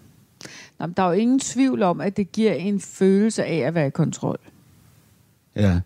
Nå, 0.80 0.86
men 0.86 0.94
der 0.98 1.04
er 1.04 1.08
jo 1.08 1.14
ingen 1.14 1.40
tvivl 1.40 1.84
om, 1.84 2.02
at 2.02 2.18
det 2.18 2.32
giver 2.32 2.54
en 2.54 2.80
følelse 2.80 3.44
af 3.46 3.58
at 3.58 3.74
være 3.74 3.88
i 3.88 3.90
kontrol. 3.90 4.40
Ja. 5.56 5.80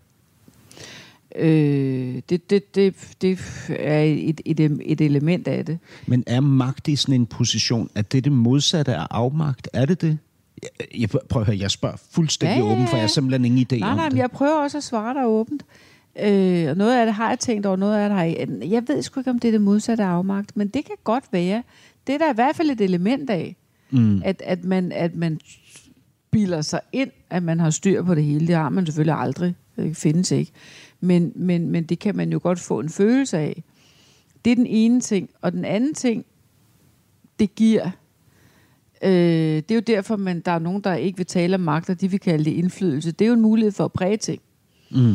Øh, 1.36 2.22
det, 2.28 2.50
det, 2.50 2.74
det, 2.74 2.94
det 3.22 3.38
er 3.68 4.02
et, 4.02 4.40
et, 4.44 4.60
et 4.84 5.00
element 5.00 5.48
af 5.48 5.64
det. 5.66 5.78
Men 6.06 6.24
er 6.26 6.40
magt 6.40 6.88
i 6.88 6.96
sådan 6.96 7.14
en 7.14 7.26
position, 7.26 7.90
at 7.94 8.12
det 8.12 8.24
det 8.24 8.32
modsatte 8.32 8.94
af 8.94 9.06
afmagt? 9.10 9.68
Er 9.72 9.84
det 9.86 10.00
det? 10.00 10.18
Jeg, 10.62 11.00
jeg, 11.00 11.08
prøv 11.28 11.42
at 11.42 11.46
høre, 11.46 11.58
jeg 11.58 11.70
spørger 11.70 11.96
fuldstændig 12.10 12.58
Ja, 12.58 12.64
ja, 12.66 12.72
åben, 12.72 12.86
for 12.88 12.96
jeg 12.96 13.02
har 13.02 13.08
simpelthen 13.08 13.44
ingen 13.44 13.66
idé 13.72 13.78
Nej, 13.78 13.90
om 13.90 13.96
nej, 13.96 14.04
det. 14.04 14.12
men 14.12 14.18
jeg 14.20 14.30
prøver 14.30 14.54
også 14.62 14.76
at 14.78 14.84
svare 14.84 15.14
dig 15.14 15.26
åbent. 15.26 15.62
Øh, 16.20 16.68
og 16.70 16.76
noget 16.76 17.00
af 17.00 17.06
det 17.06 17.14
har 17.14 17.28
jeg 17.28 17.38
tænkt 17.38 17.66
over, 17.66 17.76
noget 17.76 17.96
af 17.98 18.08
det 18.08 18.18
har 18.18 18.24
jeg... 18.24 18.48
Jeg 18.70 18.82
ved 18.88 19.02
sgu 19.02 19.20
ikke, 19.20 19.30
om 19.30 19.38
det 19.38 19.48
er 19.48 19.52
det 19.52 19.60
modsatte 19.60 20.04
af 20.04 20.08
afmagt, 20.08 20.56
men 20.56 20.68
det 20.68 20.84
kan 20.84 20.94
godt 21.04 21.24
være. 21.32 21.62
Det 22.06 22.14
er 22.14 22.18
der 22.18 22.30
i 22.30 22.34
hvert 22.34 22.56
fald 22.56 22.70
et 22.70 22.80
element 22.80 23.30
af, 23.30 23.56
Mm. 23.90 24.22
at, 24.24 24.42
at, 24.46 24.64
man, 24.64 24.92
at 24.92 25.14
man 25.14 25.40
bilder 26.38 26.62
sig 26.62 26.80
ind, 26.92 27.10
at 27.30 27.42
man 27.42 27.60
har 27.60 27.70
styr 27.70 28.02
på 28.02 28.14
det 28.14 28.24
hele. 28.24 28.46
Det 28.46 28.54
har 28.54 28.68
man 28.68 28.86
selvfølgelig 28.86 29.14
aldrig. 29.14 29.54
Det 29.76 29.96
findes 29.96 30.30
ikke. 30.30 30.52
Men, 31.00 31.32
men, 31.34 31.70
men 31.70 31.84
det 31.84 31.98
kan 31.98 32.16
man 32.16 32.32
jo 32.32 32.40
godt 32.42 32.60
få 32.60 32.80
en 32.80 32.88
følelse 32.88 33.38
af. 33.38 33.62
Det 34.44 34.50
er 34.50 34.56
den 34.56 34.66
ene 34.66 35.00
ting. 35.00 35.30
Og 35.42 35.52
den 35.52 35.64
anden 35.64 35.94
ting, 35.94 36.24
det 37.38 37.54
giver... 37.54 37.90
Øh, 39.02 39.10
det 39.10 39.70
er 39.70 39.74
jo 39.74 39.80
derfor, 39.80 40.16
man, 40.16 40.40
der 40.40 40.52
er 40.52 40.58
nogen, 40.58 40.82
der 40.82 40.94
ikke 40.94 41.16
vil 41.16 41.26
tale 41.26 41.54
om 41.54 41.60
magt, 41.60 41.90
og 41.90 42.00
de 42.00 42.10
vil 42.10 42.20
kalde 42.20 42.44
det 42.44 42.50
indflydelse. 42.50 43.12
Det 43.12 43.24
er 43.24 43.28
jo 43.28 43.34
en 43.34 43.40
mulighed 43.40 43.72
for 43.72 43.84
at 43.84 43.92
præge 43.92 44.16
ting. 44.16 44.42
Mm. 44.90 45.14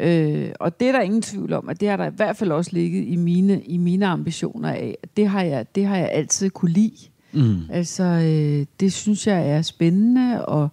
Øh, 0.00 0.52
og 0.60 0.80
det 0.80 0.88
er 0.88 0.92
der 0.92 1.00
ingen 1.00 1.22
tvivl 1.22 1.52
om, 1.52 1.68
at 1.68 1.80
det 1.80 1.88
har 1.88 1.96
der 1.96 2.06
i 2.06 2.14
hvert 2.16 2.36
fald 2.36 2.52
også 2.52 2.70
ligget 2.74 3.04
i 3.08 3.16
mine, 3.16 3.62
i 3.62 3.76
mine 3.76 4.06
ambitioner 4.06 4.68
af. 4.68 4.96
Det 5.16 5.28
har 5.28 5.42
jeg, 5.42 5.74
det 5.74 5.86
har 5.86 5.96
jeg 5.96 6.10
altid 6.12 6.50
kunne 6.50 6.72
lide. 6.72 7.11
Mm. 7.32 7.70
Altså, 7.70 8.04
øh, 8.04 8.66
det 8.80 8.92
synes 8.92 9.26
jeg 9.26 9.48
er 9.50 9.62
spændende, 9.62 10.46
og 10.46 10.68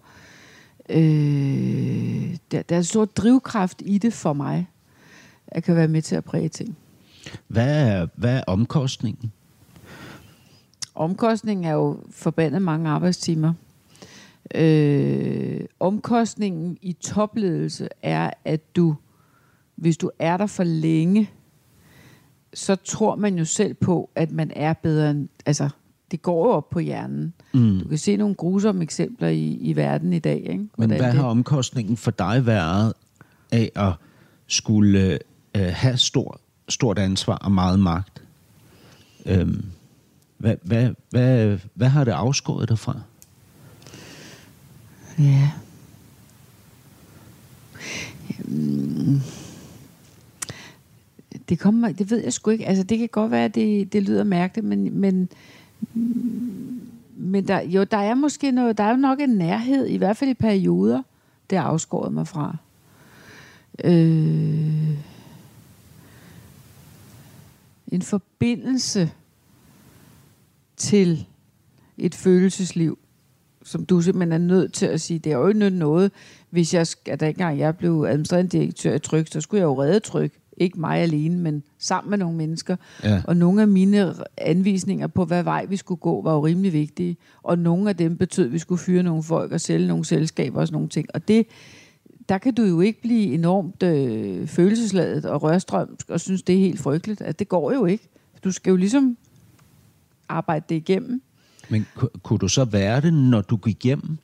øh, 0.90 2.38
der, 2.52 2.62
der 2.62 2.76
er 2.76 2.78
en 2.78 2.84
stor 2.84 3.06
drivkraft 3.06 3.82
i 3.86 3.98
det 3.98 4.14
for 4.14 4.34
mig, 4.34 4.70
at 5.48 5.64
kan 5.64 5.76
være 5.76 5.88
med 5.88 6.02
til 6.02 6.16
at 6.16 6.24
præge 6.24 6.50
ting. 6.50 6.78
Hvad, 7.48 7.88
er, 7.88 8.08
hvad 8.16 8.38
er 8.38 8.44
omkostningen? 8.48 9.32
Omkostningen 10.96 11.66
er 11.66 11.74
jo 11.74 11.98
forbandet 12.12 12.62
mange 12.62 12.90
arbejdstimer. 12.90 13.54
Øh, 14.56 15.62
omkostningen 15.80 16.78
i 16.82 16.94
topledelse 16.94 17.90
er, 18.02 18.32
at 18.46 18.76
du, 18.76 18.96
hvis 19.76 19.98
du 19.98 20.12
er 20.20 20.38
der 20.38 20.46
for 20.46 20.64
længe, 20.64 21.30
så 22.54 22.76
tror 22.76 23.16
man 23.16 23.38
jo 23.38 23.46
selv 23.46 23.74
på, 23.74 24.10
at 24.16 24.32
man 24.32 24.52
er 24.56 24.74
bedre 24.74 25.12
end... 25.12 25.30
Altså, 25.46 25.70
det 26.12 26.22
går 26.22 26.48
jo 26.48 26.52
op 26.52 26.70
på 26.70 26.80
hjernen. 26.80 27.34
Mm. 27.54 27.80
Du 27.80 27.90
kan 27.90 27.98
se 27.98 28.18
nogle 28.18 28.36
grusomme 28.36 28.84
eksempler 28.84 29.28
i, 29.28 29.58
i 29.62 29.76
verden 29.76 30.14
i 30.14 30.20
dag. 30.20 30.38
Ikke? 30.38 30.68
Men 30.78 30.90
hvad 30.90 31.00
det, 31.00 31.14
har 31.14 31.24
omkostningen 31.24 31.98
for 31.98 32.12
dig 32.12 32.46
været 32.46 32.94
af 33.52 33.72
at 33.76 33.94
skulle 34.48 35.20
øh, 35.56 35.68
have 35.74 35.98
stor, 35.98 36.40
stort 36.70 37.00
ansvar 37.00 37.36
og 37.36 37.52
meget 37.52 37.80
magt? 37.80 38.24
Øhm, 39.26 39.66
hvad, 40.38 40.56
hvad, 40.64 40.90
hvad, 41.10 41.58
hvad 41.74 41.88
har 41.88 42.04
det 42.04 42.12
afskåret 42.12 42.70
dig 42.70 42.80
fra? 42.80 43.02
Ja. 45.20 45.52
Jamen, 48.40 49.24
Det, 51.50 51.60
kommer, 51.60 51.92
det 51.92 52.12
ved 52.12 52.24
jeg 52.24 52.34
sgu 52.34 52.52
ikke. 52.52 52.66
Altså, 52.66 52.84
det 52.84 52.98
kan 52.98 53.10
godt 53.12 53.32
være, 53.32 53.46
at 53.46 53.56
det, 53.56 53.94
det 53.94 54.04
lyder 54.04 54.24
mærkeligt, 54.24 54.68
men, 54.68 55.00
men, 55.00 55.30
men 57.16 57.48
der, 57.48 57.62
jo, 57.62 57.84
der 57.84 57.98
er 57.98 58.16
måske 58.16 58.52
noget, 58.52 58.78
der 58.78 58.84
er 58.84 58.90
jo 58.90 58.98
nok 58.98 59.20
en 59.20 59.30
nærhed, 59.30 59.88
i 59.88 59.98
hvert 59.98 60.18
fald 60.18 60.30
i 60.30 60.34
perioder, 60.34 61.04
det 61.50 61.58
har 61.58 61.66
afskåret 61.66 62.14
mig 62.14 62.28
fra. 62.28 62.58
Øh, 63.84 64.98
en 67.92 68.02
forbindelse 68.02 69.12
til 70.78 71.26
et 71.98 72.16
følelsesliv, 72.16 73.00
som 73.64 73.86
du 73.86 74.02
simpelthen 74.02 74.32
er 74.32 74.48
nødt 74.48 74.74
til 74.74 74.86
at 74.86 75.02
sige, 75.02 75.20
det 75.20 75.32
er 75.32 75.38
jo 75.38 75.48
ikke 75.48 75.70
noget, 75.70 76.12
hvis 76.50 76.74
jeg, 76.74 76.88
at 77.06 77.20
dengang 77.20 77.60
jeg 77.60 77.78
blev 77.78 78.06
administrerende 78.10 78.58
direktør 78.58 78.96
i 78.96 79.00
Tryk, 79.00 79.28
så 79.32 79.42
skulle 79.42 79.60
jeg 79.60 79.66
jo 79.66 79.82
redde 79.82 80.00
Tryk. 80.00 80.39
Ikke 80.60 80.80
mig 80.80 80.98
alene, 81.00 81.38
men 81.38 81.64
sammen 81.78 82.10
med 82.10 82.18
nogle 82.18 82.38
mennesker. 82.38 82.76
Ja. 83.04 83.22
Og 83.26 83.38
nogle 83.38 83.62
af 83.62 83.68
mine 83.68 84.14
anvisninger 84.38 85.08
på, 85.08 85.26
hvad 85.26 85.44
vej 85.44 85.66
vi 85.66 85.78
skulle 85.78 86.00
gå, 86.00 86.22
var 86.22 86.34
jo 86.34 86.46
rimelig 86.46 86.74
vigtige. 86.74 87.18
Og 87.44 87.60
nogle 87.60 87.90
af 87.90 87.96
dem 87.98 88.18
betød, 88.18 88.46
at 88.46 88.52
vi 88.52 88.60
skulle 88.60 88.80
fyre 88.80 89.04
nogle 89.04 89.24
folk 89.24 89.52
og 89.52 89.62
sælge 89.62 89.88
nogle 89.88 90.06
selskaber 90.06 90.62
og 90.62 90.68
sådan 90.68 90.76
nogle 90.76 90.90
ting. 90.90 91.08
Og 91.14 91.28
det, 91.28 91.46
der 92.30 92.38
kan 92.38 92.54
du 92.54 92.64
jo 92.64 92.82
ikke 92.82 93.02
blive 93.02 93.34
enormt 93.34 93.84
øh, 93.84 94.48
følelsesladet 94.48 95.26
og 95.26 95.44
rørstrømsk 95.44 96.10
og 96.10 96.20
synes, 96.20 96.44
det 96.44 96.56
er 96.56 96.60
helt 96.60 96.80
frygteligt. 96.80 97.22
Altså, 97.22 97.36
det 97.40 97.50
går 97.50 97.72
jo 97.74 97.86
ikke. 97.86 98.08
Du 98.44 98.52
skal 98.52 98.72
jo 98.72 98.76
ligesom 98.78 99.18
arbejde 100.30 100.66
det 100.70 100.76
igennem. 100.76 101.22
Men 101.70 101.86
ku- 101.96 102.08
kunne 102.24 102.40
du 102.40 102.48
så 102.48 102.66
være 102.66 103.02
det, 103.02 103.14
når 103.14 103.42
du 103.42 103.58
gik 103.58 103.84
hjem? 103.84 104.18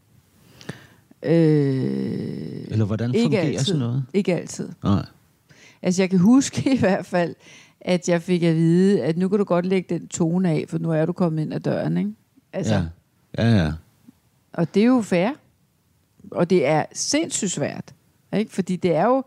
Øh, 1.24 1.32
Eller 2.68 2.86
hvordan 2.86 3.14
fungerer 3.24 3.42
altid. 3.42 3.60
sådan 3.66 3.80
noget? 3.80 4.04
Ikke 4.14 4.36
altid. 4.36 4.70
Nej. 4.84 5.06
Altså, 5.82 6.02
jeg 6.02 6.10
kan 6.10 6.20
huske 6.20 6.74
i 6.74 6.78
hvert 6.80 7.06
fald, 7.06 7.36
at 7.82 8.10
jeg 8.10 8.22
fik 8.22 8.44
at 8.44 8.56
vide, 8.56 9.04
at 9.04 9.18
nu 9.18 9.30
kan 9.30 9.40
du 9.40 9.44
godt 9.46 9.66
lægge 9.66 9.96
den 9.96 10.08
tone 10.08 10.50
af, 10.50 10.66
for 10.68 10.78
nu 10.78 10.92
er 10.92 11.06
du 11.06 11.14
kommet 11.14 11.42
ind 11.42 11.54
ad 11.54 11.60
døren, 11.60 11.98
ikke? 11.98 12.12
Altså, 12.54 12.84
Ja. 13.38 13.44
ja, 13.44 13.64
ja. 13.64 13.72
Og 14.54 14.74
det 14.74 14.82
er 14.82 14.88
jo 14.88 15.02
fair. 15.02 15.30
Og 16.32 16.50
det 16.50 16.66
er 16.66 16.86
sindssygt 16.94 17.52
svært. 17.52 17.94
Ikke? 18.34 18.52
Fordi 18.54 18.76
det 18.76 18.96
er 18.96 19.06
jo 19.06 19.24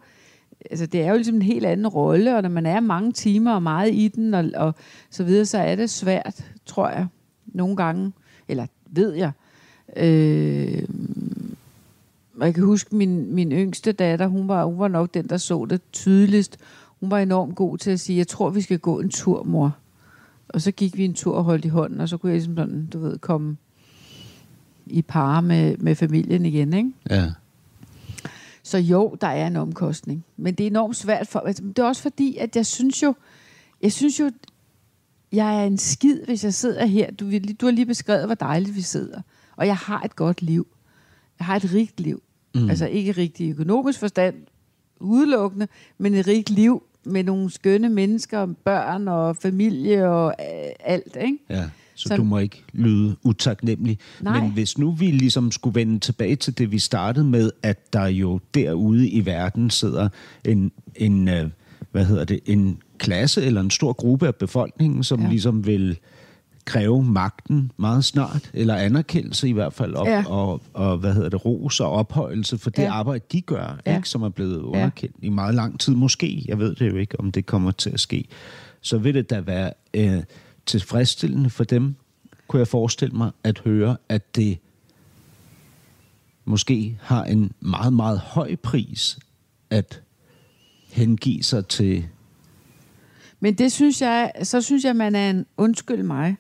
altså 0.71 0.87
det 0.87 1.03
er 1.03 1.09
jo 1.11 1.15
ligesom 1.15 1.35
en 1.35 1.43
helt 1.43 1.67
anden 1.67 1.87
rolle, 1.87 2.37
og 2.37 2.43
når 2.43 2.49
man 2.49 2.67
er 2.67 2.81
mange 2.81 3.13
timer 3.13 3.55
og 3.55 3.63
meget 3.63 3.95
i 3.95 4.09
den, 4.09 4.35
og, 4.35 4.51
og 4.55 4.75
så 5.11 5.25
videre, 5.25 5.47
så 5.47 5.59
er 5.59 5.77
det 5.77 5.91
svært, 5.91 6.45
tror 6.67 6.89
jeg, 6.89 7.07
nogle 7.47 7.77
gange, 7.77 8.13
eller 8.49 8.67
ved 8.87 9.15
jeg. 9.15 9.31
Øh, 9.97 10.83
jeg 12.47 12.55
kan 12.55 12.65
huske, 12.65 12.97
min, 12.97 13.35
min 13.35 13.53
yngste 13.53 13.93
datter, 13.93 14.27
hun 14.27 14.49
var, 14.49 14.65
hun 14.65 14.79
var 14.79 14.89
nok 14.89 15.15
den, 15.15 15.29
der 15.29 15.37
så 15.37 15.67
det 15.71 15.81
tydeligst. 15.93 16.59
Hun 17.01 17.11
var 17.11 17.19
enormt 17.19 17.57
god 17.57 17.79
til 17.79 17.91
at 17.91 18.01
sige, 18.01 18.19
jeg 18.19 18.29
tror, 18.29 18.51
vi 18.51 18.61
skal 18.61 18.79
gå 18.79 19.01
en 19.01 19.11
tur, 19.11 19.43
mor. 19.43 19.77
Og 20.49 20.63
så 20.63 20.73
gik 20.73 20.97
vi 20.97 21.05
en 21.05 21.15
tur 21.15 21.35
og 21.35 21.45
holdt 21.45 21.65
i 21.65 21.69
hånden, 21.69 22.01
og 22.01 22.09
så 22.09 22.17
kunne 22.17 22.31
jeg 22.31 22.37
ligesom 22.37 22.57
sådan, 22.57 22.87
du 22.87 22.99
ved, 22.99 23.19
komme 23.19 23.57
i 24.87 25.03
par 25.03 25.41
med, 25.41 25.77
med 25.77 25.95
familien 25.95 26.47
igen, 26.47 26.73
ikke? 26.73 26.93
ja. 27.11 27.33
Så 28.63 28.79
jo, 28.79 29.17
der 29.21 29.27
er 29.27 29.47
en 29.47 29.57
omkostning. 29.57 30.25
Men 30.37 30.55
det 30.55 30.65
er 30.65 30.71
enormt 30.71 30.97
svært 30.97 31.29
for... 31.29 31.39
Altså, 31.39 31.63
det 31.63 31.79
er 31.79 31.85
også 31.85 32.03
fordi, 32.03 32.37
at 32.37 32.57
jeg 32.57 32.67
synes 32.67 33.03
jo... 33.03 33.15
Jeg 33.83 33.93
synes 33.93 34.21
jo, 34.21 34.31
jeg 35.33 35.63
er 35.63 35.67
en 35.67 35.79
skid, 35.79 36.25
hvis 36.25 36.45
jeg 36.45 36.55
sidder 36.55 36.87
her. 36.87 37.11
Du, 37.11 37.31
du 37.61 37.67
har 37.67 37.71
lige 37.71 37.87
beskrevet, 37.87 38.27
hvor 38.27 38.35
dejligt 38.35 38.77
vi 38.77 38.81
sidder. 38.81 39.21
Og 39.57 39.67
jeg 39.67 39.77
har 39.77 40.03
et 40.03 40.17
godt 40.17 40.43
liv. 40.43 40.67
Jeg 41.39 41.47
har 41.47 41.57
et 41.57 41.75
rigt 41.75 42.01
liv. 42.01 42.23
Mm. 42.55 42.71
Altså 42.71 42.87
ikke 42.87 43.13
rigtig 43.13 43.51
økonomisk 43.51 43.99
forstand, 44.01 44.35
udelukkende, 45.01 45.69
men 45.99 46.15
et 46.15 46.27
rigt 46.27 46.51
liv 46.51 46.83
med 47.05 47.25
nogle 47.25 47.51
skønne 47.51 47.89
mennesker, 47.89 48.47
børn 48.65 49.09
og 49.09 49.37
familie 49.37 50.09
og 50.09 50.35
øh, 50.41 50.71
alt, 50.81 51.17
ikke? 51.21 51.39
ja. 51.51 51.65
Så, 51.95 52.09
så 52.09 52.17
du 52.17 52.25
må 52.25 52.39
ikke 52.39 52.65
lyde 52.73 53.17
utaknemmelig. 53.23 53.99
Nej. 54.21 54.41
Men 54.41 54.51
hvis 54.51 54.79
nu 54.79 54.91
vi 54.91 55.07
ligesom 55.07 55.51
skulle 55.53 55.75
vende 55.75 55.99
tilbage 55.99 56.37
til 56.37 56.59
det, 56.59 56.73
vi 56.73 56.79
startede 56.79 57.25
med, 57.25 57.51
at 57.63 57.93
der 57.93 58.07
jo 58.07 58.41
derude 58.55 59.09
i 59.09 59.27
verden 59.27 59.71
sidder 59.71 60.09
en, 60.45 60.73
en 60.97 61.29
øh, 61.29 61.51
hvad 61.93 62.05
hedder 62.05 62.25
det, 62.25 62.41
en 62.47 62.79
klasse 62.99 63.43
eller 63.43 63.61
en 63.61 63.71
stor 63.71 63.93
gruppe 63.93 64.27
af 64.27 64.35
befolkningen, 64.35 65.05
som 65.05 65.21
ja. 65.23 65.29
ligesom 65.29 65.67
vil 65.67 65.99
kræve 66.69 67.05
magten 67.05 67.73
meget 67.77 68.05
snart, 68.05 68.51
eller 68.55 68.75
anerkendelse 68.75 69.49
i 69.49 69.53
hvert 69.53 69.73
fald, 69.73 69.95
op, 69.95 70.07
Ja. 70.07 70.25
og, 70.27 70.63
og 70.73 70.99
hvad 70.99 71.15
hedder 71.15 71.29
det, 71.29 71.45
ros 71.45 71.81
og 71.81 71.91
ophøjelse 71.93 72.59
for 72.59 72.71
det 72.71 72.83
Ja. 72.83 72.93
arbejde, 72.93 73.25
de 73.33 73.41
gør, 73.41 73.79
Ja. 73.87 73.97
ikke, 73.97 74.09
som 74.09 74.23
er 74.23 74.29
blevet 74.29 74.59
underkendt 74.61 75.17
i 75.23 75.29
meget 75.29 75.55
lang 75.55 75.81
tid 75.81 75.95
måske. 75.95 76.45
Jeg 76.49 76.59
ved 76.59 76.75
det 76.75 76.91
jo 76.91 76.97
ikke, 76.97 77.21
om 77.21 77.33
det 77.33 77.47
kommer 77.47 77.71
til 77.71 77.91
at 77.91 78.01
ske. 78.01 78.25
Så 78.81 78.99
vil 78.99 79.15
det 79.15 79.31
da 79.31 79.41
være 79.41 79.73
øh, 79.95 80.23
tilfredsstillende 80.67 81.51
for 81.51 81.65
dem, 81.65 81.95
kunne 82.49 82.61
jeg 82.61 82.69
forestille 82.69 83.17
mig, 83.17 83.31
at 83.45 83.59
høre, 83.65 83.97
at 84.09 84.37
det 84.37 84.59
måske 86.45 86.99
har 87.03 87.25
en 87.25 87.53
meget, 87.61 87.93
meget 87.93 88.19
høj 88.19 88.57
pris 88.57 89.19
at 89.71 90.03
hengive 90.93 91.43
sig 91.43 91.67
til 91.67 92.07
Men 93.41 93.55
det 93.55 93.73
synes 93.73 94.03
jeg, 94.03 94.33
så 94.43 94.61
synes 94.61 94.85
jeg, 94.85 94.97
man 94.97 95.15
er 95.15 95.31
en 95.31 95.47
undskyld 95.57 96.03
mig. 96.03 96.37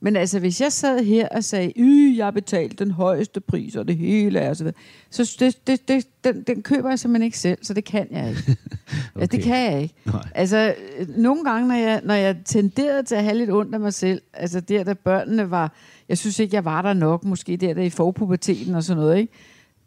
Men 0.00 0.16
altså, 0.16 0.38
hvis 0.38 0.60
jeg 0.60 0.72
sad 0.72 1.04
her 1.04 1.28
og 1.28 1.44
sagde, 1.44 1.72
y, 1.76 2.16
jeg 2.16 2.26
har 2.26 2.30
betalt 2.30 2.78
den 2.78 2.90
højeste 2.90 3.40
pris, 3.40 3.76
og 3.76 3.88
det 3.88 3.96
hele 3.96 4.38
er, 4.38 4.50
og 4.50 4.56
så, 4.56 4.64
videre, 4.64 4.78
så 5.10 5.36
det, 5.40 5.66
det, 5.66 5.88
det, 5.88 6.06
den, 6.24 6.42
den 6.42 6.62
køber 6.62 6.88
jeg 6.88 6.98
simpelthen 6.98 7.24
ikke 7.24 7.38
selv, 7.38 7.58
så 7.62 7.74
det 7.74 7.84
kan 7.84 8.08
jeg 8.10 8.28
ikke. 8.28 8.42
okay. 8.42 9.20
Altså, 9.20 9.36
det 9.36 9.44
kan 9.44 9.72
jeg 9.72 9.82
ikke. 9.82 9.94
Nej. 10.04 10.22
Altså, 10.34 10.74
øh, 10.98 11.08
nogle 11.16 11.44
gange, 11.44 11.68
når 11.68 11.74
jeg, 11.74 12.00
når 12.04 12.14
jeg 12.14 12.36
tenderede 12.44 13.02
til 13.02 13.14
at 13.14 13.24
have 13.24 13.36
lidt 13.36 13.50
ondt 13.50 13.74
af 13.74 13.80
mig 13.80 13.94
selv, 13.94 14.22
altså 14.32 14.60
der, 14.60 14.84
da 14.84 14.94
børnene 14.94 15.50
var, 15.50 15.72
jeg 16.08 16.18
synes 16.18 16.38
ikke, 16.38 16.54
jeg 16.54 16.64
var 16.64 16.82
der 16.82 16.92
nok, 16.92 17.24
måske 17.24 17.56
der, 17.56 17.74
der 17.74 17.82
i 17.82 17.90
forpuberteten 17.90 18.74
og 18.74 18.84
sådan 18.84 19.02
noget, 19.02 19.18
ikke? 19.18 19.32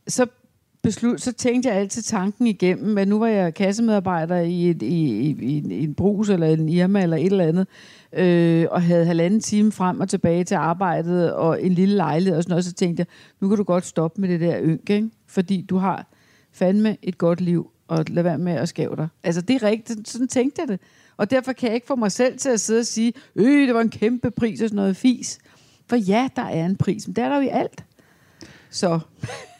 så 0.07 0.25
beslut, 0.81 1.21
så 1.21 1.31
tænkte 1.31 1.69
jeg 1.69 1.77
altid 1.77 2.01
tanken 2.01 2.47
igennem, 2.47 2.97
at 2.97 3.07
nu 3.07 3.19
var 3.19 3.27
jeg 3.27 3.53
kassemedarbejder 3.53 4.39
i, 4.39 4.69
et, 4.69 4.81
i, 4.81 5.19
i, 5.19 5.37
i, 5.41 5.83
en- 5.83 5.93
brus 5.95 6.29
eller 6.29 6.47
en 6.47 6.69
Irma 6.69 7.03
eller 7.03 7.17
et 7.17 7.25
eller 7.25 7.45
andet, 7.47 7.67
øh, 8.13 8.67
og 8.71 8.81
havde 8.81 9.05
halvanden 9.05 9.39
time 9.39 9.71
frem 9.71 9.99
og 9.99 10.09
tilbage 10.09 10.43
til 10.43 10.55
arbejdet 10.55 11.33
og 11.33 11.63
en 11.63 11.73
lille 11.73 11.95
lejlighed 11.95 12.37
og 12.37 12.43
sådan 12.43 12.51
noget, 12.51 12.65
så 12.65 12.73
tænkte 12.73 13.01
jeg, 13.01 13.07
nu 13.39 13.47
kan 13.47 13.57
du 13.57 13.63
godt 13.63 13.85
stoppe 13.85 14.21
med 14.21 14.29
det 14.29 14.39
der 14.39 14.59
ynk, 14.61 14.89
ikke? 14.89 15.09
fordi 15.27 15.61
du 15.69 15.77
har 15.77 16.07
fandme 16.51 16.97
et 17.01 17.17
godt 17.17 17.41
liv, 17.41 17.71
og 17.87 18.05
lad 18.07 18.23
være 18.23 18.37
med 18.37 18.53
at 18.53 18.69
skæve 18.69 18.95
dig. 18.95 19.07
Altså 19.23 19.41
det 19.41 19.55
er 19.55 19.63
rigtigt, 19.63 20.09
sådan 20.09 20.27
tænkte 20.27 20.61
jeg 20.61 20.67
det. 20.67 20.79
Og 21.17 21.31
derfor 21.31 21.53
kan 21.53 21.67
jeg 21.67 21.75
ikke 21.75 21.87
få 21.87 21.95
mig 21.95 22.11
selv 22.11 22.37
til 22.37 22.49
at 22.49 22.59
sidde 22.59 22.79
og 22.79 22.85
sige, 22.85 23.13
øh, 23.35 23.67
det 23.67 23.75
var 23.75 23.81
en 23.81 23.89
kæmpe 23.89 24.31
pris 24.31 24.61
og 24.61 24.69
sådan 24.69 24.75
noget 24.75 24.97
fis. 24.97 25.39
For 25.87 25.95
ja, 25.95 26.27
der 26.35 26.41
er 26.41 26.65
en 26.65 26.75
pris, 26.75 27.07
men 27.07 27.15
det 27.15 27.23
er 27.23 27.29
der 27.29 27.35
jo 27.35 27.41
i 27.41 27.47
alt. 27.47 27.83
Så 28.69 28.99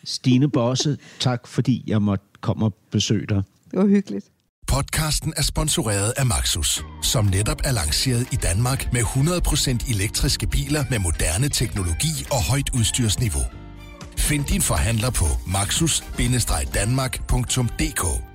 Stine 0.04 0.50
Bosse. 0.50 0.97
Tak, 1.20 1.47
fordi 1.47 1.84
jeg 1.88 2.02
måtte 2.02 2.26
komme 2.41 2.66
og 2.66 2.74
besøge 2.91 3.28
dig. 3.28 3.43
det 3.72 3.80
var 3.80 3.88
hyggeligt. 3.88 4.26
Podcasten 4.68 5.34
er 5.38 5.41
sponsoreret 5.41 6.14
af 6.18 6.26
Maxus, 6.26 6.84
som 7.02 7.26
netop 7.26 7.62
er 7.64 7.72
lanceret 7.72 8.34
i 8.34 8.36
Danmark 8.36 8.93
med 8.93 9.02
100% 9.02 9.95
elektriske 9.95 10.47
biler 10.47 10.84
med 10.89 11.00
moderne 11.00 11.50
teknologi 11.50 12.26
og 12.32 12.43
højt 12.50 12.70
udstyrsniveau. 12.74 13.43
Find 14.18 14.45
din 14.45 14.62
forhandler 14.62 15.12
på 15.12 15.26
maxus-danmark.dk 15.47 18.28